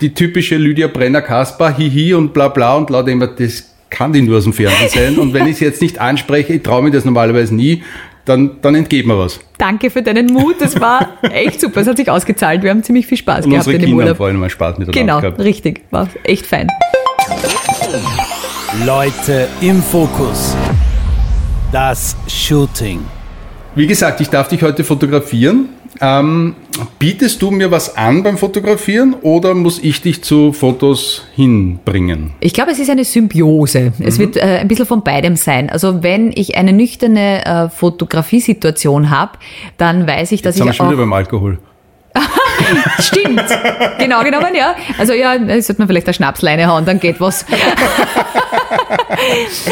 die 0.01 0.15
typische 0.15 0.57
Lydia 0.57 0.87
Brenner-Kasper, 0.89 1.77
hihi 1.77 2.15
und 2.15 2.33
bla 2.33 2.49
bla 2.49 2.77
und 2.77 2.89
laut 2.91 3.09
immer, 3.09 3.27
das 3.27 3.67
kann 3.91 4.13
die 4.13 4.23
nur 4.23 4.39
aus 4.39 4.45
dem 4.45 4.53
Fernsehen 4.53 4.89
sein 4.89 5.19
und 5.19 5.33
wenn 5.35 5.47
ich 5.47 5.55
es 5.55 5.61
jetzt 5.61 5.83
nicht 5.83 5.99
anspreche, 6.01 6.53
ich 6.55 6.63
traue 6.63 6.83
mir 6.83 6.91
das 6.93 7.05
normalerweise 7.05 7.55
nie, 7.55 7.83
dann, 8.25 8.59
dann 8.63 8.75
entgeht 8.75 9.07
mir 9.07 9.19
was. 9.19 9.41
Danke 9.59 9.91
für 9.91 10.03
deinen 10.03 10.27
Mut. 10.33 10.57
Das 10.61 10.79
war 10.81 11.09
echt 11.23 11.61
super. 11.61 11.81
Es 11.81 11.87
hat 11.89 11.97
sich 11.97 12.11
ausgezahlt. 12.11 12.63
Wir 12.63 12.71
haben 12.71 12.83
ziemlich 12.83 13.07
viel 13.07 13.19
Spaß 13.19 13.45
Und 13.45 13.51
gehabt 13.53 13.67
unsere 13.67 13.77
in 13.77 13.83
dem 13.83 13.87
Kinder 13.91 14.03
haben 14.03 14.07
Urlaub. 14.09 14.17
vor 14.19 14.27
allem 14.27 14.37
mal 14.41 14.51
Spaß 14.51 14.79
miteinander 14.79 15.01
Genau, 15.01 15.21
gehabt. 15.21 15.41
richtig. 15.41 15.83
War 15.91 16.09
echt 16.25 16.47
fein. 16.47 16.69
Leute 18.87 19.49
im 19.61 19.83
Fokus. 19.83 20.55
Das 21.73 22.17
Shooting. 22.29 23.01
Wie 23.75 23.87
gesagt, 23.87 24.21
ich 24.21 24.29
darf 24.29 24.49
dich 24.49 24.63
heute 24.63 24.83
fotografieren. 24.85 25.69
Ähm, 26.03 26.55
bietest 26.99 27.43
du 27.43 27.51
mir 27.51 27.71
was 27.71 27.97
an 27.97 28.23
beim 28.23 28.39
Fotografieren 28.39 29.15
oder 29.21 29.55
muss 29.55 29.79
ich 29.83 30.01
dich 30.01 30.23
zu 30.23 30.53
Fotos 30.53 31.25
hinbringen? 31.35 32.33
Ich 32.41 32.55
glaube, 32.55 32.71
es 32.71 32.79
ist 32.79 32.89
eine 32.89 33.05
Symbiose. 33.05 33.93
Es 34.01 34.17
Mhm. 34.17 34.23
wird 34.23 34.37
äh, 34.39 34.59
ein 34.61 34.69
bisschen 34.69 34.87
von 34.87 35.03
beidem 35.05 35.37
sein. 35.37 35.69
Also 35.69 36.03
wenn 36.03 36.33
ich 36.35 36.57
eine 36.57 36.73
nüchterne 36.73 37.45
äh, 37.45 37.69
Fotografiesituation 37.69 39.11
habe, 39.11 39.33
dann 39.77 40.07
weiß 40.07 40.33
ich, 40.33 40.43
dass 40.43 40.55
Jetzt 40.55 40.59
sind 40.59 40.67
wir 40.67 40.71
ich 40.71 40.77
schon 40.77 40.87
auch... 40.87 40.91
wieder 40.93 41.01
beim 41.03 41.13
Alkohol. 41.13 41.59
Stimmt, 43.01 43.45
genau 43.99 44.23
genommen, 44.23 44.55
ja. 44.55 44.75
Also 44.99 45.13
ja, 45.13 45.39
da 45.39 45.61
sollte 45.61 45.81
man 45.81 45.89
vielleicht 45.89 46.07
eine 46.07 46.15
Schnapsleine 46.15 46.67
hauen, 46.67 46.85
dann 46.85 46.99
geht 47.01 47.21
was. 47.21 47.45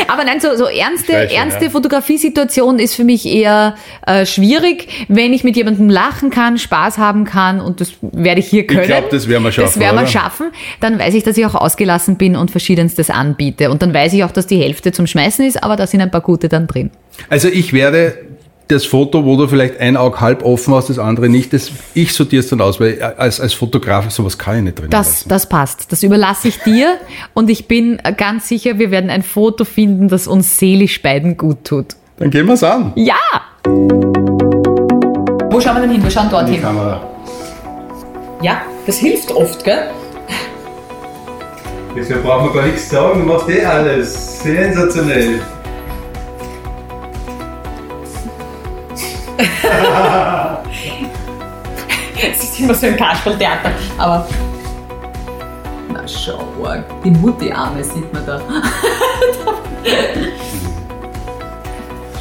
Aber 0.08 0.24
nein, 0.24 0.40
so, 0.40 0.56
so 0.56 0.66
ernste, 0.66 1.12
schon, 1.12 1.36
ernste 1.36 1.64
ja. 1.66 1.70
Fotografiesituation 1.70 2.78
ist 2.78 2.94
für 2.94 3.04
mich 3.04 3.26
eher 3.26 3.74
äh, 4.06 4.26
schwierig, 4.26 5.06
wenn 5.08 5.32
ich 5.32 5.44
mit 5.44 5.56
jemandem 5.56 5.88
lachen 5.90 6.30
kann, 6.30 6.58
Spaß 6.58 6.98
haben 6.98 7.24
kann 7.24 7.60
und 7.60 7.80
das 7.80 7.92
werde 8.02 8.40
ich 8.40 8.48
hier 8.48 8.66
können. 8.66 8.86
glaub, 8.86 9.10
das 9.10 9.28
werden 9.28 9.42
wir 9.42 9.52
schaffen, 9.52 9.66
Das 9.66 9.80
werden 9.80 10.00
wir 10.00 10.06
schaffen. 10.06 10.50
Dann 10.80 10.98
weiß 10.98 11.14
ich, 11.14 11.24
dass 11.24 11.36
ich 11.36 11.46
auch 11.46 11.54
ausgelassen 11.54 12.16
bin 12.16 12.36
und 12.36 12.50
verschiedenstes 12.50 13.10
anbiete. 13.10 13.70
Und 13.70 13.82
dann 13.82 13.94
weiß 13.94 14.12
ich 14.12 14.24
auch, 14.24 14.32
dass 14.32 14.46
die 14.46 14.58
Hälfte 14.58 14.92
zum 14.92 15.06
Schmeißen 15.06 15.44
ist, 15.46 15.62
aber 15.62 15.76
da 15.76 15.86
sind 15.86 16.00
ein 16.00 16.10
paar 16.10 16.20
gute 16.20 16.48
dann 16.48 16.66
drin. 16.66 16.90
Also 17.28 17.48
ich 17.48 17.72
werde 17.72 18.27
das 18.68 18.84
Foto, 18.84 19.24
wo 19.24 19.36
du 19.36 19.48
vielleicht 19.48 19.80
ein 19.80 19.96
Auge 19.96 20.20
halb 20.20 20.44
offen 20.44 20.74
hast, 20.74 20.90
das 20.90 20.98
andere 20.98 21.28
nicht, 21.28 21.52
das, 21.52 21.70
ich 21.94 22.12
sortiere 22.12 22.40
es 22.40 22.48
dann 22.48 22.60
aus, 22.60 22.78
weil 22.80 23.02
als, 23.02 23.40
als 23.40 23.54
Fotograf 23.54 24.10
sowas 24.10 24.36
kann 24.38 24.58
ich 24.58 24.62
nicht 24.64 24.78
drin 24.78 24.90
Das, 24.90 25.06
lassen. 25.08 25.28
das 25.30 25.48
passt. 25.48 25.90
Das 25.90 26.02
überlasse 26.02 26.48
ich 26.48 26.58
dir 26.60 26.96
und 27.34 27.48
ich 27.50 27.66
bin 27.66 28.00
ganz 28.16 28.48
sicher, 28.48 28.78
wir 28.78 28.90
werden 28.90 29.10
ein 29.10 29.22
Foto 29.22 29.64
finden, 29.64 30.08
das 30.08 30.26
uns 30.26 30.58
seelisch 30.58 31.02
beiden 31.02 31.36
gut 31.36 31.64
tut. 31.64 31.96
Dann 32.18 32.30
gehen 32.30 32.46
wir 32.46 32.54
es 32.54 32.62
an. 32.62 32.92
Ja! 32.96 33.14
Wo 33.64 35.60
schauen 35.60 35.76
wir 35.76 35.80
denn 35.82 35.90
hin? 35.92 36.02
Wir 36.02 36.10
schauen 36.10 36.28
dorthin. 36.30 36.60
Kamera. 36.60 37.02
Ja, 38.42 38.62
das 38.86 38.98
hilft 38.98 39.30
oft, 39.32 39.64
gell? 39.64 39.90
Deshalb 41.96 42.22
brauchen 42.22 42.52
wir 42.52 42.60
gar 42.60 42.66
nichts 42.68 42.90
sagen, 42.90 43.20
du 43.20 43.26
machst 43.32 43.48
eh 43.48 43.64
alles. 43.64 44.42
Sensationell. 44.42 45.40
Es 52.20 52.42
ist 52.42 52.60
immer 52.60 52.74
so 52.74 52.86
ein 52.86 52.96
Kasperltheater, 52.96 53.70
aber. 53.96 54.26
Na 55.92 56.02
schau, 56.08 56.44
die 57.04 57.10
Mutti-Arme 57.12 57.84
sieht 57.84 58.12
man 58.12 58.26
da. 58.26 58.40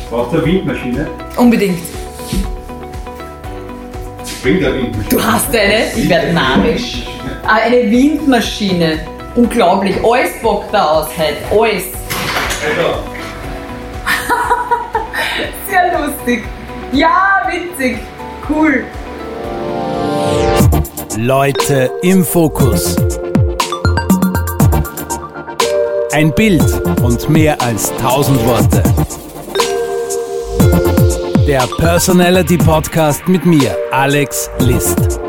Braucht 0.09 0.33
eine 0.33 0.45
Windmaschine? 0.45 1.07
Unbedingt. 1.35 1.79
Bringt 4.43 4.63
eine 4.63 4.75
Windmaschine. 4.75 5.09
Du 5.09 5.23
hast 5.23 5.55
eine? 5.55 5.91
Ich 5.95 6.07
werde 6.07 6.33
narisch. 6.33 7.07
Ah, 7.47 7.57
eine 7.65 7.89
Windmaschine. 7.89 8.99
Unglaublich. 9.35 9.95
Alles 10.03 10.39
bockt 10.41 10.71
da 10.73 10.85
aus 10.85 11.07
heute. 11.17 11.37
Alles. 11.51 11.83
Also, 12.63 13.03
Sehr 15.69 15.99
lustig. 15.99 16.43
Ja, 16.93 17.41
witzig. 17.49 17.97
Cool. 18.49 18.85
Leute 21.17 21.91
im 22.01 22.23
Fokus. 22.23 22.95
Ein 26.13 26.33
Bild 26.33 26.63
und 27.01 27.29
mehr 27.29 27.61
als 27.61 27.91
1000 27.91 28.45
Worte. 28.45 28.83
Der 31.45 31.67
Personality 31.77 32.57
Podcast 32.57 33.27
mit 33.27 33.45
mir, 33.45 33.75
Alex 33.91 34.49
List. 34.59 35.19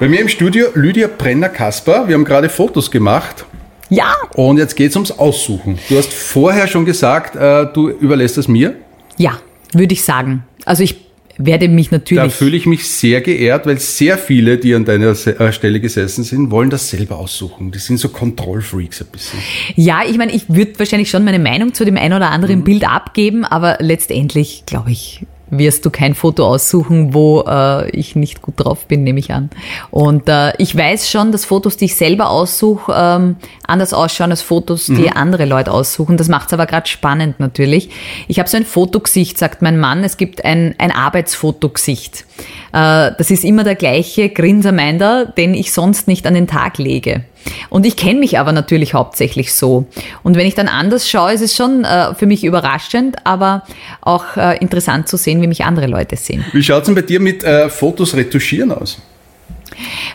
Bei 0.00 0.08
mir 0.08 0.20
im 0.20 0.28
Studio 0.28 0.68
Lydia 0.74 1.08
Brenner-Kasper. 1.08 2.08
Wir 2.08 2.14
haben 2.14 2.24
gerade 2.24 2.48
Fotos 2.48 2.90
gemacht. 2.90 3.44
Ja. 3.90 4.14
Und 4.34 4.56
jetzt 4.56 4.74
geht's 4.76 4.96
ums 4.96 5.12
Aussuchen. 5.12 5.78
Du 5.90 5.98
hast 5.98 6.12
vorher 6.12 6.66
schon 6.66 6.86
gesagt, 6.86 7.36
äh, 7.36 7.66
du 7.72 7.90
überlässt 7.90 8.38
es 8.38 8.48
mir. 8.48 8.74
Ja, 9.22 9.38
würde 9.72 9.92
ich 9.94 10.02
sagen. 10.02 10.42
Also 10.64 10.82
ich 10.82 10.96
werde 11.38 11.66
mich 11.68 11.88
Da 11.88 11.96
natürlich. 11.96 12.32
fühle 12.34 12.56
ich 12.56 12.66
mich 12.66 12.88
sehr 12.88 13.20
geehrt, 13.22 13.66
weil 13.66 13.78
sehr 13.78 14.18
viele, 14.18 14.58
die 14.58 14.74
an 14.74 14.84
deiner 14.84 15.10
äh, 15.26 15.52
Stelle 15.52 15.80
gesessen 15.80 16.24
sind, 16.24 16.50
wollen 16.50 16.68
das 16.70 16.90
selber 16.90 17.18
aussuchen. 17.18 17.70
Die 17.70 17.78
sind 17.78 17.96
so 17.98 18.10
Kontrollfreaks 18.10 19.00
ein 19.00 19.06
bisschen. 19.10 19.38
Ja, 19.76 20.00
ich 20.08 20.18
meine, 20.18 20.32
ich 20.32 20.44
würde 20.48 20.78
wahrscheinlich 20.78 21.08
schon 21.08 21.24
meine 21.24 21.38
Meinung 21.38 21.72
zu 21.72 21.84
dem 21.84 21.96
einen 21.96 22.14
oder 22.14 22.30
anderen 22.30 22.58
Mhm. 22.60 22.64
Bild 22.64 22.84
abgeben, 22.88 23.44
aber 23.44 23.78
letztendlich, 23.80 24.64
glaube 24.66 24.90
ich, 24.90 25.20
wirst 25.54 25.84
du 25.84 25.90
kein 25.90 26.14
Foto 26.14 26.46
aussuchen, 26.46 27.12
wo 27.12 27.42
äh, 27.46 27.90
ich 27.90 28.16
nicht 28.16 28.40
gut 28.40 28.54
drauf 28.56 28.86
bin, 28.86 29.04
nehme 29.04 29.20
ich 29.20 29.32
an. 29.32 29.50
Und 29.90 30.28
äh, 30.28 30.54
ich 30.56 30.74
weiß 30.76 31.10
schon, 31.10 31.30
dass 31.30 31.44
Fotos, 31.44 31.76
die 31.76 31.84
ich 31.84 31.94
selber 31.94 32.30
aussuche, 32.30 32.92
ähm, 32.96 33.36
anders 33.66 33.92
ausschauen 33.92 34.30
als 34.30 34.40
Fotos, 34.42 34.86
die 34.86 34.92
Mhm. 34.92 35.12
andere 35.14 35.44
Leute 35.44 35.70
aussuchen. 35.70 36.16
Das 36.16 36.28
macht 36.28 36.46
es 36.48 36.54
aber 36.54 36.64
gerade 36.66 36.88
spannend 36.88 37.38
natürlich. 37.38 37.90
Ich 38.28 38.38
habe 38.38 38.48
so 38.48 38.56
ein 38.56 38.64
Fotogesicht, 38.64 39.36
sagt 39.38 39.60
mein 39.60 39.78
Mann. 39.78 40.02
Es 40.04 40.16
gibt 40.16 40.44
ein, 40.44 40.74
ein 40.78 40.90
Arbeitsfotogesicht. 40.90 42.24
Äh, 42.72 43.10
das 43.18 43.30
ist 43.30 43.44
immer 43.44 43.62
der 43.62 43.74
gleiche 43.74 44.30
Grinsermeinder, 44.30 45.26
den 45.26 45.52
ich 45.54 45.72
sonst 45.72 46.08
nicht 46.08 46.26
an 46.26 46.34
den 46.34 46.46
Tag 46.46 46.78
lege. 46.78 47.24
Und 47.70 47.86
ich 47.86 47.96
kenne 47.96 48.20
mich 48.20 48.38
aber 48.38 48.52
natürlich 48.52 48.94
hauptsächlich 48.94 49.54
so. 49.54 49.86
Und 50.22 50.36
wenn 50.36 50.46
ich 50.46 50.54
dann 50.54 50.68
anders 50.68 51.08
schaue, 51.08 51.32
ist 51.32 51.40
es 51.40 51.54
schon 51.56 51.84
äh, 51.84 52.14
für 52.14 52.26
mich 52.26 52.44
überraschend, 52.44 53.16
aber 53.24 53.62
auch 54.00 54.36
äh, 54.36 54.58
interessant 54.58 55.08
zu 55.08 55.16
sehen, 55.16 55.42
wie 55.42 55.46
mich 55.46 55.64
andere 55.64 55.86
Leute 55.86 56.16
sehen. 56.16 56.44
Wie 56.52 56.62
schaut's 56.62 56.86
denn 56.86 56.94
bei 56.94 57.02
dir 57.02 57.20
mit 57.20 57.44
äh, 57.44 57.68
Fotos 57.68 58.14
retuschieren 58.14 58.72
aus? 58.72 58.98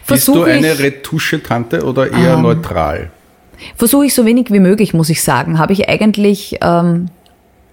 Bist 0.08 0.28
du 0.28 0.44
eine 0.44 0.78
Retusche-Tante 0.80 1.84
oder 1.84 2.12
eher 2.12 2.36
Ähm. 2.36 2.44
neutral? 2.44 3.12
Versuche 3.76 4.06
ich 4.06 4.13
so 4.13 4.26
wenig 4.26 4.52
wie 4.52 4.60
möglich, 4.60 4.94
muss 4.94 5.10
ich 5.10 5.24
sagen. 5.24 5.58
Habe 5.58 5.74
ich 5.74 5.90
eigentlich 5.90 6.58
ähm, 6.62 7.10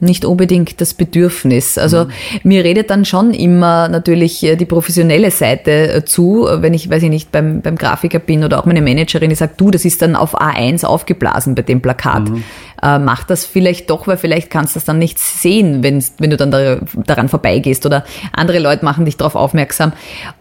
nicht 0.01 0.25
unbedingt 0.25 0.81
das 0.81 0.95
Bedürfnis. 0.95 1.79
Also 1.79 2.05
mhm. 2.05 2.11
mir 2.43 2.65
redet 2.65 2.91
dann 2.91 3.05
schon 3.05 3.33
immer 3.33 3.89
natürlich 3.89 4.43
äh, 4.43 4.57
die 4.57 4.65
professionelle 4.65 5.31
Seite 5.31 5.93
äh, 5.93 6.05
zu, 6.05 6.47
wenn 6.51 6.75
ich, 6.75 6.91
weiß 6.91 7.03
ich 7.03 7.11
nicht, 7.11 7.33
beim, 7.33 7.63
beim 7.63 7.77
Grafiker 7.77 8.19
bin 8.19 8.45
oder 8.45 8.59
auch 8.59 8.67
meine 8.67 8.83
Managerin, 8.83 9.31
die 9.31 9.37
sagt, 9.37 9.61
du, 9.61 9.71
das 9.71 9.85
ist 9.85 10.03
dann 10.03 10.17
auf 10.17 10.41
A1 10.41 10.85
aufgeblasen 10.85 11.55
bei 11.55 11.63
dem 11.63 11.81
Plakat. 11.81 12.29
Mhm. 12.29 12.45
Äh, 12.83 12.99
mach 12.99 13.25
das 13.25 13.47
vielleicht 13.47 13.91
doch, 13.91 14.07
weil 14.07 14.17
vielleicht 14.17 14.51
kannst 14.51 14.75
du 14.75 14.79
das 14.79 14.85
dann 14.85 14.99
nicht 14.99 15.19
sehen, 15.19 15.83
wenn, 15.83 16.05
wenn 16.19 16.31
du 16.31 16.37
dann 16.37 16.51
da, 16.51 16.79
daran 17.07 17.29
vorbeigehst 17.29 17.87
oder 17.87 18.05
andere 18.33 18.59
Leute 18.59 18.85
machen 18.85 19.05
dich 19.05 19.17
darauf 19.17 19.37
aufmerksam. 19.37 19.93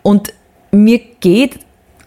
Und 0.02 0.34
mir 0.72 1.00
geht 1.20 1.60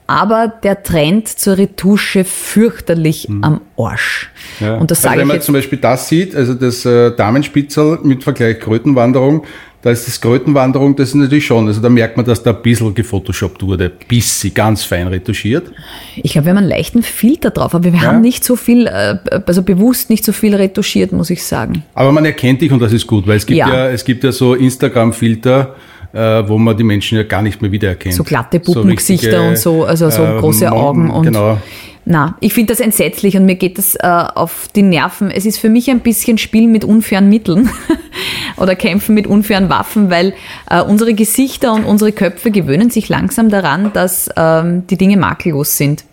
aber 0.07 0.53
der 0.63 0.83
Trend 0.83 1.29
zur 1.29 1.59
Retusche 1.59 2.25
fürchterlich 2.25 3.29
mhm. 3.29 3.45
am 3.45 3.61
Arsch. 3.77 4.31
Ja. 4.61 4.77
Und 4.77 4.91
das 4.91 4.99
also 4.99 5.09
sage 5.09 5.21
wenn 5.21 5.29
man 5.29 5.41
zum 5.41 5.55
Beispiel 5.55 5.79
das 5.79 6.09
sieht, 6.09 6.35
also 6.35 6.55
das 6.55 6.85
äh, 6.85 7.15
Damenspitzel 7.15 8.01
mit 8.03 8.23
Vergleich 8.23 8.61
Krötenwanderung, 8.61 9.45
da 9.83 9.93
ist 9.93 10.09
das 10.09 10.21
Krötenwanderung, 10.21 10.97
das 10.97 11.11
ist 11.11 11.15
natürlich 11.15 11.47
schon, 11.47 11.69
also 11.69 11.81
da 11.81 11.89
merkt 11.89 12.17
man, 12.17 12.27
dass 12.27 12.43
da 12.43 12.51
ein 12.51 12.61
bisschen 12.61 12.93
gefotoshoppt 12.93 13.63
wurde, 13.63 13.89
bis 14.09 14.41
sie 14.41 14.53
ganz 14.53 14.83
fein 14.83 15.07
retuschiert. 15.07 15.71
Ich 16.17 16.33
glaube, 16.33 16.47
wir 16.47 16.51
haben 16.51 16.59
einen 16.59 16.69
leichten 16.69 17.05
Filter 17.05 17.51
drauf, 17.51 17.73
aber 17.73 17.85
wir 17.85 17.93
ja. 17.93 18.01
haben 18.01 18.21
nicht 18.21 18.43
so 18.43 18.57
viel, 18.57 18.89
äh, 18.89 19.19
also 19.47 19.63
bewusst 19.63 20.11
nicht 20.11 20.25
so 20.25 20.33
viel 20.33 20.57
retuschiert, 20.57 21.13
muss 21.13 21.31
ich 21.31 21.45
sagen. 21.45 21.85
Aber 21.95 22.11
man 22.11 22.25
erkennt 22.25 22.63
dich 22.63 22.73
und 22.73 22.81
das 22.81 22.93
ist 22.93 23.07
gut, 23.07 23.29
weil 23.29 23.37
es 23.37 23.47
gibt 23.47 23.59
ja, 23.59 23.69
ja 23.69 23.89
es 23.91 24.05
gibt 24.05 24.25
ja 24.25 24.33
so 24.33 24.55
Instagram-Filter, 24.55 25.77
wo 26.13 26.59
man 26.59 26.77
die 26.77 26.85
Menschen 26.85 27.17
ja 27.19 27.25
gar 27.25 27.43
nicht 27.43 27.63
mehr 27.63 27.73
wiedererkennt. 27.73 28.15
So 28.15 28.25
glatte 28.25 28.61
Puppengesichter 28.61 29.41
so 29.41 29.49
und 29.49 29.59
so, 29.59 29.85
also 29.85 30.11
so 30.11 30.25
äh, 30.25 30.39
große 30.39 30.71
Augen 30.71 31.11
und. 31.11 31.25
Genau. 31.25 31.59
Na, 32.09 32.37
ich 32.39 32.55
finde 32.55 32.73
das 32.73 32.79
entsetzlich 32.79 33.37
und 33.37 33.47
mir 33.47 33.57
geht 33.57 33.79
das 33.79 33.97
äh, 33.97 34.07
auf 34.07 34.69
die 34.77 34.83
Nerven. 34.83 35.33
Es 35.33 35.45
ist 35.45 35.59
für 35.59 35.69
mich 35.69 35.91
ein 35.91 36.01
bisschen 36.01 36.39
Spiel 36.39 36.69
mit 36.69 36.85
unfairen 36.85 37.29
Mitteln 37.29 37.69
oder 38.57 38.77
Kämpfen 38.77 39.13
mit 39.13 39.27
unfairen 39.27 39.69
Waffen, 39.69 40.09
weil 40.09 40.33
äh, 40.71 40.81
unsere 40.81 41.15
Gesichter 41.15 41.73
und 41.73 41.85
unsere 41.85 42.13
Köpfe 42.13 42.53
gewöhnen 42.53 42.91
sich 42.91 43.09
langsam 43.09 43.49
daran, 43.49 43.93
dass 43.93 44.31
ähm, 44.37 44.87
die 44.87 44.97
Dinge 44.97 45.17
makellos 45.17 45.77
sind. 45.77 46.05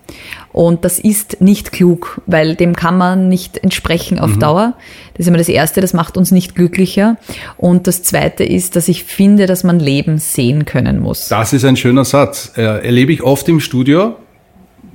Und 0.53 0.85
das 0.85 0.99
ist 0.99 1.41
nicht 1.41 1.71
klug, 1.71 2.21
weil 2.27 2.55
dem 2.55 2.75
kann 2.75 2.95
man 2.97 3.27
nicht 3.27 3.57
entsprechen 3.57 4.19
auf 4.19 4.35
mhm. 4.35 4.39
Dauer. 4.39 4.73
Das 5.13 5.21
ist 5.21 5.27
immer 5.27 5.39
das 5.39 5.49
Erste, 5.49 5.81
das 5.81 5.93
macht 5.93 6.15
uns 6.15 6.31
nicht 6.31 6.55
glücklicher. 6.55 7.17
Und 7.57 7.87
das 7.87 8.03
Zweite 8.03 8.43
ist, 8.43 8.75
dass 8.75 8.87
ich 8.87 9.03
finde, 9.03 9.47
dass 9.47 9.63
man 9.63 9.79
Leben 9.79 10.19
sehen 10.19 10.65
können 10.65 10.99
muss. 10.99 11.27
Das 11.27 11.53
ist 11.53 11.65
ein 11.65 11.75
schöner 11.75 12.05
Satz. 12.05 12.53
Äh, 12.55 12.61
erlebe 12.61 13.11
ich 13.11 13.23
oft 13.23 13.49
im 13.49 13.59
Studio, 13.59 14.15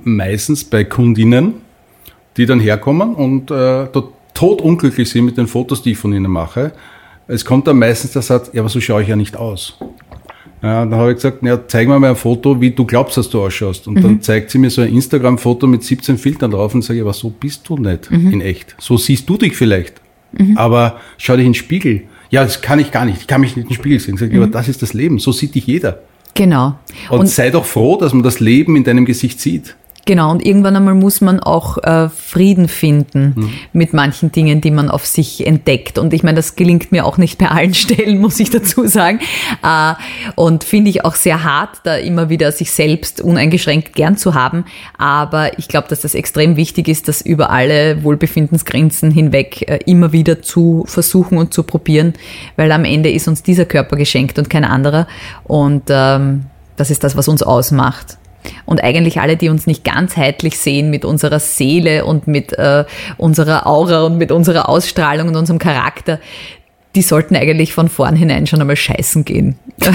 meistens 0.03 0.63
bei 0.63 0.85
Kundinnen, 0.85 1.55
die 2.37 2.45
dann 2.45 2.61
herkommen 2.61 3.13
und 3.13 3.51
äh, 3.51 3.87
totunglücklich 4.33 5.09
sind 5.09 5.25
mit 5.25 5.37
den 5.37 5.47
Fotos, 5.47 5.81
die 5.81 5.91
ich 5.91 5.97
von 5.97 6.13
ihnen 6.13 6.31
mache. 6.31 6.71
Es 7.27 7.43
kommt 7.43 7.67
dann 7.67 7.77
meistens 7.77 8.13
der 8.13 8.21
Satz, 8.21 8.49
ja, 8.53 8.61
aber 8.61 8.69
so 8.69 8.79
schaue 8.79 9.01
ich 9.03 9.09
ja 9.09 9.17
nicht 9.17 9.35
aus. 9.35 9.77
Ja, 10.61 10.85
dann 10.85 10.95
habe 10.95 11.11
ich 11.11 11.15
gesagt, 11.15 11.41
ja, 11.43 11.59
zeig 11.67 11.87
mir 11.87 11.99
mal 11.99 12.09
ein 12.09 12.15
Foto, 12.15 12.59
wie 12.59 12.71
du 12.71 12.85
glaubst, 12.85 13.15
dass 13.17 13.29
du 13.29 13.41
ausschaust. 13.41 13.87
Und 13.87 13.95
mhm. 13.95 14.01
dann 14.01 14.21
zeigt 14.21 14.51
sie 14.51 14.57
mir 14.57 14.69
so 14.69 14.81
ein 14.81 14.93
Instagram-Foto 14.93 15.67
mit 15.67 15.83
17 15.83 16.17
Filtern 16.17 16.51
drauf 16.51 16.75
und 16.75 16.81
sage, 16.81 17.01
aber 17.01 17.13
so 17.13 17.29
bist 17.29 17.67
du 17.69 17.77
nicht 17.77 18.11
mhm. 18.11 18.33
in 18.33 18.41
echt. 18.41 18.75
So 18.79 18.97
siehst 18.97 19.29
du 19.29 19.37
dich 19.37 19.55
vielleicht. 19.55 20.01
Mhm. 20.33 20.57
Aber 20.57 20.99
schau 21.17 21.35
dich 21.35 21.45
in 21.45 21.51
den 21.51 21.55
Spiegel. 21.55 22.03
Ja, 22.29 22.43
das 22.43 22.61
kann 22.61 22.79
ich 22.79 22.91
gar 22.91 23.05
nicht. 23.05 23.21
Ich 23.21 23.27
kann 23.27 23.41
mich 23.41 23.55
nicht 23.55 23.63
in 23.63 23.69
den 23.69 23.75
Spiegel 23.75 23.99
sehen. 23.99 24.17
Sag 24.17 24.29
ich, 24.29 24.35
aber 24.35 24.47
mhm. 24.47 24.51
das 24.51 24.67
ist 24.67 24.81
das 24.81 24.93
Leben. 24.93 25.19
So 25.19 25.31
sieht 25.31 25.55
dich 25.55 25.65
jeder. 25.65 26.01
Genau. 26.33 26.77
Und, 27.09 27.19
und 27.19 27.27
sei 27.27 27.49
doch 27.49 27.65
froh, 27.65 27.97
dass 27.97 28.13
man 28.13 28.23
das 28.23 28.39
Leben 28.39 28.75
in 28.75 28.83
deinem 28.83 29.05
Gesicht 29.05 29.39
sieht. 29.39 29.75
Genau, 30.09 30.31
und 30.31 30.43
irgendwann 30.43 30.75
einmal 30.75 30.95
muss 30.95 31.21
man 31.21 31.39
auch 31.39 31.77
äh, 31.83 32.09
Frieden 32.09 32.67
finden 32.67 33.35
mhm. 33.35 33.49
mit 33.73 33.93
manchen 33.93 34.31
Dingen, 34.31 34.59
die 34.59 34.71
man 34.71 34.89
auf 34.89 35.05
sich 35.05 35.45
entdeckt. 35.45 35.99
Und 35.99 36.15
ich 36.15 36.23
meine, 36.23 36.37
das 36.37 36.55
gelingt 36.55 36.91
mir 36.91 37.05
auch 37.05 37.19
nicht 37.19 37.37
bei 37.37 37.47
allen 37.47 37.73
Stellen, 37.75 38.19
muss 38.19 38.39
ich 38.39 38.49
dazu 38.49 38.87
sagen. 38.87 39.19
Äh, 39.61 39.93
und 40.33 40.63
finde 40.63 40.89
ich 40.89 41.05
auch 41.05 41.13
sehr 41.13 41.43
hart, 41.43 41.81
da 41.83 41.95
immer 41.95 42.27
wieder 42.27 42.51
sich 42.51 42.71
selbst 42.71 43.21
uneingeschränkt 43.21 43.93
gern 43.93 44.17
zu 44.17 44.33
haben. 44.33 44.65
Aber 44.97 45.59
ich 45.59 45.67
glaube, 45.67 45.87
dass 45.89 46.01
das 46.01 46.15
extrem 46.15 46.55
wichtig 46.55 46.87
ist, 46.87 47.07
das 47.07 47.21
über 47.21 47.51
alle 47.51 48.03
Wohlbefindensgrenzen 48.03 49.11
hinweg 49.11 49.69
äh, 49.69 49.77
immer 49.85 50.11
wieder 50.11 50.41
zu 50.41 50.85
versuchen 50.87 51.37
und 51.37 51.53
zu 51.53 51.61
probieren, 51.61 52.13
weil 52.55 52.71
am 52.71 52.83
Ende 52.83 53.11
ist 53.11 53.27
uns 53.27 53.43
dieser 53.43 53.65
Körper 53.65 53.95
geschenkt 53.95 54.39
und 54.39 54.49
kein 54.49 54.65
anderer. 54.65 55.05
Und 55.43 55.83
ähm, 55.89 56.45
das 56.77 56.89
ist 56.89 57.03
das, 57.03 57.15
was 57.15 57.27
uns 57.27 57.43
ausmacht. 57.43 58.17
Und 58.65 58.83
eigentlich 58.83 59.19
alle, 59.19 59.37
die 59.37 59.49
uns 59.49 59.67
nicht 59.67 59.83
ganzheitlich 59.83 60.57
sehen 60.57 60.89
mit 60.89 61.05
unserer 61.05 61.39
Seele 61.39 62.05
und 62.05 62.27
mit 62.27 62.53
äh, 62.53 62.85
unserer 63.17 63.67
Aura 63.67 64.03
und 64.03 64.17
mit 64.17 64.31
unserer 64.31 64.69
Ausstrahlung 64.69 65.29
und 65.29 65.35
unserem 65.35 65.59
Charakter, 65.59 66.19
die 66.95 67.01
sollten 67.01 67.35
eigentlich 67.35 67.73
von 67.73 67.89
vornherein 67.89 68.47
schon 68.47 68.61
einmal 68.61 68.75
scheißen 68.75 69.25
gehen. 69.25 69.57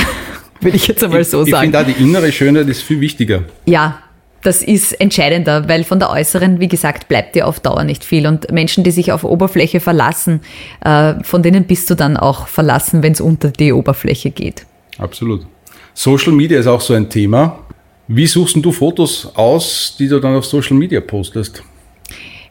Würde 0.61 0.77
ich 0.77 0.87
jetzt 0.87 1.03
einmal 1.03 1.25
so 1.25 1.45
ich, 1.45 1.51
sagen. 1.51 1.71
Ich 1.71 1.77
finde 1.77 1.93
da 1.93 1.99
die 1.99 2.03
innere 2.03 2.33
Schönheit 2.33 2.69
ist 2.69 2.83
viel 2.83 3.01
wichtiger. 3.01 3.43
Ja, 3.67 3.99
das 4.45 4.63
ist 4.63 4.93
entscheidender, 5.01 5.69
weil 5.69 5.85
von 5.85 5.99
der 5.99 6.11
äußeren, 6.11 6.61
wie 6.61 6.69
gesagt, 6.69 7.09
bleibt 7.09 7.35
dir 7.35 7.47
auf 7.47 7.61
Dauer 7.61 7.83
nicht 7.83 8.05
viel. 8.05 8.27
Und 8.27 8.53
Menschen, 8.53 8.85
die 8.85 8.91
sich 8.91 9.11
auf 9.11 9.25
Oberfläche 9.25 9.81
verlassen, 9.81 10.41
äh, 10.85 11.15
von 11.23 11.43
denen 11.43 11.65
bist 11.65 11.89
du 11.91 11.95
dann 11.95 12.17
auch 12.17 12.47
verlassen, 12.47 13.03
wenn 13.03 13.13
es 13.13 13.21
unter 13.21 13.51
die 13.51 13.73
Oberfläche 13.73 14.31
geht. 14.31 14.67
Absolut. 14.99 15.47
Social 15.95 16.33
Media 16.33 16.59
ist 16.59 16.67
auch 16.67 16.81
so 16.81 16.93
ein 16.93 17.09
Thema. 17.09 17.64
Wie 18.07 18.27
suchst 18.27 18.57
du 18.57 18.73
Fotos 18.73 19.31
aus, 19.35 19.97
die 19.99 20.09
du 20.09 20.21
dann 20.21 20.35
auf 20.35 20.45
Social 20.45 20.77
Media 20.77 21.01
postest? 21.01 21.63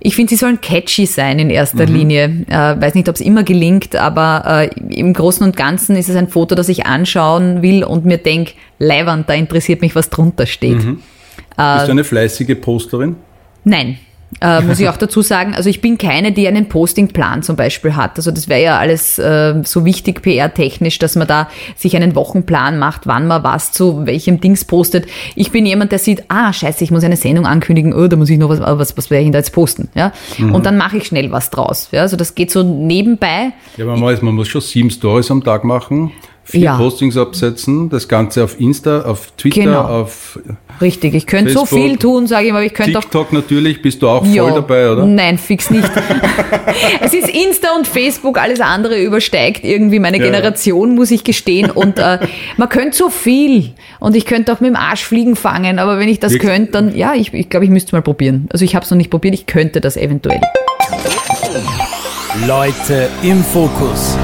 Ich 0.06 0.16
finde, 0.16 0.32
sie 0.32 0.36
sollen 0.36 0.60
catchy 0.60 1.06
sein 1.06 1.40
in 1.40 1.50
erster 1.50 1.88
mhm. 1.88 1.96
Linie. 1.96 2.46
Äh, 2.50 2.82
weiß 2.82 2.96
nicht, 2.96 3.08
ob 3.08 3.16
es 3.16 3.22
immer 3.22 3.44
gelingt, 3.44 3.96
aber 3.96 4.70
äh, 4.70 4.94
im 4.94 5.14
Großen 5.14 5.46
und 5.46 5.56
Ganzen 5.56 5.96
ist 5.96 6.10
es 6.10 6.16
ein 6.18 6.28
Foto, 6.28 6.56
das 6.56 6.68
ich 6.68 6.86
anschauen 6.86 7.62
will 7.62 7.86
und 7.86 8.04
mir 8.04 8.18
denke, 8.18 8.54
leiwand, 8.80 9.30
da 9.30 9.34
interessiert 9.34 9.82
mich, 9.82 9.96
was 9.96 10.10
drunter 10.10 10.46
steht. 10.46 10.84
Mhm. 10.84 11.00
Äh, 11.58 11.76
Bist 11.76 11.88
du 11.88 11.92
eine 11.92 12.04
fleißige 12.04 12.60
Posterin? 12.60 13.16
Nein, 13.64 13.98
äh, 14.42 14.62
muss 14.62 14.80
ich 14.80 14.90
auch 14.90 14.98
dazu 14.98 15.22
sagen. 15.22 15.54
Also 15.56 15.70
ich 15.70 15.82
bin 15.82 15.98
keine, 15.98 16.32
die 16.32 16.48
einen 16.48 16.68
Postingplan 16.68 17.44
zum 17.44 17.56
Beispiel 17.56 17.96
hat. 17.96 18.18
Also 18.18 18.32
das 18.32 18.48
wäre 18.48 18.62
ja 18.62 18.78
alles 18.78 19.20
äh, 19.20 19.62
so 19.64 19.86
wichtig 19.86 20.22
PR-technisch, 20.22 21.00
dass 21.00 21.16
man 21.16 21.28
da 21.28 21.50
sich 21.76 21.96
einen 21.96 22.16
Wochenplan 22.16 22.80
macht, 22.80 23.08
wann 23.08 23.28
man 23.28 23.44
was 23.44 23.72
zu 23.72 24.06
welchem 24.06 24.40
Dings 24.40 24.66
postet. 24.66 25.06
Ich 25.36 25.52
bin 25.52 25.66
jemand, 25.66 25.92
der 25.92 26.00
sieht, 26.00 26.24
ah, 26.28 26.54
scheiße, 26.54 26.84
ich 26.84 26.92
muss 26.92 27.04
eine 27.04 27.18
Sendung 27.18 27.46
ankündigen, 27.46 27.94
oh, 27.94 28.08
da 28.08 28.16
muss 28.16 28.30
ich 28.30 28.38
noch 28.38 28.50
was, 28.50 28.60
was, 28.60 28.98
was 28.98 29.10
werde 29.10 29.26
ich 29.26 29.32
da 29.32 29.40
jetzt 29.40 29.54
posten. 29.54 29.90
Ja? 29.96 30.12
Mhm. 30.38 30.56
Und 30.56 30.66
dann 30.66 30.78
mache 30.78 30.98
ich 30.98 31.06
schnell 31.06 31.32
was 31.32 31.50
draus. 31.50 31.90
Ja? 31.92 32.02
Also 32.02 32.18
das 32.18 32.36
geht 32.36 32.52
so 32.52 32.64
nebenbei. 32.64 33.54
Ja, 33.78 33.86
aber 33.86 33.98
man 33.98 34.36
muss 34.36 34.48
schon 34.48 34.62
sieben 34.62 34.90
Stories 34.90 35.32
am 35.32 35.44
Tag 35.44 35.64
machen 35.64 36.12
vier 36.44 36.62
ja. 36.62 36.78
Postings 36.78 37.18
absetzen, 37.18 37.90
das 37.90 38.08
Ganze 38.08 38.44
auf 38.44 38.60
Insta, 38.60 39.04
auf 39.04 39.32
Twitter, 39.38 39.62
genau. 39.62 39.82
auf 39.82 40.40
Richtig, 40.82 41.14
ich 41.14 41.28
könnte 41.28 41.52
so 41.52 41.66
viel 41.66 41.98
tun, 41.98 42.28
sage 42.28 42.48
ich 42.48 42.54
mal, 42.54 42.64
ich 42.64 42.74
könnte 42.74 43.00
TikTok 43.00 43.28
auch, 43.28 43.32
natürlich, 43.32 43.82
bist 43.82 44.02
du 44.02 44.10
auch 44.10 44.26
ja, 44.26 44.44
voll 44.44 44.54
dabei, 44.54 44.92
oder? 44.92 45.06
Nein, 45.06 45.38
fix 45.38 45.70
nicht. 45.70 45.90
es 47.02 47.14
ist 47.14 47.30
Insta 47.30 47.70
und 47.76 47.88
Facebook, 47.88 48.38
alles 48.38 48.60
andere 48.60 49.02
übersteigt 49.02 49.64
irgendwie 49.64 50.00
meine 50.00 50.18
ja, 50.18 50.24
Generation, 50.24 50.96
muss 50.96 51.12
ich 51.12 51.24
gestehen. 51.24 51.70
Und 51.72 52.00
äh, 52.00 52.20
man 52.58 52.70
könnte 52.70 52.98
so 52.98 53.10
viel 53.10 53.72
und 54.00 54.16
ich 54.16 54.26
könnte 54.26 54.52
auch 54.52 54.60
mit 54.60 54.70
dem 54.70 54.76
Arsch 54.76 55.04
fliegen 55.04 55.36
fangen, 55.36 55.80
aber 55.80 56.00
wenn 56.00 56.10
ich 56.10 56.20
das 56.20 56.34
Wirklich? 56.34 56.52
könnte, 56.52 56.72
dann 56.72 56.96
ja, 56.96 57.14
ich, 57.14 57.34
ich 57.34 57.50
glaube, 57.50 57.66
ich 57.66 57.72
müsste 57.72 57.96
mal 57.96 58.02
probieren. 58.02 58.48
Also 58.52 58.66
ich 58.66 58.76
habe 58.76 58.84
es 58.84 58.92
noch 58.92 58.98
nicht 58.98 59.12
probiert, 59.12 59.36
ich 59.36 59.46
könnte 59.46 59.80
das 59.80 59.96
eventuell. 59.96 60.42
Leute 62.48 63.10
im 63.22 63.44
Fokus. 63.44 64.18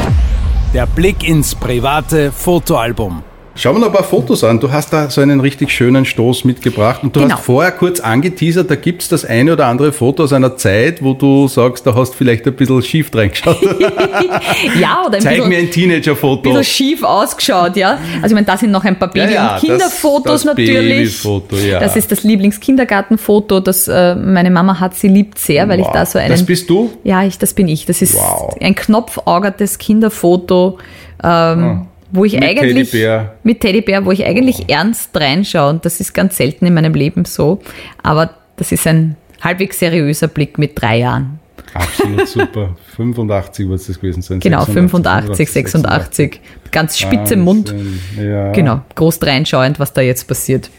Der 0.72 0.86
Blick 0.86 1.28
ins 1.28 1.56
private 1.56 2.32
Fotoalbum. 2.32 3.24
Schauen 3.60 3.76
wir 3.76 3.80
noch 3.82 3.88
ein 3.88 3.94
paar 3.94 4.06
Fotos 4.06 4.46
an. 4.46 4.62
Du 4.62 4.72
hast 4.72 4.94
da 4.94 5.10
so 5.10 5.20
einen 5.20 5.42
richtig 5.42 5.70
schönen 5.72 6.06
Stoß 6.06 6.46
mitgebracht 6.46 7.04
und 7.04 7.14
du 7.14 7.20
genau. 7.20 7.36
hast 7.36 7.44
vorher 7.44 7.74
kurz 7.74 8.00
angeteasert, 8.00 8.72
da 8.72 8.76
gibt 8.76 9.02
es 9.02 9.10
das 9.10 9.26
eine 9.26 9.52
oder 9.52 9.66
andere 9.66 9.92
Foto 9.92 10.24
aus 10.24 10.32
einer 10.32 10.56
Zeit, 10.56 11.04
wo 11.04 11.14
du 11.14 11.50
sagst, 11.50 11.86
da 11.86 11.94
hast 11.94 12.16
vielleicht 12.16 12.48
ein 12.48 12.54
bisschen 12.54 12.82
schief 12.82 13.14
reingeschaut. 13.14 13.62
ja, 14.80 15.04
oder 15.06 15.18
ein 15.18 15.22
Zeig 15.22 15.36
bisschen, 15.36 15.50
mir 15.50 15.58
ein 15.58 15.70
Teenager-Foto. 15.70 16.52
Ein 16.52 16.56
bisschen 16.56 16.64
schief 16.64 17.04
ausgeschaut, 17.04 17.76
ja. 17.76 18.00
Also 18.22 18.28
ich 18.28 18.34
meine, 18.34 18.46
da 18.46 18.56
sind 18.56 18.72
noch 18.72 18.86
ein 18.86 18.98
paar 18.98 19.10
Baby- 19.10 19.26
ja, 19.26 19.30
ja, 19.30 19.54
und 19.56 19.60
Kinderfotos 19.60 20.24
das, 20.24 20.44
das 20.44 20.46
natürlich. 20.46 21.24
Babyfoto, 21.24 21.56
ja. 21.58 21.82
Das 21.82 21.98
ist 21.98 22.10
das 22.14 22.24
Lieblingskindergartenfoto, 22.24 23.60
das 23.60 23.90
äh, 23.90 24.16
meine 24.16 24.52
Mama 24.52 24.80
hat, 24.80 24.96
sie 24.96 25.10
liebt 25.10 25.38
sehr, 25.38 25.68
weil 25.68 25.80
wow. 25.80 25.88
ich 25.88 25.92
da 25.92 26.06
so 26.06 26.18
einen... 26.18 26.30
Das 26.30 26.46
bist 26.46 26.70
du? 26.70 26.94
Ja, 27.04 27.26
ich, 27.26 27.38
das 27.38 27.54
bin 27.54 27.68
ich. 27.68 27.86
Das 27.86 28.02
ist 28.02 28.16
wow. 28.16 28.56
ein 28.62 28.74
knopfaugertes 28.74 29.80
Kinderfoto. 29.80 30.78
Ähm, 31.22 31.82
oh 31.84 31.89
wo 32.12 32.26
ich 32.26 32.34
mit 32.34 32.44
eigentlich 32.44 32.90
Teddybär. 32.90 33.36
mit 33.44 33.62
Teddybär, 33.62 34.06
wo 34.06 34.12
ich 34.12 34.26
eigentlich 34.26 34.62
oh. 34.62 34.66
ernst 34.68 35.16
reinschaue 35.16 35.70
und 35.70 35.86
das 35.86 36.00
ist 36.00 36.14
ganz 36.14 36.38
selten 36.38 36.66
in 36.66 36.74
meinem 36.74 36.94
Leben 36.94 37.26
so, 37.26 37.60
aber 38.04 38.32
das 38.56 38.72
ist 38.72 38.88
ein 38.88 39.16
halbwegs 39.42 39.80
seriöser 39.80 40.28
Blick 40.28 40.58
mit 40.58 40.80
drei 40.80 41.00
Jahren. 41.00 41.40
Absolut 41.74 42.28
super. 42.28 42.76
85 42.96 43.70
wird 43.70 43.80
es 43.80 43.88
das 43.88 44.00
gewesen 44.00 44.22
sein. 44.22 44.40
Genau, 44.40 44.66
85, 44.66 45.50
86. 45.50 46.42
Ganz 46.72 46.98
spitze 46.98 47.18
Wahnsinn. 47.18 47.42
Mund. 47.42 47.76
Ja. 48.18 48.52
Genau, 48.52 48.82
groß 48.96 49.22
reinschauend, 49.24 49.80
was 49.80 49.94
da 49.94 50.02
jetzt 50.02 50.28
passiert. 50.28 50.70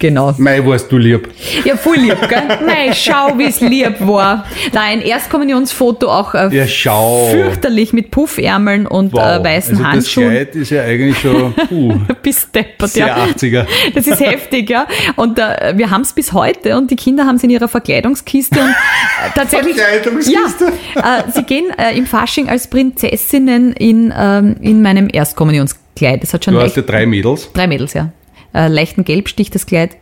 Genau. 0.00 0.34
Mei, 0.38 0.66
warst 0.66 0.90
du 0.90 0.96
lieb. 0.96 1.28
Ja, 1.64 1.76
voll 1.76 1.98
lieb, 1.98 2.16
gell? 2.28 2.42
Mei, 2.66 2.90
schau, 2.94 3.36
wie 3.38 3.44
es 3.44 3.60
lieb 3.60 3.96
war. 4.00 4.46
Nein, 4.72 4.98
ein 4.98 5.02
Erstkommunionsfoto 5.02 6.08
auch 6.10 6.34
äh, 6.34 6.48
Ja, 6.56 6.66
schau. 6.66 7.28
fürchterlich 7.30 7.92
mit 7.92 8.10
Puffärmeln 8.10 8.86
und 8.86 9.12
äh, 9.12 9.16
weißen 9.16 9.76
also 9.76 9.86
Handschuhen. 9.86 10.24
Das 10.24 10.32
Kleid 10.34 10.56
ist 10.56 10.70
ja 10.70 10.82
eigentlich 10.84 11.18
schon 11.18 11.54
uh, 11.70 11.94
Bis 12.22 12.50
deppert, 12.50 12.96
ja. 12.96 13.24
80er. 13.26 13.66
Das 13.94 14.06
ist 14.06 14.20
heftig, 14.20 14.70
ja. 14.70 14.86
Und 15.16 15.38
äh, 15.38 15.74
wir 15.76 15.90
haben 15.90 16.00
es 16.00 16.14
bis 16.14 16.32
heute 16.32 16.76
und 16.78 16.90
die 16.90 16.96
Kinder 16.96 17.26
haben 17.26 17.36
es 17.36 17.44
in 17.44 17.50
ihrer 17.50 17.68
Verkleidungskiste 17.68 18.58
und 18.58 18.68
äh, 18.70 18.72
tatsächlich. 19.34 19.76
Verkleidungskiste? 19.76 20.72
Ja, 20.96 21.18
äh, 21.18 21.22
sie 21.30 21.42
gehen 21.42 21.66
äh, 21.78 21.96
im 21.96 22.06
Fasching 22.06 22.48
als 22.48 22.68
Prinzessinnen 22.68 23.74
in, 23.74 24.14
ähm, 24.18 24.56
in 24.62 24.80
meinem 24.80 25.08
Erstkommunionskleid. 25.12 26.22
Das 26.22 26.32
hat 26.32 26.44
schon 26.46 26.54
Du 26.54 26.60
hast 26.60 26.76
ja 26.76 26.82
drei 26.82 27.04
Mädels. 27.04 27.50
drei 27.52 27.66
Mädels, 27.66 27.92
ja. 27.92 28.10
Äh, 28.52 28.68
leichten 28.68 29.04
Gelbstich, 29.04 29.50
das 29.50 29.66
Kleid. 29.66 29.96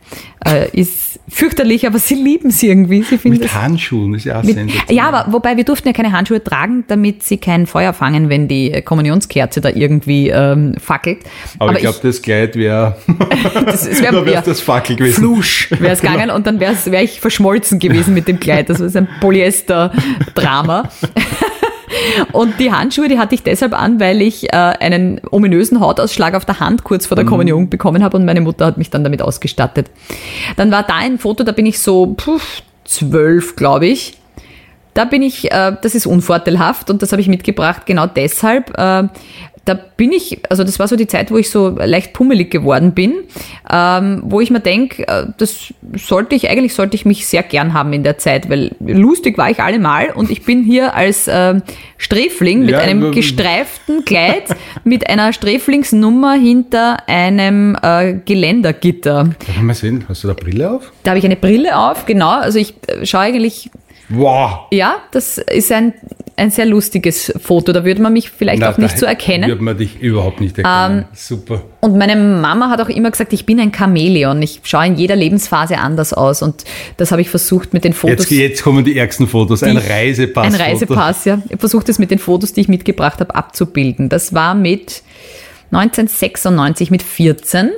Äh, 0.45 0.69
ist 0.71 1.19
fürchterlich, 1.29 1.85
aber 1.85 1.99
sie 1.99 2.15
lieben 2.15 2.49
es 2.49 2.63
irgendwie. 2.63 3.03
Sie 3.03 3.19
Mit 3.29 3.43
es 3.43 3.53
Handschuhen, 3.53 4.13
das 4.13 4.21
ist 4.21 4.25
ja 4.25 4.39
auch 4.39 4.43
mit, 4.43 4.57
ja, 4.89 5.03
aber 5.03 5.31
wobei 5.31 5.57
wir 5.57 5.63
durften 5.63 5.87
ja 5.87 5.93
keine 5.93 6.11
Handschuhe 6.11 6.43
tragen, 6.43 6.83
damit 6.87 7.23
sie 7.23 7.37
kein 7.37 7.67
Feuer 7.67 7.93
fangen, 7.93 8.29
wenn 8.29 8.47
die 8.47 8.81
Kommunionskerze 8.81 9.61
da 9.61 9.69
irgendwie 9.69 10.29
ähm, 10.29 10.75
fackelt. 10.79 11.19
Aber, 11.59 11.73
ich 11.73 11.79
glaube, 11.79 11.99
das 12.01 12.21
Kleid 12.21 12.55
wäre 12.55 12.97
das, 13.65 13.85
es 13.85 14.01
wär, 14.01 14.11
da 14.23 14.23
ja, 14.23 14.41
das 14.41 14.61
Fackel 14.61 14.95
gewesen. 14.95 15.15
Flusch 15.15 15.69
wäre 15.71 15.93
es 15.93 16.01
gegangen 16.01 16.31
und 16.31 16.47
dann 16.47 16.59
wäre 16.59 16.75
wär 16.85 17.03
ich 17.03 17.19
verschmolzen 17.21 17.79
gewesen 17.79 18.13
mit 18.13 18.27
dem 18.27 18.39
Kleid. 18.39 18.69
Das 18.69 18.79
war 18.79 18.89
so 18.89 18.97
ein 18.97 19.07
Polyester-Drama. 19.19 20.89
Und 22.31 22.59
die 22.59 22.71
Handschuhe, 22.71 23.07
die 23.07 23.17
hatte 23.17 23.35
ich 23.35 23.43
deshalb 23.43 23.73
an, 23.73 23.99
weil 23.99 24.21
ich 24.21 24.51
äh, 24.53 24.55
einen 24.55 25.21
ominösen 25.31 25.79
Hautausschlag 25.79 26.35
auf 26.35 26.45
der 26.45 26.59
Hand 26.59 26.83
kurz 26.83 27.05
vor 27.05 27.15
der 27.15 27.25
Kommunion 27.25 27.69
bekommen 27.69 28.03
habe 28.03 28.17
und 28.17 28.25
meine 28.25 28.41
Mutter 28.41 28.65
hat 28.65 28.77
mich 28.77 28.89
dann 28.89 29.03
damit 29.03 29.21
ausgestattet. 29.21 29.89
Dann 30.55 30.71
war 30.71 30.83
da 30.83 30.95
ein 30.95 31.17
Foto, 31.17 31.43
da 31.43 31.51
bin 31.51 31.65
ich 31.65 31.79
so 31.79 32.13
puh, 32.17 32.39
zwölf, 32.85 33.55
glaube 33.55 33.87
ich. 33.87 34.18
Da 34.93 35.05
bin 35.05 35.21
ich, 35.21 35.51
äh, 35.51 35.75
das 35.81 35.95
ist 35.95 36.05
unvorteilhaft 36.05 36.89
und 36.89 37.01
das 37.01 37.11
habe 37.11 37.21
ich 37.21 37.27
mitgebracht 37.27 37.85
genau 37.85 38.07
deshalb. 38.07 38.77
Äh, 38.77 39.07
da 39.69 39.75
bin 39.75 40.11
ich, 40.11 40.41
also 40.49 40.63
das 40.63 40.79
war 40.79 40.87
so 40.87 40.95
die 40.95 41.05
Zeit, 41.05 41.29
wo 41.29 41.37
ich 41.37 41.51
so 41.51 41.69
leicht 41.69 42.13
pummelig 42.13 42.49
geworden 42.49 42.93
bin, 42.93 43.13
ähm, 43.71 44.23
wo 44.25 44.41
ich 44.41 44.49
mir 44.49 44.61
denke, 44.61 45.07
äh, 45.07 45.27
das 45.37 45.73
sollte 45.95 46.33
ich, 46.33 46.49
eigentlich 46.49 46.73
sollte 46.73 46.95
ich 46.95 47.05
mich 47.05 47.27
sehr 47.27 47.43
gern 47.43 47.73
haben 47.73 47.93
in 47.93 48.01
der 48.03 48.17
Zeit, 48.17 48.49
weil 48.49 48.71
lustig 48.79 49.37
war 49.37 49.51
ich 49.51 49.59
allemal 49.59 50.09
und 50.15 50.31
ich 50.31 50.43
bin 50.43 50.63
hier 50.63 50.95
als 50.95 51.27
äh, 51.27 51.61
Sträfling 51.97 52.61
mit 52.61 52.71
Ja, 52.71 52.79
einem 52.79 53.11
gestreiften 53.11 54.05
Kleid, 54.05 54.45
mit 54.85 55.07
einer 55.07 55.33
Sträflingsnummer 55.33 56.33
hinter 56.33 57.07
einem 57.07 57.77
äh, 57.79 58.15
Geländergitter. 58.25 59.25
Darf 59.37 59.55
ich 59.55 59.61
mal 59.61 59.75
sehen, 59.75 60.05
hast 60.09 60.23
du 60.23 60.29
da 60.29 60.33
Brille 60.33 60.71
auf? 60.71 60.91
Da 61.03 61.11
habe 61.11 61.19
ich 61.19 61.25
eine 61.25 61.35
Brille 61.35 61.77
auf, 61.77 62.07
genau, 62.07 62.31
also 62.39 62.57
ich 62.57 62.73
äh, 62.87 63.05
schaue 63.05 63.21
eigentlich 63.21 63.69
Wow! 64.09 64.67
ja, 64.71 64.97
das 65.11 65.37
ist 65.37 65.71
ein, 65.71 65.93
ein 66.35 66.49
sehr 66.49 66.65
lustiges 66.65 67.31
Foto. 67.39 67.71
Da 67.71 67.85
würde 67.85 68.01
man 68.01 68.11
mich 68.13 68.31
vielleicht 68.31 68.63
auch 68.63 68.77
nicht 68.77 68.97
so 68.97 69.05
erkennen. 69.05 69.47
Würde 69.47 69.63
man 69.63 69.77
dich 69.77 69.99
überhaupt 70.01 70.41
nicht 70.41 70.57
erkennen. 70.57 71.05
Super. 71.13 71.61
Und 71.81 71.95
meine 71.97 72.15
Mama 72.15 72.69
hat 72.69 72.81
auch 72.81 72.89
immer 72.89 73.11
gesagt, 73.11 73.33
ich 73.33 73.45
bin 73.45 73.59
ein 73.59 73.71
Chamäleon. 73.71 74.41
Ich 74.41 74.61
schaue 74.63 74.87
in 74.87 74.95
jeder 74.95 75.15
Lebensphase 75.15 75.77
anders 75.77 76.13
aus. 76.13 76.41
Und 76.41 76.63
das 76.97 77.11
habe 77.11 77.21
ich 77.21 77.29
versucht 77.29 77.73
mit 77.73 77.83
den 77.83 77.93
Fotos. 77.93 78.29
Jetzt, 78.29 78.31
jetzt 78.31 78.63
kommen 78.63 78.83
die 78.83 78.97
ärgsten 78.97 79.27
Fotos. 79.27 79.61
Ein 79.61 79.77
Reisepass. 79.77 80.47
Ein 80.47 80.59
Reisepass, 80.59 81.25
ja. 81.25 81.41
Ich 81.49 81.59
versuche 81.59 81.85
das 81.85 81.99
mit 81.99 82.09
den 82.09 82.19
Fotos, 82.19 82.53
die 82.53 82.61
ich 82.61 82.67
mitgebracht 82.67 83.19
habe, 83.19 83.35
abzubilden. 83.35 84.09
Das 84.09 84.33
war 84.33 84.55
mit 84.55 85.03
1996, 85.71 86.89
mit 86.89 87.03
14, 87.03 87.69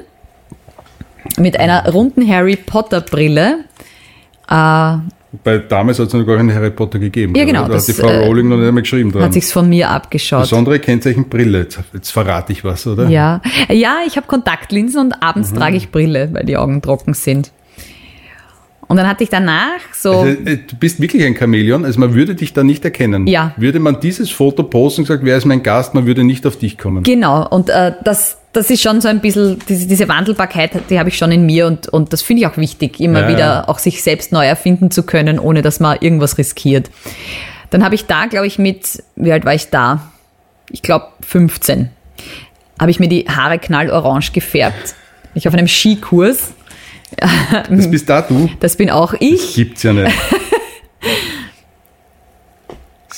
mit 1.37 1.59
einer 1.59 1.91
runden 1.91 2.25
Harry 2.27 2.55
Potter 2.55 3.01
Brille. 3.01 3.65
Äh, 4.49 4.97
Bei 5.43 5.59
damals 5.59 5.97
hat 5.97 6.07
es 6.07 6.13
noch 6.13 6.25
gar 6.25 6.35
keinen 6.37 6.53
Harry 6.53 6.71
Potter 6.71 6.99
gegeben. 6.99 7.33
Ja, 7.35 7.45
genau, 7.45 7.61
Da 7.63 7.69
das, 7.69 7.87
hat 7.87 7.95
die 7.95 8.01
Frau 8.01 8.09
äh, 8.09 8.25
Rowling 8.25 8.49
noch 8.49 8.57
nicht 8.57 8.67
einmal 8.67 8.81
geschrieben 8.83 9.11
dran. 9.13 9.23
hat 9.23 9.33
sich's 9.33 9.51
von 9.51 9.69
mir 9.69 9.89
abgeschaut. 9.89 10.41
Besondere 10.41 10.79
Kennzeichen 10.79 11.29
Brille. 11.29 11.59
Jetzt, 11.59 11.79
jetzt 11.93 12.11
verrate 12.11 12.51
ich 12.51 12.63
was, 12.65 12.85
oder? 12.85 13.07
Ja, 13.07 13.41
ja 13.69 13.99
ich 14.05 14.17
habe 14.17 14.27
Kontaktlinsen 14.27 14.99
und 14.99 15.23
abends 15.23 15.51
Mhm. 15.51 15.55
trage 15.57 15.77
ich 15.77 15.89
Brille, 15.89 16.29
weil 16.33 16.43
die 16.45 16.57
Augen 16.57 16.81
trocken 16.81 17.13
sind. 17.13 17.51
Und 18.87 18.97
dann 18.97 19.07
hatte 19.07 19.23
ich 19.23 19.29
danach 19.29 19.79
so, 19.93 20.11
Also, 20.11 20.31
äh, 20.43 20.57
du 20.67 20.75
bist 20.77 20.99
wirklich 20.99 21.23
ein 21.23 21.37
Chamäleon, 21.37 21.85
also 21.85 21.97
man 22.01 22.13
würde 22.13 22.35
dich 22.35 22.51
da 22.51 22.61
nicht 22.63 22.83
erkennen. 22.83 23.25
Ja. 23.25 23.53
Würde 23.55 23.79
man 23.79 24.01
dieses 24.01 24.29
Foto 24.31 24.63
posten 24.63 25.01
und 25.03 25.07
sagt, 25.07 25.23
wer 25.23 25.37
ist 25.37 25.45
mein 25.45 25.63
Gast, 25.63 25.93
man 25.93 26.05
würde 26.05 26.25
nicht 26.25 26.45
auf 26.45 26.57
dich 26.57 26.77
kommen. 26.77 27.03
genau, 27.03 27.47
und 27.47 27.69
äh, 27.69 27.93
das, 28.03 28.37
das 28.53 28.69
ist 28.69 28.81
schon 28.81 28.99
so 29.01 29.07
ein 29.07 29.21
bisschen, 29.21 29.59
diese, 29.69 29.87
diese 29.87 30.07
Wandelbarkeit, 30.07 30.71
die 30.89 30.99
habe 30.99 31.09
ich 31.09 31.17
schon 31.17 31.31
in 31.31 31.45
mir 31.45 31.67
und, 31.67 31.87
und 31.87 32.11
das 32.13 32.21
finde 32.21 32.41
ich 32.41 32.47
auch 32.47 32.57
wichtig, 32.57 32.99
immer 32.99 33.21
Ja, 33.21 33.27
wieder 33.27 33.39
ja. 33.39 33.67
auch 33.67 33.79
sich 33.79 34.03
selbst 34.03 34.31
neu 34.31 34.45
erfinden 34.45 34.91
zu 34.91 35.03
können, 35.03 35.39
ohne 35.39 35.61
dass 35.61 35.79
man 35.79 35.97
irgendwas 36.01 36.37
riskiert. 36.37 36.89
Dann 37.69 37.83
habe 37.83 37.95
ich 37.95 38.05
da, 38.05 38.25
glaube 38.25 38.47
ich, 38.47 38.59
mit, 38.59 39.01
wie 39.15 39.31
alt 39.31 39.45
war 39.45 39.53
ich 39.53 39.69
da? 39.69 40.11
Ich 40.69 40.81
glaube 40.81 41.07
15. 41.25 41.89
Habe 42.79 42.91
ich 42.91 42.99
mir 42.99 43.07
die 43.07 43.25
Haare 43.29 43.59
knallorange 43.59 44.31
gefärbt. 44.33 44.95
Ich 45.33 45.47
auf 45.47 45.53
einem 45.53 45.67
Skikurs. 45.67 46.51
Das 47.69 47.89
bist 47.91 48.09
da 48.09 48.21
du. 48.21 48.49
Das 48.59 48.75
bin 48.75 48.89
auch 48.89 49.13
ich. 49.19 49.53
Gibt's 49.55 49.83
ja 49.83 49.93
nicht. 49.93 50.11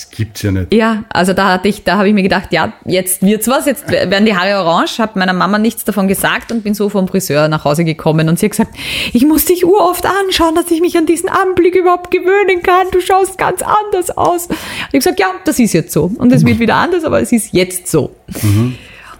Das 0.03 0.17
gibt's 0.17 0.41
ja 0.41 0.51
nicht. 0.51 0.73
Ja, 0.73 1.05
also 1.09 1.33
da 1.33 1.53
hatte 1.53 1.67
ich, 1.67 1.83
da 1.83 1.97
habe 1.97 2.07
ich 2.07 2.13
mir 2.13 2.23
gedacht, 2.23 2.51
ja, 2.51 2.73
jetzt 2.85 3.21
wird's 3.21 3.47
was, 3.47 3.65
jetzt 3.65 3.89
werden 3.89 4.25
die 4.25 4.35
Haare 4.35 4.63
orange, 4.63 4.99
habe 4.99 5.17
meiner 5.17 5.33
Mama 5.33 5.59
nichts 5.59 5.85
davon 5.85 6.07
gesagt 6.07 6.51
und 6.51 6.63
bin 6.63 6.73
so 6.73 6.89
vom 6.89 7.07
Friseur 7.07 7.47
nach 7.47 7.63
Hause 7.63 7.85
gekommen 7.85 8.27
und 8.27 8.37
sie 8.37 8.47
hat 8.47 8.51
gesagt, 8.51 8.75
ich 9.13 9.25
muss 9.25 9.45
dich 9.45 9.65
uroft 9.65 10.05
anschauen, 10.05 10.55
dass 10.55 10.69
ich 10.71 10.81
mich 10.81 10.97
an 10.97 11.05
diesen 11.05 11.29
Anblick 11.29 11.75
überhaupt 11.75 12.11
gewöhnen 12.11 12.61
kann. 12.63 12.87
Du 12.91 12.99
schaust 12.99 13.37
ganz 13.37 13.61
anders 13.61 14.15
aus. 14.17 14.47
Und 14.47 14.55
ich 14.55 14.85
habe 14.87 14.97
gesagt, 14.97 15.19
ja, 15.19 15.27
das 15.45 15.59
ist 15.59 15.73
jetzt 15.73 15.93
so 15.93 16.11
und 16.17 16.31
es 16.31 16.45
wird 16.45 16.59
wieder 16.59 16.75
anders, 16.75 17.05
aber 17.05 17.21
es 17.21 17.31
ist 17.31 17.53
jetzt 17.53 17.87
so. 17.87 18.15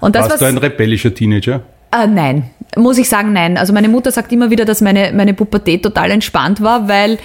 Und 0.02 0.16
das 0.16 0.24
Warst 0.24 0.34
was 0.34 0.40
du 0.40 0.46
ein 0.46 0.58
rebellischer 0.58 1.14
Teenager? 1.14 1.62
äh, 1.94 2.08
nein, 2.08 2.50
muss 2.76 2.98
ich 2.98 3.08
sagen, 3.08 3.34
nein. 3.34 3.58
Also 3.58 3.74
meine 3.74 3.88
Mutter 3.88 4.12
sagt 4.12 4.32
immer 4.32 4.50
wieder, 4.50 4.66
dass 4.66 4.82
meine, 4.82 5.12
meine 5.14 5.34
Pubertät 5.34 5.84
total 5.84 6.12
entspannt 6.12 6.62
war, 6.62 6.88
weil 6.88 7.20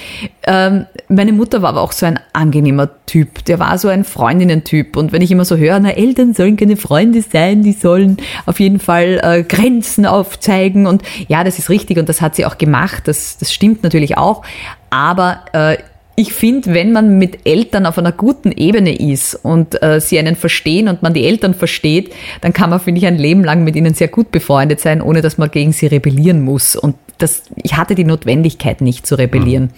ähm, 0.46 0.86
meine 1.08 1.32
Mutter 1.32 1.62
war 1.62 1.70
aber 1.70 1.82
auch 1.82 1.92
so 1.92 2.06
ein 2.06 2.20
angenehmer 2.32 2.88
Typ. 3.06 3.44
Der 3.46 3.58
war 3.58 3.78
so 3.78 3.88
ein 3.88 4.04
Freundinnen-Typ. 4.04 4.96
Und 4.96 5.12
wenn 5.12 5.22
ich 5.22 5.30
immer 5.30 5.44
so 5.44 5.56
höre, 5.56 5.78
na, 5.80 5.90
Eltern 5.90 6.34
sollen 6.34 6.56
keine 6.56 6.76
Freunde 6.76 7.22
sein, 7.22 7.62
die 7.62 7.72
sollen 7.72 8.18
auf 8.46 8.60
jeden 8.60 8.78
Fall 8.78 9.20
äh, 9.22 9.42
Grenzen 9.42 10.06
aufzeigen. 10.06 10.86
Und 10.86 11.02
ja, 11.28 11.44
das 11.44 11.58
ist 11.58 11.70
richtig 11.70 11.98
und 11.98 12.08
das 12.08 12.20
hat 12.20 12.36
sie 12.36 12.44
auch 12.44 12.58
gemacht. 12.58 13.08
Das, 13.08 13.38
das 13.38 13.52
stimmt 13.52 13.82
natürlich 13.82 14.18
auch. 14.18 14.42
Aber 14.90 15.40
äh, 15.52 15.78
ich 16.14 16.32
finde, 16.32 16.74
wenn 16.74 16.92
man 16.92 17.16
mit 17.16 17.46
Eltern 17.46 17.86
auf 17.86 17.96
einer 17.96 18.10
guten 18.10 18.50
Ebene 18.50 18.92
ist 18.98 19.34
und 19.36 19.80
äh, 19.82 20.00
sie 20.00 20.18
einen 20.18 20.34
verstehen 20.34 20.88
und 20.88 21.00
man 21.00 21.14
die 21.14 21.24
Eltern 21.24 21.54
versteht, 21.54 22.12
dann 22.40 22.52
kann 22.52 22.70
man, 22.70 22.80
finde 22.80 22.98
ich, 22.98 23.06
ein 23.06 23.18
Leben 23.18 23.44
lang 23.44 23.62
mit 23.62 23.76
ihnen 23.76 23.94
sehr 23.94 24.08
gut 24.08 24.32
befreundet 24.32 24.80
sein, 24.80 25.00
ohne 25.00 25.22
dass 25.22 25.38
man 25.38 25.50
gegen 25.50 25.72
sie 25.72 25.86
rebellieren 25.86 26.42
muss. 26.42 26.74
Und 26.74 26.96
das, 27.18 27.42
ich 27.56 27.76
hatte 27.76 27.94
die 27.94 28.04
Notwendigkeit 28.04 28.80
nicht 28.80 29.06
zu 29.06 29.16
rebellieren. 29.16 29.70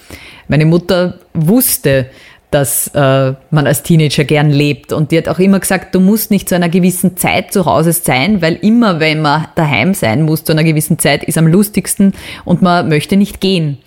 Meine 0.49 0.67
Mutter 0.67 1.19
wusste, 1.35 2.07
dass 2.51 2.89
äh, 2.89 3.35
man 3.51 3.67
als 3.67 3.83
Teenager 3.83 4.25
gern 4.25 4.51
lebt. 4.51 4.93
Und 4.93 5.13
die 5.13 5.19
hat 5.19 5.29
auch 5.29 5.39
immer 5.39 5.61
gesagt, 5.61 5.95
du 5.95 6.01
musst 6.01 6.31
nicht 6.31 6.49
zu 6.49 6.57
einer 6.57 6.69
gewissen 6.69 7.17
Zeit 7.17 7.53
zu 7.53 7.65
Hause 7.65 7.93
sein, 7.93 8.43
weil 8.43 8.55
immer, 8.55 8.99
wenn 8.99 9.23
man 9.23 9.47
daheim 9.55 9.95
sein 9.95 10.23
muss 10.23 10.45
zu 10.45 10.53
einer 10.53 10.65
gewissen 10.65 10.99
Zeit, 10.99 11.23
ist 11.23 11.39
am 11.39 11.47
lustigsten 11.47 12.15
und 12.45 12.61
man 12.63 12.89
möchte 12.89 13.17
nicht 13.17 13.41
gehen 13.41 13.79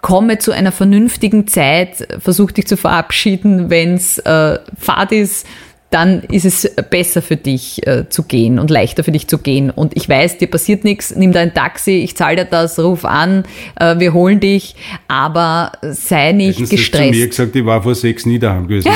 komme 0.00 0.38
zu 0.38 0.52
einer 0.52 0.72
vernünftigen 0.72 1.46
Zeit, 1.48 2.06
versuch 2.20 2.52
dich 2.52 2.66
zu 2.66 2.76
verabschieden, 2.76 3.68
wenn's 3.70 4.18
äh, 4.18 4.58
fad 4.78 5.12
ist, 5.12 5.46
dann 5.90 6.20
ist 6.22 6.44
es 6.44 6.70
besser 6.90 7.22
für 7.22 7.36
dich 7.36 7.86
äh, 7.86 8.08
zu 8.10 8.22
gehen 8.24 8.58
und 8.58 8.70
leichter 8.70 9.04
für 9.04 9.12
dich 9.12 9.26
zu 9.26 9.38
gehen. 9.38 9.70
Und 9.70 9.96
ich 9.96 10.06
weiß, 10.08 10.36
dir 10.38 10.48
passiert 10.48 10.84
nichts, 10.84 11.16
nimm 11.16 11.32
dein 11.32 11.54
Taxi, 11.54 11.92
ich 11.92 12.14
zahle 12.16 12.36
dir 12.36 12.44
das, 12.44 12.78
ruf 12.78 13.06
an, 13.06 13.44
äh, 13.80 13.98
wir 13.98 14.12
holen 14.12 14.38
dich, 14.38 14.76
aber 15.08 15.72
sei 15.82 16.32
nicht 16.32 16.58
Hätten 16.60 16.68
gestresst. 16.70 17.04
zu 17.14 17.18
mir 17.18 17.28
gesagt, 17.28 17.56
ich 17.56 17.64
war 17.64 17.82
vor 17.82 17.94
sechs 17.94 18.26
nie 18.26 18.38
daheim 18.38 18.68
gewesen. 18.68 18.90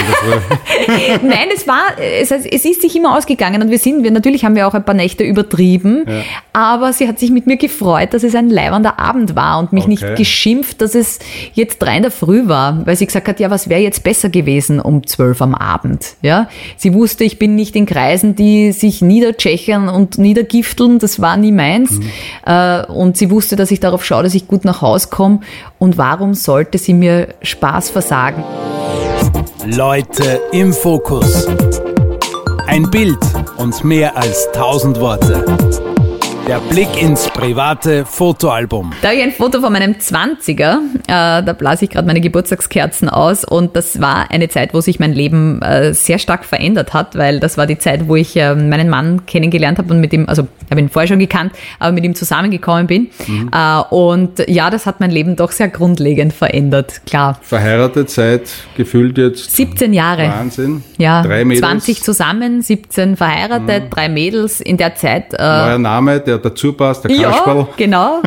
Nein, 1.22 1.48
es 1.54 1.66
war, 1.66 1.82
es, 1.98 2.30
es 2.30 2.64
ist 2.64 2.82
sich 2.82 2.94
immer 2.96 3.16
ausgegangen 3.16 3.62
und 3.62 3.70
wir 3.70 3.78
sind, 3.78 4.02
wir, 4.04 4.10
natürlich 4.10 4.44
haben 4.44 4.54
wir 4.56 4.66
auch 4.66 4.74
ein 4.74 4.84
paar 4.84 4.94
Nächte 4.94 5.24
übertrieben, 5.24 6.04
aber 6.52 6.92
sie 6.92 7.08
hat 7.08 7.18
sich 7.18 7.30
mit 7.30 7.46
mir 7.46 7.56
gefreut, 7.56 8.12
dass 8.12 8.22
es 8.22 8.34
ein 8.34 8.50
leibender 8.50 8.98
Abend 8.98 9.34
war 9.34 9.58
und 9.58 9.72
mich 9.72 9.86
nicht 9.86 10.02
Okay. 10.02 10.14
geschimpft, 10.16 10.80
dass 10.80 10.96
es 10.96 11.20
jetzt 11.54 11.78
drei 11.78 11.96
in 11.98 12.02
der 12.02 12.10
Früh 12.10 12.48
war, 12.48 12.84
weil 12.86 12.96
sie 12.96 13.06
gesagt 13.06 13.28
hat, 13.28 13.38
ja, 13.38 13.50
was 13.50 13.68
wäre 13.68 13.80
jetzt 13.80 14.02
besser 14.02 14.30
gewesen 14.30 14.80
um 14.80 15.06
zwölf 15.06 15.40
am 15.40 15.54
Abend, 15.54 16.16
ja. 16.22 16.48
Sie 16.82 16.94
wusste, 16.94 17.22
ich 17.22 17.38
bin 17.38 17.54
nicht 17.54 17.76
in 17.76 17.86
Kreisen, 17.86 18.34
die 18.34 18.72
sich 18.72 19.02
niedertschechern 19.02 19.88
und 19.88 20.18
niedergifteln, 20.18 20.98
das 20.98 21.20
war 21.20 21.36
nie 21.36 21.52
meins. 21.52 22.00
Äh, 22.44 22.84
und 22.86 23.16
sie 23.16 23.30
wusste, 23.30 23.54
dass 23.54 23.70
ich 23.70 23.78
darauf 23.78 24.04
schaue, 24.04 24.24
dass 24.24 24.34
ich 24.34 24.48
gut 24.48 24.64
nach 24.64 24.82
Hause 24.82 25.06
komme. 25.08 25.42
Und 25.78 25.96
warum 25.96 26.34
sollte 26.34 26.78
sie 26.78 26.92
mir 26.92 27.36
Spaß 27.40 27.90
versagen? 27.90 28.42
Leute 29.64 30.40
im 30.50 30.72
Fokus. 30.72 31.46
Ein 32.66 32.90
Bild 32.90 33.20
und 33.58 33.84
mehr 33.84 34.16
als 34.16 34.48
tausend 34.52 34.98
Worte. 34.98 35.91
Der 36.48 36.58
Blick 36.58 37.00
ins 37.00 37.28
private 37.28 38.04
Fotoalbum. 38.04 38.92
Da 39.00 39.08
habe 39.08 39.18
ich 39.18 39.22
ein 39.22 39.30
Foto 39.30 39.60
von 39.60 39.72
meinem 39.72 39.92
20er. 39.92 40.78
Äh, 41.06 41.44
da 41.44 41.52
blase 41.56 41.84
ich 41.84 41.90
gerade 41.92 42.04
meine 42.04 42.20
Geburtstagskerzen 42.20 43.08
aus. 43.08 43.44
Und 43.44 43.76
das 43.76 44.00
war 44.00 44.28
eine 44.32 44.48
Zeit, 44.48 44.74
wo 44.74 44.80
sich 44.80 44.98
mein 44.98 45.12
Leben 45.12 45.62
äh, 45.62 45.94
sehr 45.94 46.18
stark 46.18 46.44
verändert 46.44 46.94
hat, 46.94 47.16
weil 47.16 47.38
das 47.38 47.58
war 47.58 47.68
die 47.68 47.78
Zeit, 47.78 48.08
wo 48.08 48.16
ich 48.16 48.36
äh, 48.36 48.56
meinen 48.56 48.88
Mann 48.88 49.24
kennengelernt 49.24 49.78
habe 49.78 49.94
und 49.94 50.00
mit 50.00 50.12
ihm, 50.12 50.28
also 50.28 50.48
ich 50.64 50.70
habe 50.70 50.80
ihn 50.80 50.88
vorher 50.88 51.06
schon 51.06 51.20
gekannt, 51.20 51.52
aber 51.78 51.92
mit 51.92 52.02
ihm 52.02 52.16
zusammengekommen 52.16 52.88
bin. 52.88 53.10
Mhm. 53.28 53.50
Äh, 53.52 53.80
und 53.94 54.44
ja, 54.48 54.68
das 54.68 54.84
hat 54.84 54.98
mein 54.98 55.12
Leben 55.12 55.36
doch 55.36 55.52
sehr 55.52 55.68
grundlegend 55.68 56.32
verändert, 56.32 57.02
klar. 57.06 57.38
Verheiratet 57.40 58.10
seit 58.10 58.50
gefühlt 58.76 59.16
jetzt 59.16 59.54
17 59.54 59.94
Jahre. 59.94 60.26
Wahnsinn. 60.28 60.82
Ja, 60.98 61.22
drei 61.22 61.44
Mädels. 61.44 61.60
20 61.60 62.02
zusammen, 62.02 62.62
17 62.62 63.16
verheiratet, 63.16 63.84
mhm. 63.84 63.90
drei 63.90 64.08
Mädels 64.08 64.60
in 64.60 64.76
der 64.76 64.96
Zeit. 64.96 65.34
Äh, 65.34 65.36
Neuer 65.38 65.78
Name, 65.78 66.20
der 66.20 66.31
dazu 66.38 66.72
passt, 66.72 67.04
der 67.04 67.16
Kasperl. 67.16 67.58
Ja, 67.58 67.68
genau. 67.76 68.22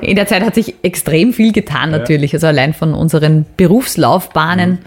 In 0.00 0.16
der 0.16 0.26
Zeit 0.26 0.42
hat 0.42 0.54
sich 0.54 0.74
extrem 0.82 1.32
viel 1.32 1.52
getan 1.52 1.90
natürlich. 1.90 2.34
Also 2.34 2.46
allein 2.46 2.74
von 2.74 2.94
unseren 2.94 3.46
Berufslaufbahnen. 3.56 4.70
Mhm. 4.70 4.78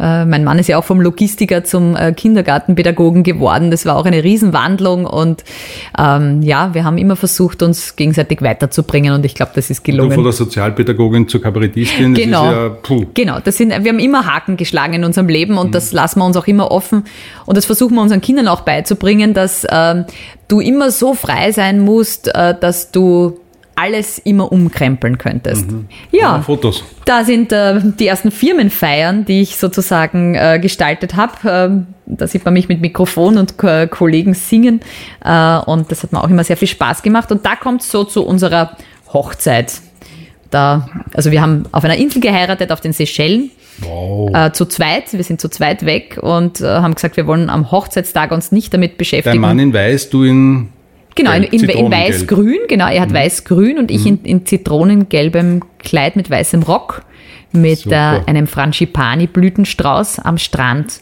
Äh, 0.00 0.24
mein 0.24 0.44
Mann 0.44 0.58
ist 0.58 0.68
ja 0.68 0.78
auch 0.78 0.84
vom 0.84 1.00
Logistiker 1.00 1.64
zum 1.64 1.96
äh, 1.96 2.12
Kindergartenpädagogen 2.12 3.22
geworden. 3.22 3.70
Das 3.70 3.84
war 3.84 3.96
auch 3.96 4.06
eine 4.06 4.24
Riesenwandlung 4.24 5.04
und 5.04 5.44
ähm, 5.98 6.42
ja, 6.42 6.72
wir 6.72 6.84
haben 6.84 6.96
immer 6.96 7.16
versucht, 7.16 7.62
uns 7.62 7.96
gegenseitig 7.96 8.40
weiterzubringen 8.40 9.12
und 9.12 9.24
ich 9.26 9.34
glaube, 9.34 9.52
das 9.54 9.68
ist 9.70 9.84
gelungen. 9.84 10.10
Du 10.10 10.14
von 10.16 10.24
der 10.24 10.32
Sozialpädagogin 10.32 11.28
zur 11.28 11.42
Kabarettistin. 11.42 12.14
Genau. 12.14 12.44
Das 12.44 12.90
ja, 12.90 13.06
genau. 13.14 13.38
Das 13.40 13.56
sind, 13.56 13.70
wir 13.70 13.90
haben 13.90 13.98
immer 13.98 14.26
Haken 14.26 14.56
geschlagen 14.56 14.94
in 14.94 15.04
unserem 15.04 15.28
Leben 15.28 15.58
und 15.58 15.68
mhm. 15.68 15.72
das 15.72 15.92
lassen 15.92 16.20
wir 16.20 16.26
uns 16.26 16.36
auch 16.36 16.46
immer 16.46 16.70
offen 16.70 17.04
und 17.46 17.56
das 17.56 17.66
versuchen 17.66 17.94
wir 17.94 18.02
unseren 18.02 18.20
Kindern 18.20 18.48
auch 18.48 18.62
beizubringen, 18.62 19.34
dass 19.34 19.66
ähm, 19.70 20.04
du 20.48 20.60
immer 20.60 20.90
so 20.90 21.14
frei 21.14 21.52
sein 21.52 21.80
musst, 21.80 22.34
äh, 22.34 22.54
dass 22.58 22.90
du 22.90 23.39
alles 23.80 24.18
immer 24.18 24.52
umkrempeln 24.52 25.16
könntest. 25.16 25.70
Mhm. 25.70 25.86
Ja, 26.10 26.42
Fotos. 26.42 26.84
Da 27.04 27.24
sind 27.24 27.52
äh, 27.52 27.80
die 27.82 28.06
ersten 28.06 28.30
Firmenfeiern, 28.30 29.24
die 29.24 29.40
ich 29.40 29.56
sozusagen 29.56 30.34
äh, 30.34 30.58
gestaltet 30.60 31.16
habe. 31.16 31.32
Ähm, 31.46 31.86
da 32.06 32.26
sieht 32.26 32.44
man 32.44 32.54
mich 32.54 32.68
mit 32.68 32.80
Mikrofon 32.80 33.38
und 33.38 33.56
Ko 33.56 33.86
Kollegen 33.88 34.34
singen. 34.34 34.80
Äh, 35.24 35.58
und 35.58 35.90
das 35.90 36.02
hat 36.02 36.12
mir 36.12 36.22
auch 36.22 36.28
immer 36.28 36.44
sehr 36.44 36.56
viel 36.56 36.68
Spaß 36.68 37.02
gemacht. 37.02 37.32
Und 37.32 37.46
da 37.46 37.56
kommt 37.56 37.80
es 37.80 37.90
so 37.90 38.04
zu 38.04 38.24
unserer 38.26 38.76
Hochzeit. 39.12 39.80
Da, 40.50 40.88
also 41.14 41.30
wir 41.30 41.40
haben 41.40 41.64
auf 41.72 41.84
einer 41.84 41.96
Insel 41.96 42.20
geheiratet, 42.20 42.72
auf 42.72 42.80
den 42.80 42.92
Seychellen. 42.92 43.50
Wow. 43.78 44.34
Äh, 44.34 44.52
zu 44.52 44.66
zweit, 44.66 45.12
wir 45.12 45.24
sind 45.24 45.40
zu 45.40 45.48
zweit 45.48 45.86
weg 45.86 46.18
und 46.20 46.60
äh, 46.60 46.66
haben 46.66 46.94
gesagt, 46.94 47.16
wir 47.16 47.26
wollen 47.26 47.48
am 47.48 47.70
Hochzeitstag 47.70 48.30
uns 48.30 48.52
nicht 48.52 48.74
damit 48.74 48.98
beschäftigen. 48.98 49.36
Dein 49.36 49.40
Mann 49.40 49.58
in 49.58 49.72
Weiß, 49.72 50.10
du 50.10 50.24
in 50.24 50.68
Genau, 51.14 51.32
in, 51.32 51.42
in, 51.44 51.68
in 51.68 51.90
weiß-grün, 51.90 52.58
genau, 52.68 52.88
er 52.88 53.02
hat 53.02 53.10
mhm. 53.10 53.14
weiß-grün 53.14 53.78
und 53.78 53.90
ich 53.90 54.02
mhm. 54.02 54.06
in, 54.06 54.24
in 54.24 54.46
zitronengelbem 54.46 55.62
Kleid 55.78 56.16
mit 56.16 56.30
weißem 56.30 56.62
Rock 56.62 57.02
mit 57.52 57.86
äh, 57.86 57.94
einem 57.94 58.46
Frangipani-Blütenstrauß 58.46 60.20
am 60.20 60.38
Strand. 60.38 61.00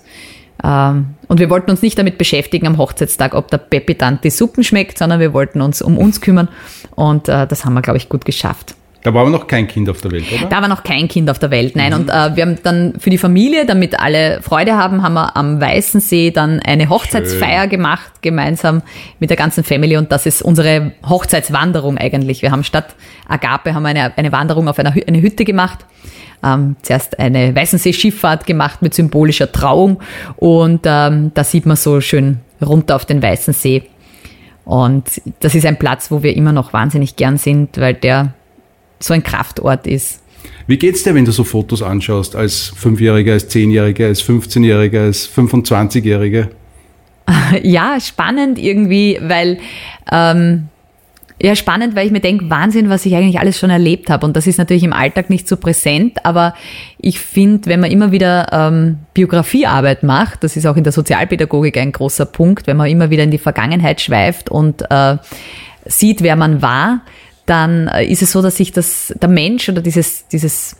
Ähm, 0.64 1.14
und 1.28 1.40
wir 1.40 1.50
wollten 1.50 1.70
uns 1.70 1.82
nicht 1.82 1.98
damit 1.98 2.18
beschäftigen 2.18 2.66
am 2.66 2.78
Hochzeitstag, 2.78 3.34
ob 3.34 3.50
der 3.50 3.58
Peppi 3.58 3.96
die 4.24 4.30
Suppen 4.30 4.64
schmeckt, 4.64 4.98
sondern 4.98 5.20
wir 5.20 5.32
wollten 5.32 5.60
uns 5.60 5.82
um 5.82 5.98
uns 5.98 6.20
kümmern 6.20 6.48
und 6.94 7.28
äh, 7.28 7.46
das 7.46 7.64
haben 7.64 7.74
wir, 7.74 7.82
glaube 7.82 7.98
ich, 7.98 8.08
gut 8.08 8.24
geschafft. 8.24 8.74
Da 9.02 9.14
war 9.14 9.22
aber 9.22 9.30
noch 9.30 9.46
kein 9.46 9.68
Kind 9.68 9.88
auf 9.88 10.00
der 10.00 10.10
Welt, 10.10 10.24
oder? 10.32 10.46
Da 10.46 10.60
war 10.60 10.68
noch 10.68 10.82
kein 10.82 11.06
Kind 11.06 11.30
auf 11.30 11.38
der 11.38 11.50
Welt, 11.50 11.76
nein. 11.76 11.92
Mhm. 11.92 12.00
Und 12.00 12.08
äh, 12.10 12.36
wir 12.36 12.42
haben 12.42 12.58
dann 12.62 12.94
für 12.98 13.10
die 13.10 13.18
Familie, 13.18 13.64
damit 13.64 13.98
alle 13.98 14.42
Freude 14.42 14.76
haben, 14.76 15.02
haben 15.02 15.14
wir 15.14 15.36
am 15.36 15.60
Weißen 15.60 16.00
See 16.00 16.32
dann 16.32 16.58
eine 16.60 16.88
Hochzeitsfeier 16.88 17.62
Schön. 17.62 17.70
gemacht, 17.70 18.22
gemeinsam 18.22 18.82
mit 19.20 19.30
der 19.30 19.36
ganzen 19.36 19.62
Family. 19.62 19.96
Und 19.96 20.10
das 20.10 20.26
ist 20.26 20.42
unsere 20.42 20.92
Hochzeitswanderung 21.08 21.96
eigentlich. 21.96 22.42
Wir 22.42 22.50
haben 22.50 22.64
statt 22.64 22.96
Agape 23.28 23.74
haben 23.74 23.84
wir 23.84 23.90
eine, 23.90 24.18
eine 24.18 24.32
Wanderung 24.32 24.68
auf 24.68 24.78
einer 24.78 24.92
eine 25.06 25.22
Hütte 25.22 25.44
gemacht. 25.44 25.86
Ähm, 26.42 26.76
zuerst 26.82 27.18
eine 27.18 27.54
Weißensee-Schifffahrt 27.54 28.46
gemacht 28.46 28.82
mit 28.82 28.94
symbolischer 28.94 29.50
Trauung. 29.50 30.00
Und 30.36 30.80
ähm, 30.84 31.30
da 31.34 31.44
sieht 31.44 31.66
man 31.66 31.76
so 31.76 32.00
schön 32.00 32.40
runter 32.60 32.96
auf 32.96 33.06
den 33.06 33.22
Weißen 33.22 33.54
See. 33.54 33.84
Und 34.64 35.22
das 35.40 35.54
ist 35.54 35.64
ein 35.64 35.78
Platz, 35.78 36.10
wo 36.10 36.22
wir 36.22 36.36
immer 36.36 36.52
noch 36.52 36.72
wahnsinnig 36.72 37.16
gern 37.16 37.38
sind, 37.38 37.78
weil 37.78 37.94
der 37.94 38.34
so 39.00 39.14
ein 39.14 39.22
Kraftort 39.22 39.86
ist. 39.86 40.20
Wie 40.66 40.76
geht's 40.76 41.02
dir, 41.02 41.14
wenn 41.14 41.24
du 41.24 41.32
so 41.32 41.44
Fotos 41.44 41.82
anschaust, 41.82 42.36
als 42.36 42.72
Fünfjähriger, 42.76 43.32
als 43.32 43.48
Zehnjähriger, 43.48 44.06
als 44.06 44.22
15-Jähriger, 44.22 45.04
als 45.04 45.28
25-Jähriger? 45.28 46.48
Ja, 47.62 48.00
spannend 48.00 48.58
irgendwie, 48.58 49.18
weil 49.20 49.58
ähm, 50.10 50.68
ja, 51.40 51.54
spannend, 51.54 51.94
weil 51.94 52.06
ich 52.06 52.12
mir 52.12 52.20
denke, 52.20 52.50
Wahnsinn, 52.50 52.88
was 52.88 53.06
ich 53.06 53.14
eigentlich 53.14 53.38
alles 53.38 53.58
schon 53.58 53.70
erlebt 53.70 54.10
habe. 54.10 54.26
Und 54.26 54.36
das 54.36 54.46
ist 54.46 54.58
natürlich 54.58 54.82
im 54.82 54.92
Alltag 54.92 55.30
nicht 55.30 55.46
so 55.46 55.56
präsent, 55.56 56.24
aber 56.24 56.54
ich 56.98 57.20
finde, 57.20 57.70
wenn 57.70 57.80
man 57.80 57.92
immer 57.92 58.10
wieder 58.10 58.48
ähm, 58.50 58.98
Biografiearbeit 59.14 60.02
macht, 60.02 60.42
das 60.42 60.56
ist 60.56 60.66
auch 60.66 60.76
in 60.76 60.82
der 60.82 60.92
Sozialpädagogik 60.92 61.76
ein 61.76 61.92
großer 61.92 62.26
Punkt, 62.26 62.66
wenn 62.66 62.76
man 62.76 62.88
immer 62.88 63.10
wieder 63.10 63.22
in 63.22 63.30
die 63.30 63.38
Vergangenheit 63.38 64.00
schweift 64.00 64.50
und 64.50 64.82
äh, 64.90 65.18
sieht, 65.84 66.22
wer 66.22 66.34
man 66.34 66.60
war, 66.60 67.02
dann 67.48 67.88
äh, 67.88 68.04
ist 68.04 68.22
es 68.22 68.32
so, 68.32 68.42
dass 68.42 68.56
sich 68.56 68.72
das, 68.72 69.14
der 69.20 69.28
Mensch 69.28 69.68
oder 69.68 69.82
dieses, 69.82 70.26
dieses 70.28 70.76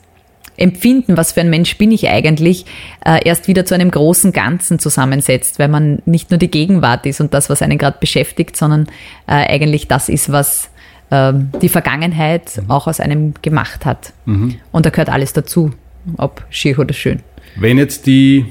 Empfinden, 0.56 1.16
was 1.16 1.32
für 1.32 1.40
ein 1.40 1.50
Mensch 1.50 1.76
bin 1.78 1.92
ich 1.92 2.08
eigentlich, 2.08 2.66
äh, 3.04 3.20
erst 3.24 3.48
wieder 3.48 3.64
zu 3.64 3.74
einem 3.74 3.90
großen 3.90 4.32
Ganzen 4.32 4.78
zusammensetzt, 4.78 5.58
weil 5.58 5.68
man 5.68 6.02
nicht 6.04 6.30
nur 6.30 6.38
die 6.38 6.50
Gegenwart 6.50 7.06
ist 7.06 7.20
und 7.20 7.32
das, 7.32 7.48
was 7.48 7.62
einen 7.62 7.78
gerade 7.78 7.98
beschäftigt, 8.00 8.56
sondern 8.56 8.86
äh, 9.26 9.32
eigentlich 9.34 9.86
das 9.86 10.08
ist, 10.08 10.32
was 10.32 10.68
ähm, 11.10 11.50
die 11.62 11.68
Vergangenheit 11.68 12.60
mhm. 12.60 12.70
auch 12.70 12.86
aus 12.86 13.00
einem 13.00 13.34
gemacht 13.40 13.86
hat. 13.86 14.12
Mhm. 14.26 14.56
Und 14.72 14.84
da 14.84 14.90
gehört 14.90 15.08
alles 15.08 15.32
dazu, 15.32 15.70
ob 16.16 16.44
schier 16.50 16.78
oder 16.78 16.92
schön. 16.92 17.20
Wenn 17.56 17.78
jetzt 17.78 18.06
die 18.06 18.46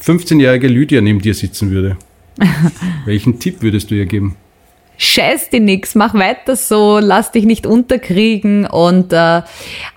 15-jährige 0.00 0.68
Lydia 0.68 1.00
neben 1.00 1.20
dir 1.20 1.34
sitzen 1.34 1.70
würde, 1.70 1.96
welchen 3.04 3.38
Tipp 3.38 3.62
würdest 3.62 3.90
du 3.90 3.94
ihr 3.94 4.06
geben? 4.06 4.36
Scheiß 4.96 5.50
dir 5.50 5.60
nix, 5.60 5.94
mach 5.94 6.14
weiter 6.14 6.56
so, 6.56 6.98
lass 7.00 7.32
dich 7.32 7.44
nicht 7.44 7.66
unterkriegen 7.66 8.66
und 8.66 9.12
äh, 9.12 9.42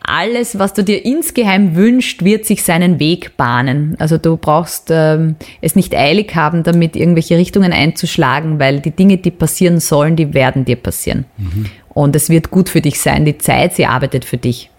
alles, 0.02 0.58
was 0.58 0.74
du 0.74 0.84
dir 0.84 1.06
insgeheim 1.06 1.76
wünscht, 1.76 2.24
wird 2.24 2.46
sich 2.46 2.64
seinen 2.64 3.00
Weg 3.00 3.38
bahnen. 3.38 3.96
Also 4.00 4.18
du 4.18 4.38
brauchst 4.38 4.88
ähm, 4.89 5.36
es 5.62 5.76
nicht 5.76 5.96
eilig 5.96 6.36
haben, 6.36 6.64
damit 6.64 6.96
irgendwelche 6.96 7.38
Richtungen 7.38 7.74
einzuschlagen, 7.74 8.60
weil 8.60 8.80
die 8.80 8.91
Dinge, 8.91 9.18
die 9.18 9.32
passieren 9.32 9.80
sollen, 9.80 10.16
die 10.16 10.34
werden 10.34 10.66
dir 10.66 10.78
passieren. 10.78 11.26
Mhm. 11.38 11.66
Und 11.89 12.16
es 12.16 12.30
wird 12.30 12.52
gut 12.52 12.70
für 12.70 12.82
dich 12.82 13.00
sein. 13.00 13.26
Die 13.26 13.38
Zeit, 13.38 13.76
sie 13.76 13.86
arbeitet 13.86 14.26
für 14.26 14.38
dich. 14.38 14.70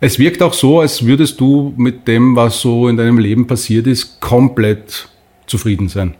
Es 0.00 0.18
wirkt 0.18 0.42
auch 0.42 0.52
so, 0.52 0.80
als 0.80 1.06
würdest 1.06 1.40
du 1.40 1.72
mit 1.76 2.06
dem, 2.06 2.36
was 2.36 2.60
so 2.60 2.88
in 2.88 2.96
deinem 2.96 3.18
Leben 3.18 3.46
passiert 3.46 3.86
ist, 3.86 4.20
komplett 4.20 5.08
zufrieden 5.46 5.88
sein. 5.88 6.14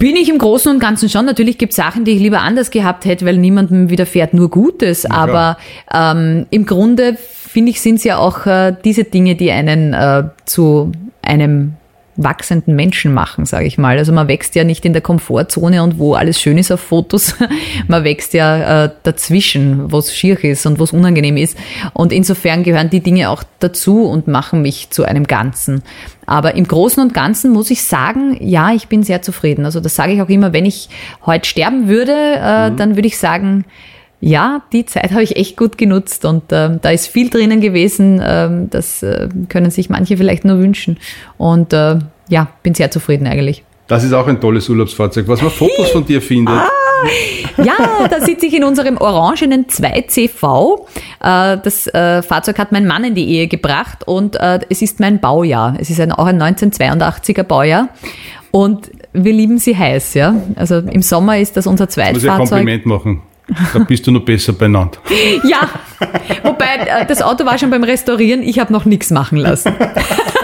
Bin 0.00 0.16
ich 0.16 0.30
im 0.30 0.38
Großen 0.38 0.72
und 0.72 0.80
Ganzen 0.80 1.10
schon. 1.10 1.26
Natürlich 1.26 1.58
gibt 1.58 1.72
es 1.72 1.76
Sachen, 1.76 2.06
die 2.06 2.12
ich 2.12 2.20
lieber 2.20 2.40
anders 2.40 2.70
gehabt 2.70 3.04
hätte, 3.04 3.26
weil 3.26 3.36
niemandem 3.36 3.90
widerfährt 3.90 4.32
nur 4.32 4.48
Gutes. 4.48 5.02
Ja, 5.02 5.10
Aber 5.10 5.58
ähm, 5.92 6.46
im 6.48 6.64
Grunde, 6.64 7.18
finde 7.18 7.70
ich, 7.70 7.82
sind 7.82 7.96
es 7.96 8.04
ja 8.04 8.16
auch 8.16 8.46
äh, 8.46 8.74
diese 8.82 9.04
Dinge, 9.04 9.34
die 9.34 9.50
einen 9.50 9.92
äh, 9.92 10.22
zu 10.46 10.90
einem 11.20 11.74
wachsenden 12.16 12.76
Menschen 12.76 13.12
machen, 13.12 13.44
sage 13.44 13.66
ich 13.66 13.76
mal. 13.76 13.98
Also 13.98 14.10
man 14.12 14.26
wächst 14.26 14.54
ja 14.54 14.64
nicht 14.64 14.86
in 14.86 14.94
der 14.94 15.02
Komfortzone 15.02 15.82
und 15.82 15.98
wo 15.98 16.14
alles 16.14 16.40
schön 16.40 16.56
ist 16.56 16.72
auf 16.72 16.80
Fotos. 16.80 17.34
man 17.88 18.02
wächst 18.02 18.32
ja 18.32 18.84
äh, 18.84 18.90
dazwischen, 19.02 19.92
wo 19.92 19.98
es 19.98 20.14
schier 20.14 20.42
ist 20.42 20.64
und 20.64 20.78
wo 20.78 20.84
es 20.84 20.92
unangenehm 20.92 21.36
ist. 21.36 21.58
Und 21.92 22.10
insofern 22.12 22.62
gehören 22.62 22.88
die 22.88 23.00
Dinge 23.00 23.28
auch 23.28 23.42
dazu 23.58 24.04
und 24.04 24.28
machen 24.28 24.62
mich 24.62 24.88
zu 24.88 25.04
einem 25.04 25.26
Ganzen. 25.26 25.82
Aber 26.30 26.54
im 26.54 26.64
Großen 26.64 27.02
und 27.02 27.12
Ganzen 27.12 27.50
muss 27.50 27.72
ich 27.72 27.82
sagen, 27.82 28.36
ja, 28.38 28.72
ich 28.72 28.86
bin 28.86 29.02
sehr 29.02 29.20
zufrieden. 29.20 29.64
Also 29.64 29.80
das 29.80 29.96
sage 29.96 30.12
ich 30.12 30.22
auch 30.22 30.28
immer, 30.28 30.52
wenn 30.52 30.64
ich 30.64 30.88
heute 31.26 31.48
sterben 31.48 31.88
würde, 31.88 32.12
äh, 32.12 32.70
mhm. 32.70 32.76
dann 32.76 32.94
würde 32.94 33.08
ich 33.08 33.18
sagen, 33.18 33.64
ja, 34.20 34.62
die 34.72 34.86
Zeit 34.86 35.10
habe 35.10 35.24
ich 35.24 35.34
echt 35.34 35.56
gut 35.56 35.76
genutzt 35.76 36.24
und 36.24 36.52
äh, 36.52 36.78
da 36.80 36.90
ist 36.90 37.08
viel 37.08 37.30
drinnen 37.30 37.60
gewesen. 37.60 38.20
Äh, 38.20 38.48
das 38.70 39.04
können 39.48 39.72
sich 39.72 39.90
manche 39.90 40.16
vielleicht 40.16 40.44
nur 40.44 40.60
wünschen. 40.60 40.98
Und 41.36 41.72
äh, 41.72 41.98
ja, 42.28 42.46
bin 42.62 42.74
sehr 42.76 42.92
zufrieden 42.92 43.26
eigentlich. 43.26 43.64
Das 43.88 44.04
ist 44.04 44.12
auch 44.12 44.28
ein 44.28 44.40
tolles 44.40 44.68
Urlaubsfahrzeug, 44.68 45.26
was 45.26 45.42
man 45.42 45.50
Fotos 45.50 45.90
von 45.90 46.06
dir 46.06 46.22
findet. 46.22 46.54
Ah, 46.54 46.70
ja, 47.64 47.74
da 48.08 48.20
sitze 48.20 48.46
ich 48.46 48.54
in 48.54 48.64
unserem 48.64 48.96
orangenen 48.96 49.66
2CV. 49.66 50.80
Äh, 51.20 51.58
das 51.62 51.86
äh, 51.88 52.22
Fahrzeug 52.22 52.58
hat 52.58 52.72
mein 52.72 52.86
Mann 52.86 53.04
in 53.04 53.14
die 53.14 53.28
Ehe 53.28 53.48
gebracht 53.48 54.06
und 54.06 54.36
äh, 54.36 54.60
es 54.68 54.82
ist 54.82 55.00
mein 55.00 55.20
Baujahr. 55.20 55.76
Es 55.78 55.90
ist 55.90 56.00
ein, 56.00 56.12
auch 56.12 56.26
ein 56.26 56.40
1982er 56.40 57.42
Baujahr. 57.42 57.88
Und 58.50 58.90
wir 59.12 59.32
lieben 59.32 59.58
sie 59.58 59.76
heiß, 59.76 60.14
ja. 60.14 60.34
Also 60.56 60.78
im 60.78 61.02
Sommer 61.02 61.38
ist 61.38 61.56
das 61.56 61.66
unser 61.66 61.88
Zweitfahrzeug. 61.88 62.14
Muss 62.14 62.24
ich 62.24 62.30
ein 62.30 62.38
Kompliment 62.38 62.86
machen. 62.86 63.22
Da 63.72 63.80
bist 63.80 64.06
du 64.06 64.12
noch 64.12 64.24
besser 64.24 64.52
beieinander. 64.52 64.98
Ja, 65.44 65.68
wobei 66.44 67.04
das 67.06 67.22
Auto 67.22 67.44
war 67.44 67.58
schon 67.58 67.70
beim 67.70 67.84
Restaurieren, 67.84 68.42
ich 68.42 68.58
habe 68.58 68.72
noch 68.72 68.84
nichts 68.84 69.10
machen 69.10 69.38
lassen. 69.38 69.74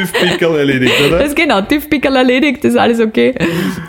TÜV-Pickerl 0.00 0.58
erledigt, 0.58 0.94
oder? 1.06 1.18
Das 1.18 1.28
ist 1.28 1.36
genau, 1.36 1.60
TÜV-Pickerl 1.60 2.16
erledigt, 2.16 2.64
ist 2.64 2.76
alles 2.76 3.00
okay. 3.00 3.34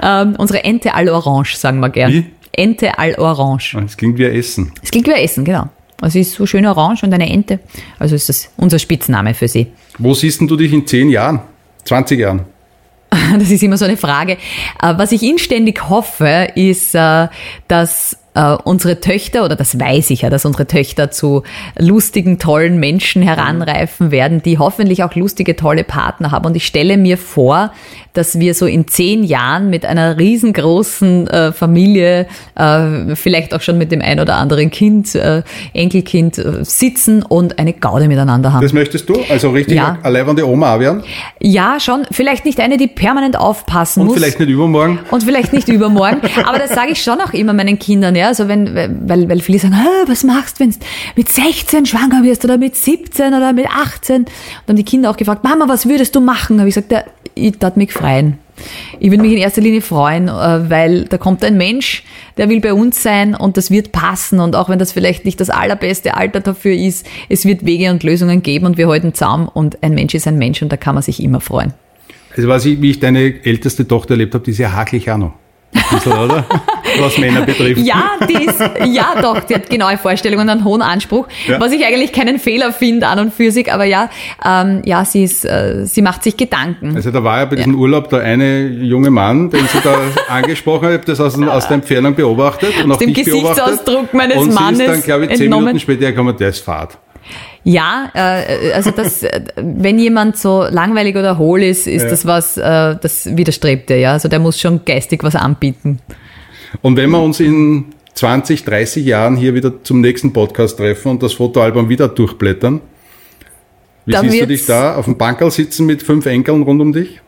Ähm, 0.01 0.35
unsere 0.37 0.63
Ente 0.63 0.93
alle 0.93 1.13
orange, 1.13 1.55
sagen 1.55 1.79
wir 1.79 1.89
gern. 1.89 2.11
Wie? 2.11 2.25
Ente 2.53 2.97
al 2.99 3.15
Orange. 3.15 3.77
Das 3.81 3.95
klingt 3.95 4.17
wie 4.17 4.25
ein 4.25 4.33
Essen. 4.35 4.73
Es 4.83 4.91
klingt 4.91 5.07
wie 5.07 5.13
ein 5.13 5.23
Essen, 5.23 5.45
genau. 5.45 5.69
Also 6.01 6.13
sie 6.13 6.21
ist 6.21 6.33
so 6.33 6.45
schön 6.45 6.65
orange 6.65 7.03
und 7.03 7.13
eine 7.13 7.29
Ente. 7.29 7.59
Also 7.99 8.15
ist 8.15 8.27
das 8.27 8.49
unser 8.57 8.79
Spitzname 8.79 9.33
für 9.33 9.47
sie. 9.47 9.67
Wo 9.97 10.13
siehst 10.13 10.41
denn 10.41 10.47
du 10.47 10.57
dich 10.57 10.73
in 10.73 10.85
10 10.85 11.09
Jahren? 11.09 11.41
20 11.85 12.19
Jahren? 12.19 12.41
Das 13.37 13.49
ist 13.49 13.61
immer 13.63 13.77
so 13.77 13.85
eine 13.85 13.97
Frage. 13.97 14.33
Äh, 14.81 14.93
Was 14.97 15.11
ich 15.11 15.23
inständig 15.23 15.89
hoffe, 15.89 16.49
ist, 16.55 16.95
äh, 16.95 17.27
dass 17.67 18.17
äh, 18.33 18.55
unsere 18.63 18.99
Töchter, 19.01 19.43
oder 19.45 19.55
das 19.55 19.79
weiß 19.79 20.09
ich 20.11 20.21
ja, 20.21 20.29
dass 20.29 20.45
unsere 20.45 20.65
Töchter 20.67 21.11
zu 21.11 21.43
lustigen, 21.77 22.39
tollen 22.39 22.79
Menschen 22.79 23.21
heranreifen 23.21 24.11
werden, 24.11 24.41
die 24.41 24.57
hoffentlich 24.57 25.03
auch 25.03 25.13
lustige, 25.15 25.55
tolle 25.55 25.83
Partner 25.83 26.31
haben. 26.31 26.45
Und 26.45 26.55
ich 26.55 26.65
stelle 26.65 26.97
mir 26.97 27.17
vor, 27.17 27.71
dass 28.13 28.39
wir 28.39 28.53
so 28.53 28.65
in 28.65 28.87
zehn 28.87 29.23
Jahren 29.23 29.69
mit 29.69 29.85
einer 29.85 30.17
riesengroßen 30.17 31.27
äh, 31.27 31.51
Familie, 31.53 32.27
äh, 32.55 33.15
vielleicht 33.15 33.53
auch 33.53 33.61
schon 33.61 33.77
mit 33.77 33.91
dem 33.91 34.01
ein 34.01 34.19
oder 34.19 34.35
anderen 34.35 34.69
Kind, 34.69 35.15
äh, 35.15 35.43
Enkelkind, 35.73 36.37
äh, 36.37 36.63
sitzen 36.63 37.23
und 37.23 37.57
eine 37.59 37.73
Gaude 37.73 38.07
miteinander 38.07 38.53
haben. 38.53 38.61
Das 38.63 38.73
möchtest 38.73 39.07
du? 39.09 39.15
Also 39.29 39.49
richtig 39.51 39.75
Ja. 39.77 39.97
leibende 40.03 40.47
Oma 40.47 40.79
werden? 40.79 41.03
Ja, 41.39 41.79
schon. 41.79 42.05
Vielleicht 42.11 42.45
nicht 42.45 42.59
eine, 42.59 42.77
die 42.77 42.87
permanent 42.87 43.37
aufpassen 43.37 44.01
Und 44.01 44.07
muss. 44.07 44.15
vielleicht 44.17 44.39
nicht 44.39 44.49
übermorgen? 44.49 44.99
Und 45.09 45.23
vielleicht 45.23 45.53
nicht 45.53 45.67
übermorgen. 45.69 46.21
Aber 46.45 46.59
das 46.59 46.71
sage 46.71 46.91
ich 46.91 47.01
schon 47.01 47.19
auch 47.21 47.33
immer 47.33 47.53
meinen 47.53 47.79
Kindern, 47.79 48.15
ja. 48.15 48.20
Also 48.27 48.47
wenn, 48.47 48.75
weil, 49.07 49.29
weil 49.29 49.39
viele 49.41 49.59
sagen, 49.59 49.73
"Ah, 49.73 50.07
was 50.07 50.23
machst 50.23 50.59
du, 50.59 50.63
wenn 50.63 50.71
du 50.71 50.77
mit 51.15 51.29
16 51.29 51.85
schwanger 51.85 52.23
wirst 52.23 52.43
oder 52.45 52.57
mit 52.57 52.75
17 52.75 53.33
oder 53.33 53.53
mit 53.53 53.67
18? 53.67 54.21
Und 54.21 54.29
dann 54.67 54.75
die 54.75 54.83
Kinder 54.83 55.09
auch 55.09 55.17
gefragt, 55.17 55.43
Mama, 55.43 55.67
was 55.67 55.87
würdest 55.87 56.15
du 56.15 56.21
machen? 56.21 56.59
Habe 56.59 56.69
ich 56.69 56.75
gesagt, 56.75 56.91
ja, 56.91 57.03
ich 57.35 57.57
tat 57.57 57.77
mich 57.77 57.93
freuen. 57.93 58.37
Ich 58.99 59.09
würde 59.09 59.23
mich 59.23 59.31
in 59.31 59.39
erster 59.39 59.61
Linie 59.61 59.81
freuen, 59.81 60.27
äh, 60.27 60.69
weil 60.69 61.05
da 61.05 61.17
kommt 61.17 61.43
ein 61.43 61.57
Mensch, 61.57 62.03
der 62.37 62.49
will 62.49 62.61
bei 62.61 62.73
uns 62.73 63.01
sein 63.01 63.35
und 63.35 63.57
das 63.57 63.71
wird 63.71 63.91
passen. 63.91 64.39
Und 64.39 64.55
auch 64.55 64.69
wenn 64.69 64.79
das 64.79 64.91
vielleicht 64.91 65.25
nicht 65.25 65.39
das 65.39 65.49
allerbeste 65.49 66.15
Alter 66.15 66.41
dafür 66.41 66.73
ist, 66.73 67.07
es 67.29 67.45
wird 67.45 67.65
Wege 67.65 67.89
und 67.91 68.03
Lösungen 68.03 68.43
geben 68.43 68.65
und 68.65 68.77
wir 68.77 68.87
halten 68.87 69.13
zusammen 69.13 69.47
und 69.47 69.81
ein 69.83 69.93
Mensch 69.93 70.13
ist 70.13 70.27
ein 70.27 70.37
Mensch 70.37 70.61
und 70.61 70.71
da 70.71 70.77
kann 70.77 70.95
man 70.95 71.03
sich 71.03 71.23
immer 71.23 71.41
freuen. 71.41 71.73
Also 72.35 72.47
weiß 72.47 72.65
ich, 72.65 72.81
wie 72.81 72.91
ich 72.91 72.99
deine 72.99 73.43
älteste 73.43 73.87
Tochter 73.87 74.11
erlebt 74.11 74.33
habe, 74.33 74.43
die 74.43 74.51
ist 74.51 74.59
ja 74.59 74.71
hakelig 74.71 75.09
auch 75.11 75.17
noch. 75.17 75.33
Bisschen, 75.71 76.11
oder? 76.13 76.45
Was 76.99 77.17
Männer 77.17 77.41
betrifft. 77.41 77.79
Ja, 77.81 78.11
die 78.27 78.45
ist, 78.45 78.59
ja 78.85 79.15
doch, 79.21 79.39
die 79.41 79.55
hat 79.55 79.69
genaue 79.69 79.97
Vorstellungen 79.97 80.41
und 80.43 80.49
einen 80.49 80.65
hohen 80.65 80.81
Anspruch, 80.81 81.27
Ja. 81.47 81.59
was 81.59 81.71
ich 81.71 81.85
eigentlich 81.85 82.11
keinen 82.11 82.39
Fehler 82.39 82.73
finde 82.73 83.07
an 83.07 83.19
und 83.19 83.33
für 83.33 83.51
sich, 83.51 83.71
aber 83.71 83.85
ja, 83.85 84.09
ähm, 84.45 84.81
ja, 84.85 85.05
sie 85.05 85.23
ist, 85.23 85.45
äh, 85.45 85.85
sie 85.85 86.01
macht 86.01 86.23
sich 86.23 86.35
Gedanken. 86.35 86.95
Also 86.95 87.11
da 87.11 87.23
war 87.23 87.39
ja 87.39 87.45
bei 87.45 87.55
diesem 87.55 87.75
Urlaub 87.75 88.09
der 88.09 88.19
eine 88.21 88.67
junge 88.67 89.09
Mann, 89.11 89.49
den 89.49 89.65
sie 89.67 89.79
da 89.83 89.95
angesprochen 90.33 90.87
hat, 90.87 90.91
ich 90.91 90.97
habe 90.99 91.05
das 91.05 91.19
aus, 91.21 91.41
aus 91.41 91.67
der 91.67 91.75
Entfernung 91.75 92.15
beobachtet 92.15 92.73
und 92.83 92.91
auch 92.91 92.97
dem 92.97 93.13
dich 93.13 93.25
beobachtet. 93.25 93.65
Gesichtsausdruck 93.65 94.13
meines 94.13 94.37
und 94.37 94.51
sie 94.51 94.55
Mannes 94.59 94.79
ist 94.79 94.87
dann, 94.87 95.01
glaube 95.03 95.25
ich, 95.25 95.31
zehn 95.31 95.41
entnommen. 95.43 95.65
Minuten 95.65 95.79
später 95.79 96.11
gekommen, 96.11 96.35
der 96.37 96.49
ist 96.49 96.59
Fahrt. 96.63 96.97
Ja, 97.63 98.11
äh, 98.13 98.71
also 98.73 98.91
das, 98.91 99.23
äh, 99.23 99.41
wenn 99.55 99.99
jemand 99.99 100.37
so 100.37 100.63
langweilig 100.69 101.15
oder 101.15 101.37
hohl 101.37 101.61
ist, 101.63 101.87
ist 101.87 102.03
Ja. 102.03 102.09
das 102.09 102.25
was, 102.25 102.57
äh, 102.57 102.95
das 103.01 103.35
widerstrebt 103.35 103.91
er, 103.91 103.97
ja. 103.97 104.13
Also 104.13 104.27
der 104.27 104.39
muss 104.39 104.59
schon 104.59 104.83
geistig 104.85 105.23
was 105.23 105.35
anbieten. 105.35 105.99
Und 106.81 106.97
wenn 106.97 107.09
wir 107.09 107.21
uns 107.21 107.39
in 107.39 107.85
20, 108.13 108.63
30 108.63 109.05
Jahren 109.05 109.35
hier 109.35 109.53
wieder 109.53 109.83
zum 109.83 110.01
nächsten 110.01 110.33
Podcast 110.33 110.77
treffen 110.77 111.09
und 111.09 111.23
das 111.23 111.33
Fotoalbum 111.33 111.89
wieder 111.89 112.07
durchblättern, 112.07 112.81
wie 114.05 114.11
Da 114.13 114.21
siehst 114.21 114.41
du 114.41 114.47
dich 114.47 114.65
da? 114.65 114.95
Auf 114.95 115.05
dem 115.05 115.17
Bankerl 115.17 115.51
sitzen 115.51 115.85
mit 115.85 116.01
fünf 116.01 116.25
Enkeln 116.25 116.63
rund 116.63 116.81
um 116.81 116.91
dich? 116.91 117.21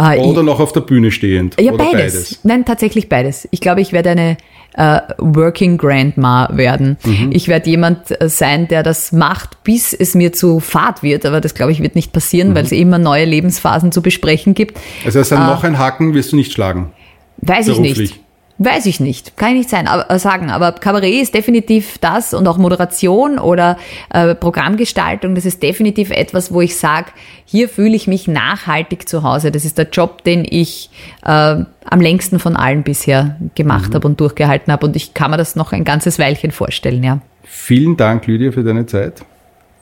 Äh, 0.00 0.18
Oder 0.18 0.42
noch 0.42 0.60
auf 0.60 0.72
der 0.72 0.80
Bühne 0.80 1.10
stehend? 1.10 1.60
Ja, 1.60 1.72
beides. 1.72 1.92
beides? 1.92 2.40
Nein, 2.44 2.64
tatsächlich 2.64 3.08
beides. 3.08 3.46
Ich 3.50 3.60
glaube, 3.60 3.80
ich 3.80 3.92
werde 3.92 4.10
eine 4.10 4.36
äh, 4.74 5.00
Working 5.18 5.78
Grandma 5.78 6.48
werden. 6.52 6.96
Mhm. 7.04 7.30
Ich 7.32 7.48
werde 7.48 7.68
jemand 7.68 8.18
äh, 8.20 8.28
sein, 8.28 8.68
der 8.68 8.82
das 8.82 9.12
macht, 9.12 9.62
bis 9.64 9.92
es 9.92 10.14
mir 10.14 10.32
zu 10.32 10.60
fad 10.60 11.02
wird. 11.02 11.26
Aber 11.26 11.40
das, 11.40 11.54
glaube 11.54 11.72
ich, 11.72 11.82
wird 11.82 11.96
nicht 11.96 12.10
Mhm. 12.10 12.12
passieren, 12.12 12.54
weil 12.54 12.64
es 12.64 12.72
immer 12.72 12.98
neue 12.98 13.24
Lebensphasen 13.24 13.90
zu 13.92 14.00
besprechen 14.00 14.54
gibt. 14.54 14.78
Also 15.04 15.18
als 15.18 15.32
ein 15.32 15.40
noch 15.46 15.64
ein 15.64 15.76
Haken 15.78 16.14
wirst 16.14 16.32
du 16.32 16.36
nicht 16.36 16.52
schlagen. 16.52 16.92
Weiß 17.38 17.66
ich 17.68 17.74
Beruflich. 17.74 17.98
nicht. 17.98 18.20
Weiß 18.62 18.84
ich 18.84 19.00
nicht. 19.00 19.38
Kann 19.38 19.52
ich 19.52 19.54
nicht 19.54 19.70
sein, 19.70 19.88
aber, 19.88 20.10
äh, 20.10 20.18
sagen. 20.18 20.50
Aber 20.50 20.72
Kabarett 20.72 21.22
ist 21.22 21.32
definitiv 21.32 21.96
das 21.96 22.34
und 22.34 22.46
auch 22.46 22.58
Moderation 22.58 23.38
oder 23.38 23.78
äh, 24.12 24.34
Programmgestaltung, 24.34 25.34
das 25.34 25.46
ist 25.46 25.62
definitiv 25.62 26.10
etwas, 26.10 26.52
wo 26.52 26.60
ich 26.60 26.76
sage, 26.76 27.06
hier 27.46 27.70
fühle 27.70 27.96
ich 27.96 28.06
mich 28.06 28.28
nachhaltig 28.28 29.08
zu 29.08 29.22
Hause. 29.22 29.50
Das 29.50 29.64
ist 29.64 29.78
der 29.78 29.88
Job, 29.88 30.24
den 30.24 30.46
ich 30.46 30.90
äh, 31.24 31.28
am 31.30 32.00
längsten 32.02 32.38
von 32.38 32.54
allen 32.54 32.82
bisher 32.82 33.36
gemacht 33.54 33.94
habe 33.94 34.06
und 34.06 34.20
durchgehalten 34.20 34.70
habe. 34.70 34.84
Und 34.84 34.94
ich 34.94 35.14
kann 35.14 35.30
mir 35.30 35.38
das 35.38 35.56
noch 35.56 35.72
ein 35.72 35.84
ganzes 35.84 36.18
Weilchen 36.18 36.50
vorstellen, 36.50 37.02
ja. 37.02 37.20
Vielen 37.44 37.96
Dank, 37.96 38.26
Lydia, 38.26 38.52
für 38.52 38.62
deine 38.62 38.84
Zeit. 38.84 39.22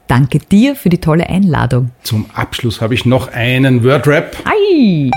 Danke 0.07 0.39
dir 0.39 0.77
für 0.77 0.89
die 0.89 0.99
tolle 0.99 1.29
Einladung. 1.29 1.91
Zum 2.05 2.27
Abschluss 2.33 2.81
habe 2.81 2.95
ich 2.95 3.05
noch 3.05 3.33
einen 3.33 3.83
Wordrap. 3.83 4.37
Ei! 4.45 5.11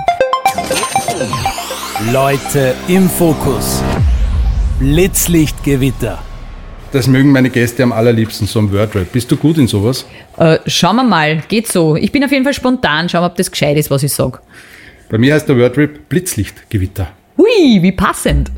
Leute 2.09 2.73
im 2.87 3.07
Fokus. 3.07 3.83
Blitzlichtgewitter. 4.79 6.17
Das 6.91 7.05
mögen 7.05 7.31
meine 7.31 7.51
Gäste 7.51 7.83
am 7.83 7.91
allerliebsten, 7.91 8.47
so 8.47 8.57
ein 8.59 8.73
Wordrap. 8.73 9.11
Bist 9.11 9.31
du 9.31 9.37
gut 9.37 9.59
in 9.59 9.67
sowas? 9.67 10.07
Äh, 10.37 10.57
schauen 10.65 10.95
wir 10.95 11.03
mal, 11.03 11.43
geht 11.47 11.67
so. 11.67 11.95
Ich 11.95 12.11
bin 12.11 12.23
auf 12.23 12.31
jeden 12.31 12.43
Fall 12.43 12.55
spontan. 12.55 13.07
Schauen 13.07 13.21
wir, 13.21 13.27
ob 13.27 13.35
das 13.35 13.51
gescheit 13.51 13.77
ist, 13.77 13.91
was 13.91 14.01
ich 14.01 14.11
sage. 14.11 14.39
Bei 15.09 15.19
mir 15.19 15.35
heißt 15.35 15.47
der 15.47 15.57
Wordrap 15.57 16.09
Blitzlichtgewitter. 16.09 17.07
Hui, 17.37 17.81
wie 17.83 17.91
passend. 17.91 18.51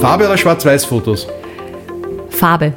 Farbe 0.00 0.24
oder 0.24 0.38
Schwarz-Weiß-Fotos? 0.38 1.28
Farbe. 2.30 2.72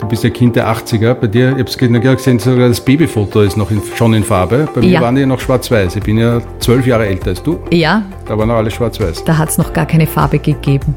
Du 0.00 0.06
bist 0.06 0.22
ja 0.22 0.30
Kind 0.30 0.54
der 0.56 0.68
80er. 0.68 1.14
Bei 1.14 1.26
dir, 1.26 1.48
ich 1.48 1.52
habe 1.54 1.62
es 1.64 1.76
gerade 1.76 2.16
gesehen, 2.16 2.38
sogar 2.38 2.68
das 2.68 2.80
Babyfoto 2.80 3.42
ist 3.42 3.56
noch 3.56 3.70
in, 3.70 3.82
schon 3.96 4.14
in 4.14 4.22
Farbe. 4.22 4.68
Bei 4.72 4.80
mir 4.80 4.88
Ja. 4.90 5.00
waren 5.00 5.16
die 5.16 5.26
noch 5.26 5.40
schwarz-weiß. 5.40 5.96
Ich 5.96 6.02
bin 6.02 6.18
ja 6.18 6.40
zwölf 6.60 6.86
Jahre 6.86 7.06
älter 7.06 7.30
als 7.30 7.42
du. 7.42 7.58
Ja, 7.72 8.02
Da 8.26 8.38
war 8.38 8.46
noch 8.46 8.54
alles 8.54 8.74
schwarz-weiß. 8.74 9.24
da 9.24 9.36
hat 9.36 9.48
es 9.48 9.58
noch 9.58 9.72
gar 9.72 9.86
keine 9.86 10.06
Farbe 10.06 10.38
gegeben. 10.38 10.94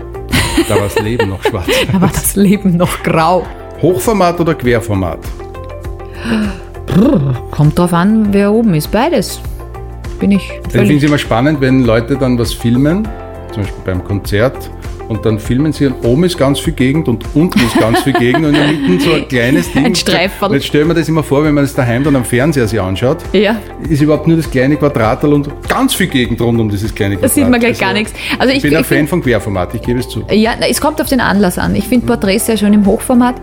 Da 0.70 0.76
war 0.76 0.84
das 0.84 0.99
Leben 0.99 1.30
noch 1.30 1.41
schwarz. 1.43 1.66
Da 1.91 1.99
war 1.99 2.10
das 2.10 2.36
Leben 2.36 2.78
noch 2.78 3.02
grau. 3.04 3.45
Hochformat 3.82 4.39
oder 4.39 4.54
Querformat? 4.54 5.20
Kommt 7.52 7.80
drauf 7.80 7.93
an, 7.93 8.28
wer 8.32 8.52
oben 8.52 8.74
ist. 8.76 8.91
Beides. 8.91 9.41
Bin 10.20 10.32
ich 10.32 10.52
Ich 10.68 10.72
finde 10.72 10.95
es 10.95 11.04
immer 11.04 11.18
spannend, 11.18 11.60
wenn 11.62 11.84
Leute 11.86 12.16
dann 12.18 12.38
was 12.38 12.54
filmen, 12.54 13.08
zum 13.52 13.64
Beispiel 13.64 13.82
beim 13.86 14.04
Konzert, 14.04 14.70
und 15.12 15.26
dann 15.26 15.38
filmen 15.39 15.72
sie, 15.74 15.86
und 15.88 16.03
oben 16.03 16.24
ist 16.24 16.38
ganz 16.38 16.59
viel 16.59 16.74
Gegend 16.74 17.07
und 17.07 17.24
unten 17.36 17.59
ist 17.59 17.78
ganz 17.80 18.01
viel 18.01 18.14
Gegend 18.14 18.45
und 18.45 18.55
in 18.55 18.55
der 18.55 18.68
Mitte 18.89 19.03
so 19.03 19.14
ein 19.14 19.28
kleines 19.28 19.72
Ding. 19.72 19.86
Ein 19.86 19.95
Streiferl. 19.95 20.49
Und 20.49 20.55
Jetzt 20.55 20.66
stellen 20.68 20.88
wir 20.88 20.93
das 20.95 21.07
immer 21.07 21.22
vor, 21.24 21.43
wenn 21.43 21.53
man 21.53 21.64
das 21.64 21.74
daheim 21.76 22.03
dann 22.03 22.16
am 22.16 22.26
Fernseher 22.26 22.68
sich 22.68 22.80
anschaut, 22.82 23.18
Ja, 23.34 23.57
ist 23.88 24.01
überhaupt 24.01 24.28
nur 24.28 24.38
das 24.38 24.49
kleine 24.49 24.76
Quadratel 24.78 25.34
und 25.34 25.49
ganz 25.68 25.93
viel 25.93 26.07
Gegend 26.07 26.41
rund 26.41 26.59
um 26.59 26.70
dieses 26.70 26.93
kleine 26.95 27.16
Quadrat. 27.16 27.32
sieht 27.34 27.49
man 27.49 27.59
gleich 27.59 27.72
Also, 27.72 27.82
gar 27.82 27.93
nichts. 27.93 28.14
Also 28.39 28.49
Ich 28.51 28.57
ich, 28.57 28.64
bin 28.64 28.76
ein 28.76 28.82
ich 28.82 28.88
Fan 28.88 28.97
find, 28.99 29.09
von 29.09 29.22
Querformat, 29.22 29.76
ich 29.76 29.82
gebe 29.82 29.99
es 29.99 30.09
zu. 30.09 30.24
ja, 30.32 30.53
es 30.68 30.82
kommt 30.82 30.99
auf 31.01 31.07
den 31.09 31.20
Anlass 31.20 31.57
an. 31.59 31.76
Ich 31.76 31.88
finde 31.88 32.07
Porträts 32.07 32.45
sehr 32.47 32.57
schön 32.57 32.74
im 32.74 32.86
Hochformat, 32.86 33.36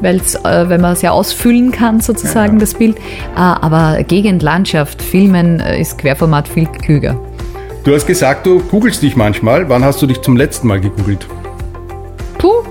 weil's, 0.00 0.34
äh, 0.36 0.68
weil 0.68 0.78
man 0.78 0.94
sehr 0.96 1.12
ausfüllen 1.12 1.72
kann, 1.72 2.00
sozusagen, 2.00 2.58
das 2.58 2.74
Bild. 2.74 2.96
Äh, 2.96 3.00
aber 3.40 4.02
Gegend, 4.04 4.42
Landschaft, 4.42 5.02
Filmen 5.02 5.60
äh, 5.60 5.80
ist 5.80 5.98
Querformat 5.98 6.46
viel 6.48 6.66
klüger. 6.66 7.18
Du 7.86 7.94
hast 7.94 8.04
gesagt, 8.04 8.44
du 8.46 8.58
googelst 8.58 9.00
dich 9.00 9.14
manchmal. 9.14 9.68
Wann 9.68 9.84
hast 9.84 10.02
du 10.02 10.08
dich 10.08 10.20
zum 10.20 10.36
letzten 10.36 10.66
Mal 10.66 10.80
gegoogelt? 10.80 11.24
Puh, 12.36 12.64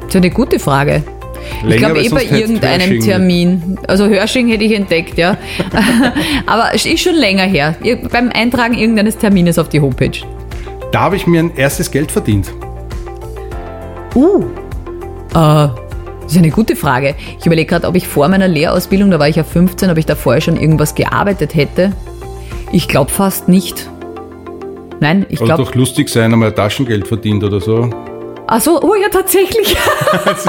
das 0.00 0.08
ist 0.08 0.16
eine 0.16 0.30
gute 0.30 0.58
Frage. 0.58 1.04
ich 1.60 1.68
Länger, 1.68 1.92
glaube 1.92 2.00
weil 2.00 2.06
eh 2.06 2.08
bei 2.08 2.24
irgendeinem 2.36 2.80
Hersching- 2.80 3.04
Termin. 3.04 3.78
Also 3.86 4.08
Hörsching 4.08 4.48
hätte 4.48 4.64
ich 4.64 4.74
entdeckt, 4.74 5.18
ja. 5.18 5.36
Aber 6.46 6.70
es 6.74 6.84
ist 6.84 7.00
schon 7.00 7.14
länger 7.14 7.44
her. 7.44 7.76
Beim 8.10 8.30
Eintragen 8.30 8.74
irgendeines 8.74 9.18
Termines 9.18 9.56
auf 9.56 9.68
die 9.68 9.80
Homepage. 9.80 10.18
Da 10.90 10.98
habe 10.98 11.14
ich 11.14 11.28
mir 11.28 11.38
ein 11.38 11.54
erstes 11.54 11.88
Geld 11.88 12.10
verdient. 12.10 12.52
Uh. 14.16 14.46
Äh, 15.30 15.34
das 15.34 16.32
ist 16.32 16.38
eine 16.38 16.50
gute 16.50 16.74
Frage. 16.74 17.14
Ich 17.38 17.46
überlege 17.46 17.68
gerade, 17.68 17.86
ob 17.86 17.94
ich 17.94 18.08
vor 18.08 18.26
meiner 18.26 18.48
Lehrausbildung, 18.48 19.12
da 19.12 19.20
war 19.20 19.28
ich 19.28 19.36
ja 19.36 19.44
15, 19.44 19.90
ob 19.90 19.96
ich 19.96 20.06
da 20.06 20.16
vorher 20.16 20.40
schon 20.40 20.56
irgendwas 20.56 20.96
gearbeitet 20.96 21.54
hätte. 21.54 21.92
Ich 22.72 22.88
glaube 22.88 23.12
fast 23.12 23.48
nicht. 23.48 23.88
Nein, 25.00 25.26
ich 25.28 25.38
glaube. 25.38 25.62
doch 25.62 25.74
lustig 25.74 26.08
sein, 26.08 26.32
einmal 26.32 26.52
Taschengeld 26.52 27.06
verdient 27.06 27.44
oder 27.44 27.60
so. 27.60 27.90
Ach 28.50 28.60
so, 28.62 28.80
oh 28.80 28.94
ja, 28.94 29.08
tatsächlich. 29.10 29.76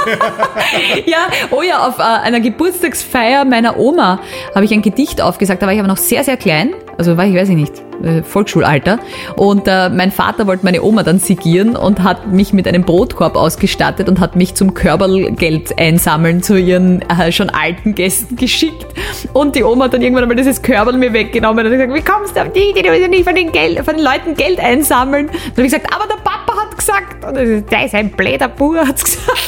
ja, 1.05 1.27
oh 1.51 1.61
ja, 1.61 1.85
auf 1.85 1.99
äh, 1.99 2.01
einer 2.01 2.39
Geburtstagsfeier 2.39 3.43
meiner 3.43 3.77
Oma 3.77 4.21
habe 4.55 4.63
ich 4.63 4.71
ein 4.71 4.81
Gedicht 4.81 5.21
aufgesagt. 5.21 5.61
Da 5.61 5.65
war 5.65 5.73
ich 5.73 5.79
aber 5.79 5.89
noch 5.89 5.97
sehr, 5.97 6.23
sehr 6.23 6.37
klein. 6.37 6.73
Also 6.99 7.15
war 7.15 7.25
ich, 7.25 7.33
weiß 7.33 7.47
ich 7.47 7.55
nicht, 7.55 7.81
äh, 8.03 8.21
Volksschulalter. 8.23 8.99
Und 9.37 9.67
äh, 9.67 9.89
mein 9.89 10.11
Vater 10.11 10.47
wollte 10.47 10.65
meine 10.65 10.83
Oma 10.83 11.03
dann 11.03 11.17
sigieren 11.17 11.77
und 11.77 12.03
hat 12.03 12.27
mich 12.27 12.51
mit 12.51 12.67
einem 12.67 12.83
Brotkorb 12.83 13.37
ausgestattet 13.37 14.09
und 14.09 14.19
hat 14.19 14.35
mich 14.35 14.53
zum 14.53 14.73
Körpergeld 14.73 15.79
einsammeln 15.79 16.43
zu 16.43 16.57
ihren 16.59 17.01
äh, 17.09 17.31
schon 17.31 17.49
alten 17.49 17.95
Gästen 17.95 18.35
geschickt. 18.35 18.85
Und 19.31 19.55
die 19.55 19.63
Oma 19.63 19.85
hat 19.85 19.93
dann 19.93 20.01
irgendwann 20.01 20.23
einmal 20.23 20.35
dieses 20.35 20.61
Körperl 20.61 20.97
mir 20.97 21.13
weggenommen 21.13 21.65
und 21.65 21.71
hat 21.71 21.79
gesagt, 21.79 21.93
wie 21.93 22.11
kommst 22.11 22.35
du 22.35 22.41
auf 22.41 22.51
die 22.51 22.71
Idee, 22.71 22.81
du 22.81 22.89
willst 22.89 23.01
ja 23.01 23.07
nicht 23.07 23.23
von 23.23 23.35
den, 23.35 23.53
Geld, 23.53 23.79
von 23.79 23.95
den 23.95 24.03
Leuten 24.03 24.35
Geld 24.35 24.59
einsammeln. 24.59 25.27
Und 25.27 25.35
dann 25.35 25.51
habe 25.51 25.67
ich 25.67 25.71
gesagt, 25.71 25.87
aber 25.95 26.05
der 26.05 26.21
Papa 26.21 26.61
hat 26.61 26.77
gesagt, 26.77 27.25
und 27.25 27.71
der 27.71 27.85
ist 27.85 27.95
ein 27.95 28.09
bläder 28.11 28.49
Bur, 28.49 28.85
hat 28.85 29.01
gesagt. 29.01 29.39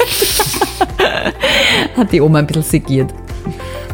hat 1.97 2.11
die 2.13 2.21
Oma 2.21 2.39
ein 2.39 2.47
bisschen 2.47 2.63
sigiert. 2.63 3.13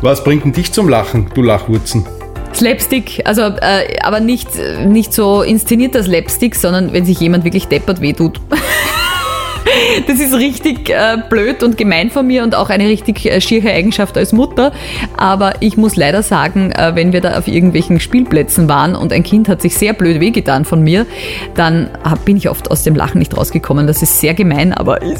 Was 0.01 0.23
bringt 0.23 0.45
denn 0.45 0.53
dich 0.53 0.71
zum 0.71 0.89
Lachen, 0.89 1.31
du 1.33 1.41
Lachwurzen? 1.41 2.05
Slapstick, 2.57 3.21
also 3.25 3.41
äh, 3.41 3.99
aber 4.01 4.19
nicht, 4.19 4.49
nicht 4.85 5.13
so 5.13 5.41
inszenierter 5.41 6.03
Slapstick, 6.03 6.55
sondern 6.55 6.93
wenn 6.93 7.05
sich 7.05 7.19
jemand 7.19 7.43
wirklich 7.43 7.67
deppert 7.67 8.01
wehtut. 8.01 8.39
Das 10.07 10.19
ist 10.19 10.33
richtig 10.33 10.89
äh, 10.89 11.17
blöd 11.29 11.63
und 11.63 11.77
gemein 11.77 12.09
von 12.09 12.25
mir 12.25 12.43
und 12.43 12.55
auch 12.55 12.69
eine 12.69 12.87
richtig 12.87 13.25
äh, 13.25 13.41
schiere 13.41 13.69
Eigenschaft 13.71 14.17
als 14.17 14.33
Mutter. 14.33 14.71
Aber 15.17 15.55
ich 15.59 15.77
muss 15.77 15.95
leider 15.95 16.23
sagen, 16.23 16.71
äh, 16.71 16.93
wenn 16.95 17.13
wir 17.13 17.21
da 17.21 17.37
auf 17.37 17.47
irgendwelchen 17.47 17.99
Spielplätzen 17.99 18.69
waren 18.69 18.95
und 18.95 19.11
ein 19.11 19.23
Kind 19.23 19.49
hat 19.49 19.61
sich 19.61 19.75
sehr 19.75 19.93
blöd 19.93 20.19
wehgetan 20.19 20.65
von 20.65 20.83
mir, 20.83 21.05
dann 21.55 21.89
hab, 22.03 22.25
bin 22.25 22.37
ich 22.37 22.49
oft 22.49 22.71
aus 22.71 22.83
dem 22.83 22.95
Lachen 22.95 23.19
nicht 23.19 23.35
rausgekommen. 23.35 23.87
Das 23.87 24.01
ist 24.01 24.19
sehr 24.19 24.33
gemein, 24.33 24.73
aber 24.73 25.01
ich 25.01 25.17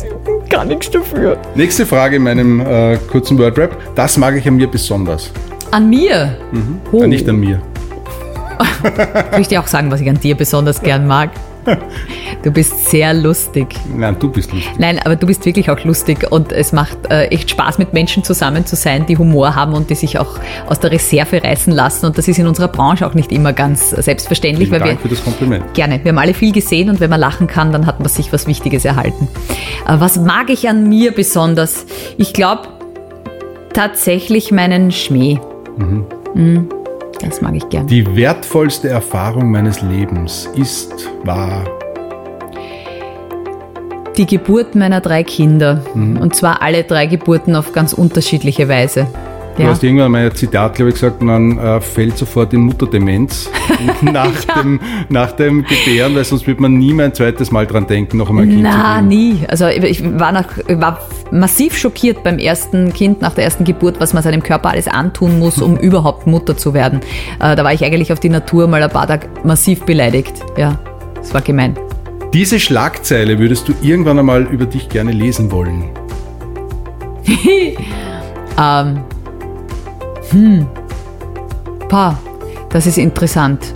kann 0.50 0.70
nichts 0.70 0.90
dafür. 0.92 1.38
Nächste 1.56 1.86
Frage 1.86 2.18
in 2.18 2.24
meinem 2.24 2.60
äh, 2.60 2.98
kurzen 3.12 3.38
Wordrap. 3.38 3.78
Das 3.96 4.18
mag 4.18 4.36
ich 4.38 4.48
an 4.48 4.56
mir 4.56 4.68
besonders. 4.68 5.32
An 5.72 5.90
mir? 5.90 6.38
Mhm. 6.52 6.80
Oh. 6.92 7.06
nicht 7.06 7.28
an 7.28 7.38
mir. 7.38 7.62
Soll 9.32 9.42
ich 9.42 9.48
dir 9.48 9.62
auch 9.62 9.68
sagen, 9.68 9.92
was 9.92 10.02
ich 10.02 10.10
an 10.10 10.20
dir 10.20 10.36
besonders 10.36 10.82
gern 10.82 11.08
mag? 11.08 11.32
Du 12.44 12.52
bist 12.52 12.90
sehr 12.90 13.14
lustig. 13.14 13.76
Nein, 13.94 14.16
du 14.20 14.32
bist 14.32 14.54
lustig. 14.54 14.72
Nein, 14.78 15.00
aber 15.04 15.16
du 15.16 15.26
bist 15.26 15.44
wirklich 15.46 15.70
auch 15.70 15.84
lustig 15.84 16.32
und 16.32 16.52
es 16.52 16.72
macht 16.72 16.98
äh, 17.10 17.26
echt 17.26 17.50
Spaß, 17.50 17.78
mit 17.78 17.94
Menschen 17.94 18.24
zusammen 18.24 18.66
zu 18.66 18.76
sein, 18.76 19.06
die 19.06 19.18
Humor 19.18 19.56
haben 19.56 19.74
und 19.74 19.90
die 19.90 19.96
sich 19.96 20.20
auch 20.20 20.40
aus 20.68 20.80
der 20.80 20.92
Reserve 20.92 21.44
reißen 21.44 21.74
lassen. 21.74 22.06
Und 22.06 22.18
das 22.18 22.28
ist 22.28 22.38
in 22.38 22.48
unserer 22.48 22.68
Branche 22.68 23.06
auch 23.06 23.16
nicht 23.16 23.32
immer 23.32 23.52
ganz 23.54 23.90
selbstverständlich. 23.90 24.70
Vielen 24.70 24.80
weil 24.80 24.88
Dank 24.88 25.04
wir, 25.04 25.10
für 25.10 25.16
das 25.16 25.24
Kompliment. 25.24 25.74
Gerne. 25.74 26.00
Wir 26.04 26.12
haben 26.12 26.20
alle 26.20 26.36
viel 26.36 26.54
gesehen 26.54 26.90
und 26.90 27.00
wenn 27.02 27.10
man 27.10 27.20
lachen 27.20 27.48
kann, 27.48 27.72
dann 27.72 27.86
hat 27.86 28.00
man 28.00 28.08
sich 28.08 28.32
was 28.32 28.48
Wichtiges 28.48 28.86
erhalten. 28.86 29.28
Äh, 29.88 29.96
was 30.00 30.18
mag 30.18 30.50
ich 30.50 30.70
an 30.70 30.88
mir 30.88 31.12
besonders? 31.12 31.86
Ich 32.18 32.34
glaube 32.34 32.68
tatsächlich 33.74 34.52
meinen 34.52 34.92
Schmäh. 34.92 35.40
Mhm. 35.78 36.06
Mhm. 36.34 36.70
Das 37.22 37.42
mag 37.42 37.56
ich 37.56 37.68
gern. 37.70 37.88
Die 37.88 38.16
wertvollste 38.16 38.90
Erfahrung 38.90 39.52
meines 39.52 39.82
Lebens 39.82 40.48
ist, 40.56 41.10
war. 41.24 41.64
Die 44.18 44.26
Geburt 44.26 44.76
meiner 44.76 45.02
drei 45.02 45.24
Kinder. 45.24 45.84
Mhm. 45.94 46.18
Und 46.18 46.36
zwar 46.36 46.62
alle 46.62 46.84
drei 46.84 47.06
Geburten 47.06 47.56
auf 47.56 47.74
ganz 47.74 47.94
unterschiedliche 47.94 48.68
Weise. 48.70 49.08
Du 49.58 49.64
ja. 49.64 49.70
hast 49.70 49.84
irgendwann 49.84 50.12
mal 50.12 50.24
ein 50.24 50.36
Zitat, 50.36 50.76
glaube 50.76 50.90
ich, 50.90 50.96
gesagt, 50.96 51.20
man 51.20 51.58
äh, 51.58 51.82
fällt 51.82 52.16
sofort 52.16 52.54
in 52.54 52.62
Mutterdemenz 52.62 53.50
nach, 54.04 54.30
ja. 54.48 54.62
dem, 54.62 54.80
nach 55.10 55.32
dem 55.32 55.66
Gebären, 55.66 56.16
weil 56.16 56.24
sonst 56.26 56.46
wird 56.46 56.60
man 56.60 56.78
nie 56.78 56.94
mehr 56.94 57.08
ein 57.08 57.14
zweites 57.16 57.50
Mal 57.50 57.66
dran 57.66 57.88
denken, 57.88 58.18
noch 58.18 58.30
einmal 58.30 58.44
ein 58.44 58.52
Kind 58.52 58.62
Na, 58.62 58.72
zu 58.72 58.78
kriegen. 58.78 59.08
nie. 59.08 59.40
Also 59.48 59.66
ich 59.68 60.04
war, 60.20 60.32
nach, 60.32 60.46
war 60.70 61.00
massiv 61.32 61.76
schockiert 61.76 62.24
beim 62.24 62.38
ersten 62.38 62.94
Kind, 62.94 63.22
nach 63.22 63.34
der 63.34 63.46
ersten 63.46 63.64
Geburt, 63.64 64.00
was 64.00 64.14
man 64.14 64.22
seinem 64.22 64.44
Körper 64.44 64.70
alles 64.70 64.88
antun 64.88 65.40
muss, 65.40 65.60
um 65.60 65.76
überhaupt 65.80 66.28
Mutter 66.28 66.56
zu 66.56 66.76
werden. 66.76 67.00
Äh, 67.40 67.56
da 67.56 67.64
war 67.64 67.74
ich 67.74 67.84
eigentlich 67.84 68.14
auf 68.14 68.20
die 68.20 68.30
Natur 68.30 68.68
mal 68.68 68.84
ein 68.84 68.92
paar 68.92 69.08
Tage 69.08 69.28
massiv 69.44 69.86
beleidigt. 69.86 70.34
Ja, 70.56 70.78
das 71.16 71.34
war 71.34 71.42
gemein. 71.42 71.76
Diese 72.32 72.60
Schlagzeile 72.60 73.40
würdest 73.40 73.68
du 73.68 73.74
irgendwann 73.82 74.20
einmal 74.20 74.44
über 74.44 74.68
dich 74.68 74.88
gerne 74.88 75.14
lesen 75.14 75.52
wollen? 75.52 75.86
ähm, 78.62 79.00
hm. 80.32 80.68
Pa, 81.90 82.20
das 82.70 82.86
ist 82.86 82.98
interessant. 82.98 83.74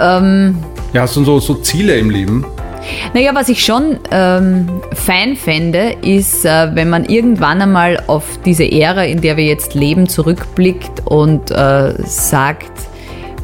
Ähm, 0.00 0.56
ja, 0.92 1.02
hast 1.02 1.16
du 1.16 1.24
so, 1.24 1.40
so 1.40 1.54
Ziele 1.54 1.96
im 1.96 2.10
Leben? 2.10 2.44
Naja, 3.14 3.34
was 3.34 3.48
ich 3.48 3.64
schon 3.64 3.98
ähm, 4.10 4.68
fein 4.92 5.36
fände, 5.36 5.96
ist, 6.02 6.44
äh, 6.44 6.74
wenn 6.74 6.90
man 6.90 7.04
irgendwann 7.04 7.62
einmal 7.62 8.02
auf 8.06 8.38
diese 8.44 8.70
Ära, 8.70 9.04
in 9.04 9.20
der 9.20 9.36
wir 9.36 9.44
jetzt 9.44 9.74
leben, 9.74 10.08
zurückblickt 10.08 11.06
und 11.06 11.50
äh, 11.50 11.94
sagt, 12.04 12.72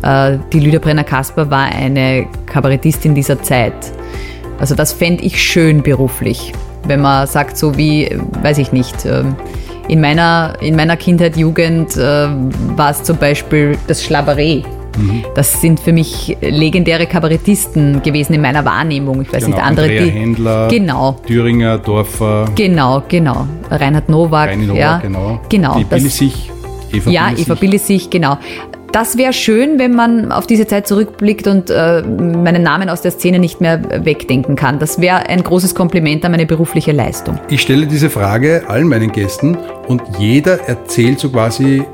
äh, 0.02 0.38
die 0.52 0.60
Lydia 0.60 0.78
Brenner-Kasper 0.78 1.50
war 1.50 1.64
eine 1.64 2.26
Kabarettistin 2.46 3.14
dieser 3.14 3.42
Zeit. 3.42 3.74
Also 4.58 4.74
das 4.74 4.92
fände 4.92 5.24
ich 5.24 5.42
schön 5.42 5.82
beruflich. 5.82 6.52
Wenn 6.86 7.00
man 7.00 7.26
sagt, 7.26 7.56
so 7.56 7.76
wie, 7.76 8.10
weiß 8.42 8.58
ich 8.58 8.72
nicht, 8.72 9.06
ähm, 9.06 9.36
in 9.90 10.00
meiner, 10.00 10.54
in 10.60 10.76
meiner 10.76 10.96
Kindheit, 10.96 11.36
Jugend 11.36 11.96
äh, 11.96 12.28
war 12.76 12.90
es 12.90 13.02
zum 13.02 13.16
Beispiel 13.16 13.76
das 13.88 14.04
Schlabaree. 14.04 14.62
Mhm. 14.96 15.24
Das 15.34 15.60
sind 15.60 15.80
für 15.80 15.92
mich 15.92 16.36
legendäre 16.40 17.06
Kabarettisten 17.06 18.00
gewesen 18.00 18.34
in 18.34 18.40
meiner 18.40 18.64
Wahrnehmung. 18.64 19.20
Ich 19.22 19.32
weiß 19.32 19.44
genau, 19.44 19.56
nicht, 19.56 19.66
andere 19.66 19.86
Andrea 19.86 20.04
die. 20.04 20.10
Händler, 20.10 20.68
genau. 20.68 21.16
Thüringer, 21.26 21.78
Dorfer. 21.78 22.48
Genau, 22.54 23.02
genau. 23.08 23.48
Reinhard 23.68 24.08
Nowak. 24.08 24.50
Reinhard 24.50 24.68
Nowak, 24.68 24.78
ja. 24.78 24.98
genau. 24.98 25.40
genau. 25.48 25.78
Die 25.78 25.84
Billisich. 25.84 26.50
Eva 26.92 27.10
ja, 27.10 27.26
Billisich. 27.26 27.46
Eva 27.46 27.54
Billisich, 27.54 28.10
genau. 28.10 28.38
Das 28.92 29.16
wäre 29.16 29.32
schön, 29.32 29.78
wenn 29.78 29.94
man 29.94 30.32
auf 30.32 30.48
diese 30.48 30.66
Zeit 30.66 30.88
zurückblickt 30.88 31.46
und 31.46 31.70
äh, 31.70 32.02
meinen 32.02 32.62
Namen 32.62 32.88
aus 32.88 33.02
der 33.02 33.12
Szene 33.12 33.38
nicht 33.38 33.60
mehr 33.60 34.04
wegdenken 34.04 34.56
kann. 34.56 34.80
Das 34.80 35.00
wäre 35.00 35.28
ein 35.28 35.44
großes 35.44 35.76
Kompliment 35.76 36.24
an 36.24 36.32
meine 36.32 36.46
berufliche 36.46 36.90
Leistung. 36.90 37.38
Ich 37.48 37.60
stelle 37.60 37.86
diese 37.86 38.10
Frage 38.10 38.64
allen 38.66 38.88
meinen 38.88 39.12
Gästen 39.12 39.56
und 39.86 40.02
jeder 40.18 40.68
erzählt 40.68 41.20
so 41.20 41.30
quasi, 41.30 41.84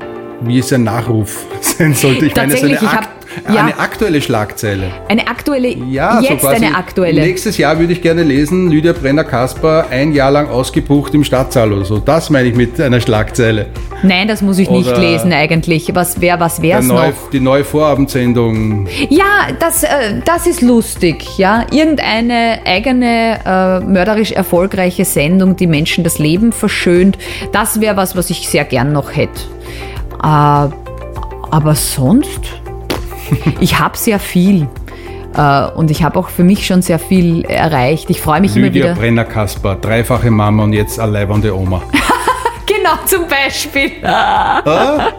wie 0.41 0.59
es 0.59 0.73
ein 0.73 0.83
Nachruf 0.83 1.45
sein 1.61 1.93
sollte. 1.93 2.25
Ich 2.25 2.35
meine, 2.35 2.57
so 2.57 2.65
eine 2.65 2.81
Akt 2.81 3.16
ja. 3.53 3.63
Eine 3.63 3.79
aktuelle 3.79 4.21
Schlagzeile. 4.21 4.91
Eine 5.07 5.27
aktuelle, 5.27 5.69
ja, 5.69 6.19
jetzt 6.19 6.41
so 6.41 6.47
eine 6.47 6.75
aktuelle. 6.75 7.21
Nächstes 7.21 7.57
Jahr 7.57 7.79
würde 7.79 7.93
ich 7.93 8.01
gerne 8.01 8.23
lesen, 8.23 8.69
Lydia 8.69 8.93
Brenner-Kasper 8.93 9.87
ein 9.89 10.13
Jahr 10.13 10.31
lang 10.31 10.49
ausgebucht 10.49 11.13
im 11.13 11.23
Stadtsaal 11.23 11.73
oder 11.73 11.85
so. 11.85 11.99
Das 11.99 12.29
meine 12.29 12.49
ich 12.49 12.55
mit 12.55 12.79
einer 12.79 13.01
Schlagzeile. 13.01 13.67
Nein, 14.03 14.27
das 14.27 14.41
muss 14.41 14.59
ich 14.59 14.69
oder 14.69 14.77
nicht 14.77 14.97
lesen 14.97 15.33
eigentlich. 15.33 15.89
Was 15.93 16.21
wäre 16.21 16.39
was 16.39 16.61
wär's 16.61 16.85
neue, 16.85 17.09
noch? 17.09 17.29
Die 17.31 17.39
neue 17.39 17.63
Vorabendsendung. 17.63 18.87
Ja, 19.09 19.47
das, 19.59 19.83
äh, 19.83 19.87
das 20.23 20.45
ist 20.45 20.61
lustig. 20.61 21.37
Ja, 21.37 21.65
Irgendeine 21.71 22.59
eigene, 22.65 23.39
äh, 23.45 23.79
mörderisch 23.85 24.31
erfolgreiche 24.31 25.05
Sendung, 25.05 25.55
die 25.55 25.67
Menschen 25.67 26.03
das 26.03 26.19
Leben 26.19 26.51
verschönt. 26.51 27.17
Das 27.51 27.81
wäre 27.81 27.97
was, 27.97 28.15
was 28.15 28.29
ich 28.29 28.47
sehr 28.47 28.65
gern 28.65 28.91
noch 28.93 29.15
hätte. 29.15 29.41
Äh, 30.23 30.69
aber 31.49 31.75
sonst 31.75 32.41
ich 33.59 33.79
habe 33.79 33.97
sehr 33.97 34.19
viel. 34.19 34.67
Uh, 35.37 35.69
und 35.75 35.91
ich 35.91 36.01
habe 36.01 36.17
auch 36.17 36.29
für 36.29 36.43
mich 36.43 36.65
schon 36.65 36.81
sehr 36.81 36.97
viel 36.97 37.45
erreicht. 37.45 38.09
Ich 38.09 38.21
freue 38.21 38.41
mich 38.41 38.55
Lydia 38.55 38.65
immer 38.65 38.73
wieder. 38.73 38.89
Lydia 38.89 39.01
Brenner-Kasper, 39.01 39.75
dreifache 39.75 40.31
Mama 40.31 40.63
und 40.63 40.73
jetzt 40.73 40.99
alleibernde 40.99 41.55
Oma. 41.55 41.83
genau, 42.65 42.95
zum 43.05 43.27
Beispiel. 43.27 43.91
Ah? 44.03 45.11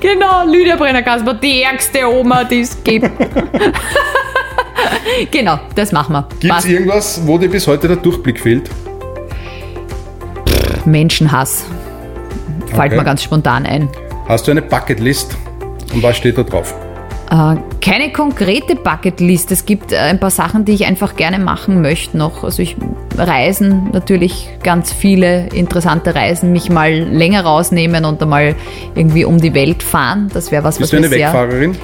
genau, 0.00 0.46
Lydia 0.46 0.76
Brenner-Kasper, 0.76 1.34
die 1.34 1.62
ärgste 1.62 2.08
Oma, 2.08 2.44
die 2.44 2.60
es 2.60 2.82
gibt. 2.82 3.10
genau, 5.30 5.58
das 5.74 5.92
machen 5.92 6.14
wir. 6.14 6.26
Gibt 6.40 6.58
es 6.58 6.64
irgendwas, 6.64 7.20
wo 7.26 7.36
dir 7.36 7.50
bis 7.50 7.66
heute 7.66 7.88
der 7.88 7.98
Durchblick 7.98 8.40
fehlt? 8.40 8.70
Menschenhass. 10.86 11.66
Fällt 12.68 12.86
okay. 12.86 12.96
mir 12.96 13.04
ganz 13.04 13.22
spontan 13.22 13.66
ein. 13.66 13.90
Hast 14.28 14.46
du 14.46 14.50
eine 14.50 14.62
Bucketlist? 14.62 15.36
Und 15.92 16.02
was 16.02 16.16
steht 16.16 16.38
da 16.38 16.42
drauf? 16.42 16.74
Äh, 17.32 17.56
keine 17.80 18.12
konkrete 18.12 18.76
Bucketlist. 18.76 19.50
Es 19.52 19.64
gibt 19.64 19.92
äh, 19.92 19.96
ein 19.96 20.20
paar 20.20 20.30
Sachen, 20.30 20.66
die 20.66 20.72
ich 20.72 20.84
einfach 20.84 21.16
gerne 21.16 21.38
machen 21.38 21.80
möchte 21.80 22.18
noch. 22.18 22.44
Also 22.44 22.60
ich 22.60 22.76
reisen 23.16 23.88
natürlich 23.92 24.50
ganz 24.62 24.92
viele 24.92 25.46
interessante 25.48 26.14
Reisen, 26.14 26.52
mich 26.52 26.68
mal 26.68 26.92
länger 26.92 27.44
rausnehmen 27.44 28.04
und 28.04 28.22
einmal 28.22 28.54
irgendwie 28.94 29.24
um 29.24 29.38
die 29.38 29.54
Welt 29.54 29.82
fahren. 29.82 30.30
Das 30.34 30.52
wäre 30.52 30.62
was, 30.62 30.76
Bist 30.76 30.92
was 30.92 31.00
du 31.00 31.06
eine 31.06 31.10
Wegfahrerin? 31.10 31.74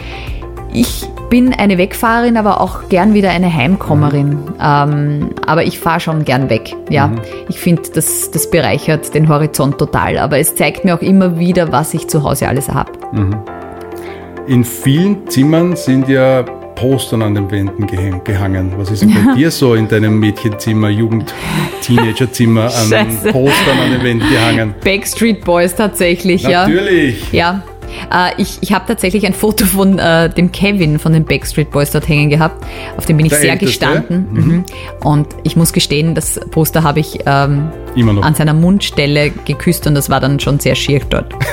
Ich 0.75 1.07
bin 1.31 1.55
eine 1.55 1.79
Wegfahrerin, 1.79 2.37
aber 2.37 2.61
auch 2.61 2.91
gern 2.91 3.15
wieder 3.15 3.31
eine 3.31 3.53
Heimkommerin. 3.53 4.29
Mhm. 4.29 4.55
Ähm, 4.63 5.31
aber 5.47 5.65
ich 5.65 5.79
fahre 5.79 6.01
schon 6.01 6.27
gern 6.27 6.51
weg. 6.51 6.75
Ja, 6.91 7.07
mhm. 7.07 7.21
ich 7.49 7.59
finde, 7.59 7.83
das, 7.95 8.31
das 8.31 8.51
bereichert 8.51 9.15
den 9.15 9.31
Horizont 9.31 9.79
total. 9.79 10.19
Aber 10.19 10.39
es 10.39 10.57
zeigt 10.57 10.85
mir 10.85 10.95
auch 10.95 11.01
immer 11.01 11.39
wieder, 11.39 11.73
was 11.73 11.95
ich 11.95 12.07
zu 12.07 12.23
Hause 12.23 12.49
alles 12.49 12.69
habe. 12.69 12.93
Mhm. 13.13 13.37
In 14.49 14.65
vielen 14.65 15.29
Zimmern 15.29 15.77
sind 15.77 16.09
ja 16.09 16.43
Postern 16.75 17.21
an 17.21 17.35
den 17.35 17.51
Wänden 17.51 17.87
gehangen. 18.25 18.73
Was 18.79 18.91
ist 18.91 19.03
denn 19.03 19.13
bei 19.13 19.35
dir 19.35 19.51
so 19.51 19.75
in 19.75 19.87
deinem 19.87 20.19
Mädchenzimmer, 20.19 20.89
Jugend, 20.89 21.35
Teenagerzimmer 21.83 22.65
an 22.65 22.71
Scheiße. 22.89 23.31
Postern 23.31 23.79
an 23.79 23.91
den 23.91 24.03
Wänden 24.03 24.31
gehangen? 24.31 24.75
Backstreet 24.83 25.45
Boys 25.45 25.75
tatsächlich, 25.75 26.45
Natürlich. 26.45 27.31
ja. 27.31 27.63
Ja, 27.63 27.63
Äh, 28.13 28.41
ich 28.41 28.59
ich 28.61 28.73
habe 28.73 28.85
tatsächlich 28.87 29.27
ein 29.27 29.35
Foto 29.35 29.65
von 29.67 29.99
äh, 29.99 30.31
dem 30.31 30.53
Kevin 30.53 30.99
von 30.99 31.13
den 31.13 31.25
Backstreet 31.25 31.71
Boys 31.71 31.91
dort 31.91 32.09
hängen 32.09 32.31
gehabt. 32.31 32.65
Auf 32.97 33.07
dem 33.07 33.17
bin 33.17 33.27
ich 33.27 33.33
Der 33.33 33.41
sehr 33.41 33.53
Älteste? 33.53 33.87
gestanden. 33.87 34.29
Mhm. 34.33 34.65
Und 35.03 35.29
ich 35.45 35.57
muss 35.57 35.73
gestehen, 35.73 36.15
das 36.15 36.41
Poster 36.51 36.83
habe 36.83 37.01
ich 37.01 37.19
ähm, 37.27 37.69
an 38.23 38.35
seiner 38.35 38.55
Mundstelle 38.55 39.31
geküsst 39.45 39.87
und 39.87 39.95
das 39.95 40.11
war 40.11 40.21
dann 40.21 40.41
schon 40.41 40.59
sehr 40.59 40.75
schier 40.75 41.01
dort. 41.09 41.33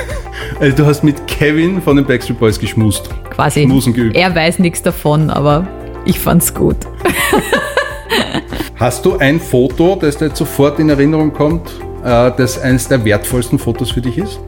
Also 0.60 0.76
du 0.76 0.86
hast 0.86 1.02
mit 1.02 1.26
Kevin 1.26 1.82
von 1.82 1.96
den 1.96 2.04
Backstreet 2.04 2.38
Boys 2.38 2.58
geschmust. 2.58 3.10
Quasi. 3.30 3.62
Schmusen 3.64 3.92
geübt. 3.92 4.16
Er 4.16 4.34
weiß 4.34 4.58
nichts 4.58 4.80
davon, 4.82 5.28
aber 5.30 5.66
ich 6.04 6.18
fand's 6.18 6.54
gut. 6.54 6.76
Hast 8.76 9.04
du 9.04 9.16
ein 9.18 9.40
Foto, 9.40 9.96
das 10.00 10.18
dir 10.18 10.26
jetzt 10.26 10.38
sofort 10.38 10.78
in 10.78 10.88
Erinnerung 10.90 11.32
kommt, 11.32 11.68
äh, 12.04 12.30
das 12.36 12.58
eines 12.60 12.86
der 12.88 13.04
wertvollsten 13.04 13.58
Fotos 13.58 13.90
für 13.90 14.02
dich 14.02 14.18
ist? 14.18 14.38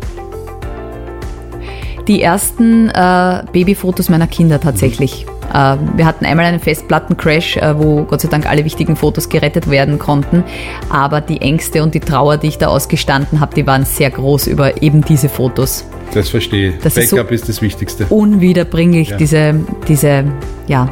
Die 2.08 2.22
ersten 2.22 2.88
äh, 2.88 3.42
Babyfotos 3.52 4.08
meiner 4.08 4.26
Kinder 4.26 4.58
tatsächlich. 4.60 5.26
Äh, 5.52 5.76
wir 5.94 6.06
hatten 6.06 6.24
einmal 6.24 6.46
einen 6.46 6.58
Festplattencrash, 6.58 7.58
äh, 7.58 7.78
wo 7.78 8.04
Gott 8.04 8.22
sei 8.22 8.28
Dank 8.28 8.46
alle 8.48 8.64
wichtigen 8.64 8.96
Fotos 8.96 9.28
gerettet 9.28 9.68
werden 9.70 9.98
konnten. 9.98 10.42
Aber 10.88 11.20
die 11.20 11.40
Ängste 11.42 11.82
und 11.82 11.94
die 11.94 12.00
Trauer, 12.00 12.38
die 12.38 12.48
ich 12.48 12.58
da 12.58 12.68
ausgestanden 12.68 13.40
habe, 13.40 13.54
die 13.54 13.66
waren 13.66 13.84
sehr 13.84 14.10
groß 14.10 14.46
über 14.46 14.82
eben 14.82 15.02
diese 15.02 15.28
Fotos. 15.28 15.84
Das 16.14 16.30
verstehe 16.30 16.70
ich. 16.70 16.78
Das 16.82 16.96
ist 16.96 17.10
Backup 17.10 17.28
so- 17.28 17.34
ist 17.34 17.48
das 17.48 17.60
Wichtigste. 17.60 18.06
Unwiederbringlich, 18.06 19.10
Ja. 19.10 19.16
diese, 19.18 19.54
diese, 19.86 20.24
ja, 20.66 20.88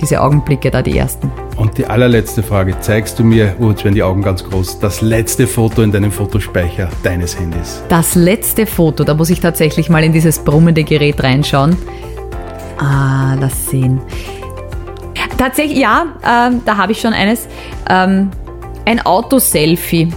diese 0.00 0.20
Augenblicke 0.20 0.70
da, 0.72 0.82
die 0.82 0.98
ersten. 0.98 1.30
Und 1.58 1.76
die 1.76 1.86
allerletzte 1.86 2.44
Frage. 2.44 2.78
Zeigst 2.80 3.18
du 3.18 3.24
mir, 3.24 3.56
oh, 3.58 3.70
jetzt 3.70 3.82
werden 3.82 3.96
die 3.96 4.02
Augen 4.04 4.22
ganz 4.22 4.44
groß, 4.44 4.78
das 4.78 5.00
letzte 5.00 5.48
Foto 5.48 5.82
in 5.82 5.90
deinem 5.90 6.12
Fotospeicher 6.12 6.88
deines 7.02 7.38
Handys? 7.38 7.82
Das 7.88 8.14
letzte 8.14 8.64
Foto, 8.64 9.02
da 9.02 9.14
muss 9.14 9.28
ich 9.28 9.40
tatsächlich 9.40 9.90
mal 9.90 10.04
in 10.04 10.12
dieses 10.12 10.38
brummende 10.38 10.84
Gerät 10.84 11.20
reinschauen. 11.20 11.76
Ah, 12.78 13.34
lass 13.40 13.70
sehen. 13.70 14.00
Tatsächlich, 15.36 15.78
ja, 15.78 16.06
ähm, 16.24 16.62
da 16.64 16.76
habe 16.76 16.92
ich 16.92 17.00
schon 17.00 17.12
eines. 17.12 17.48
Ähm, 17.90 18.30
ein 18.84 19.04
Autoselfie. 19.04 20.08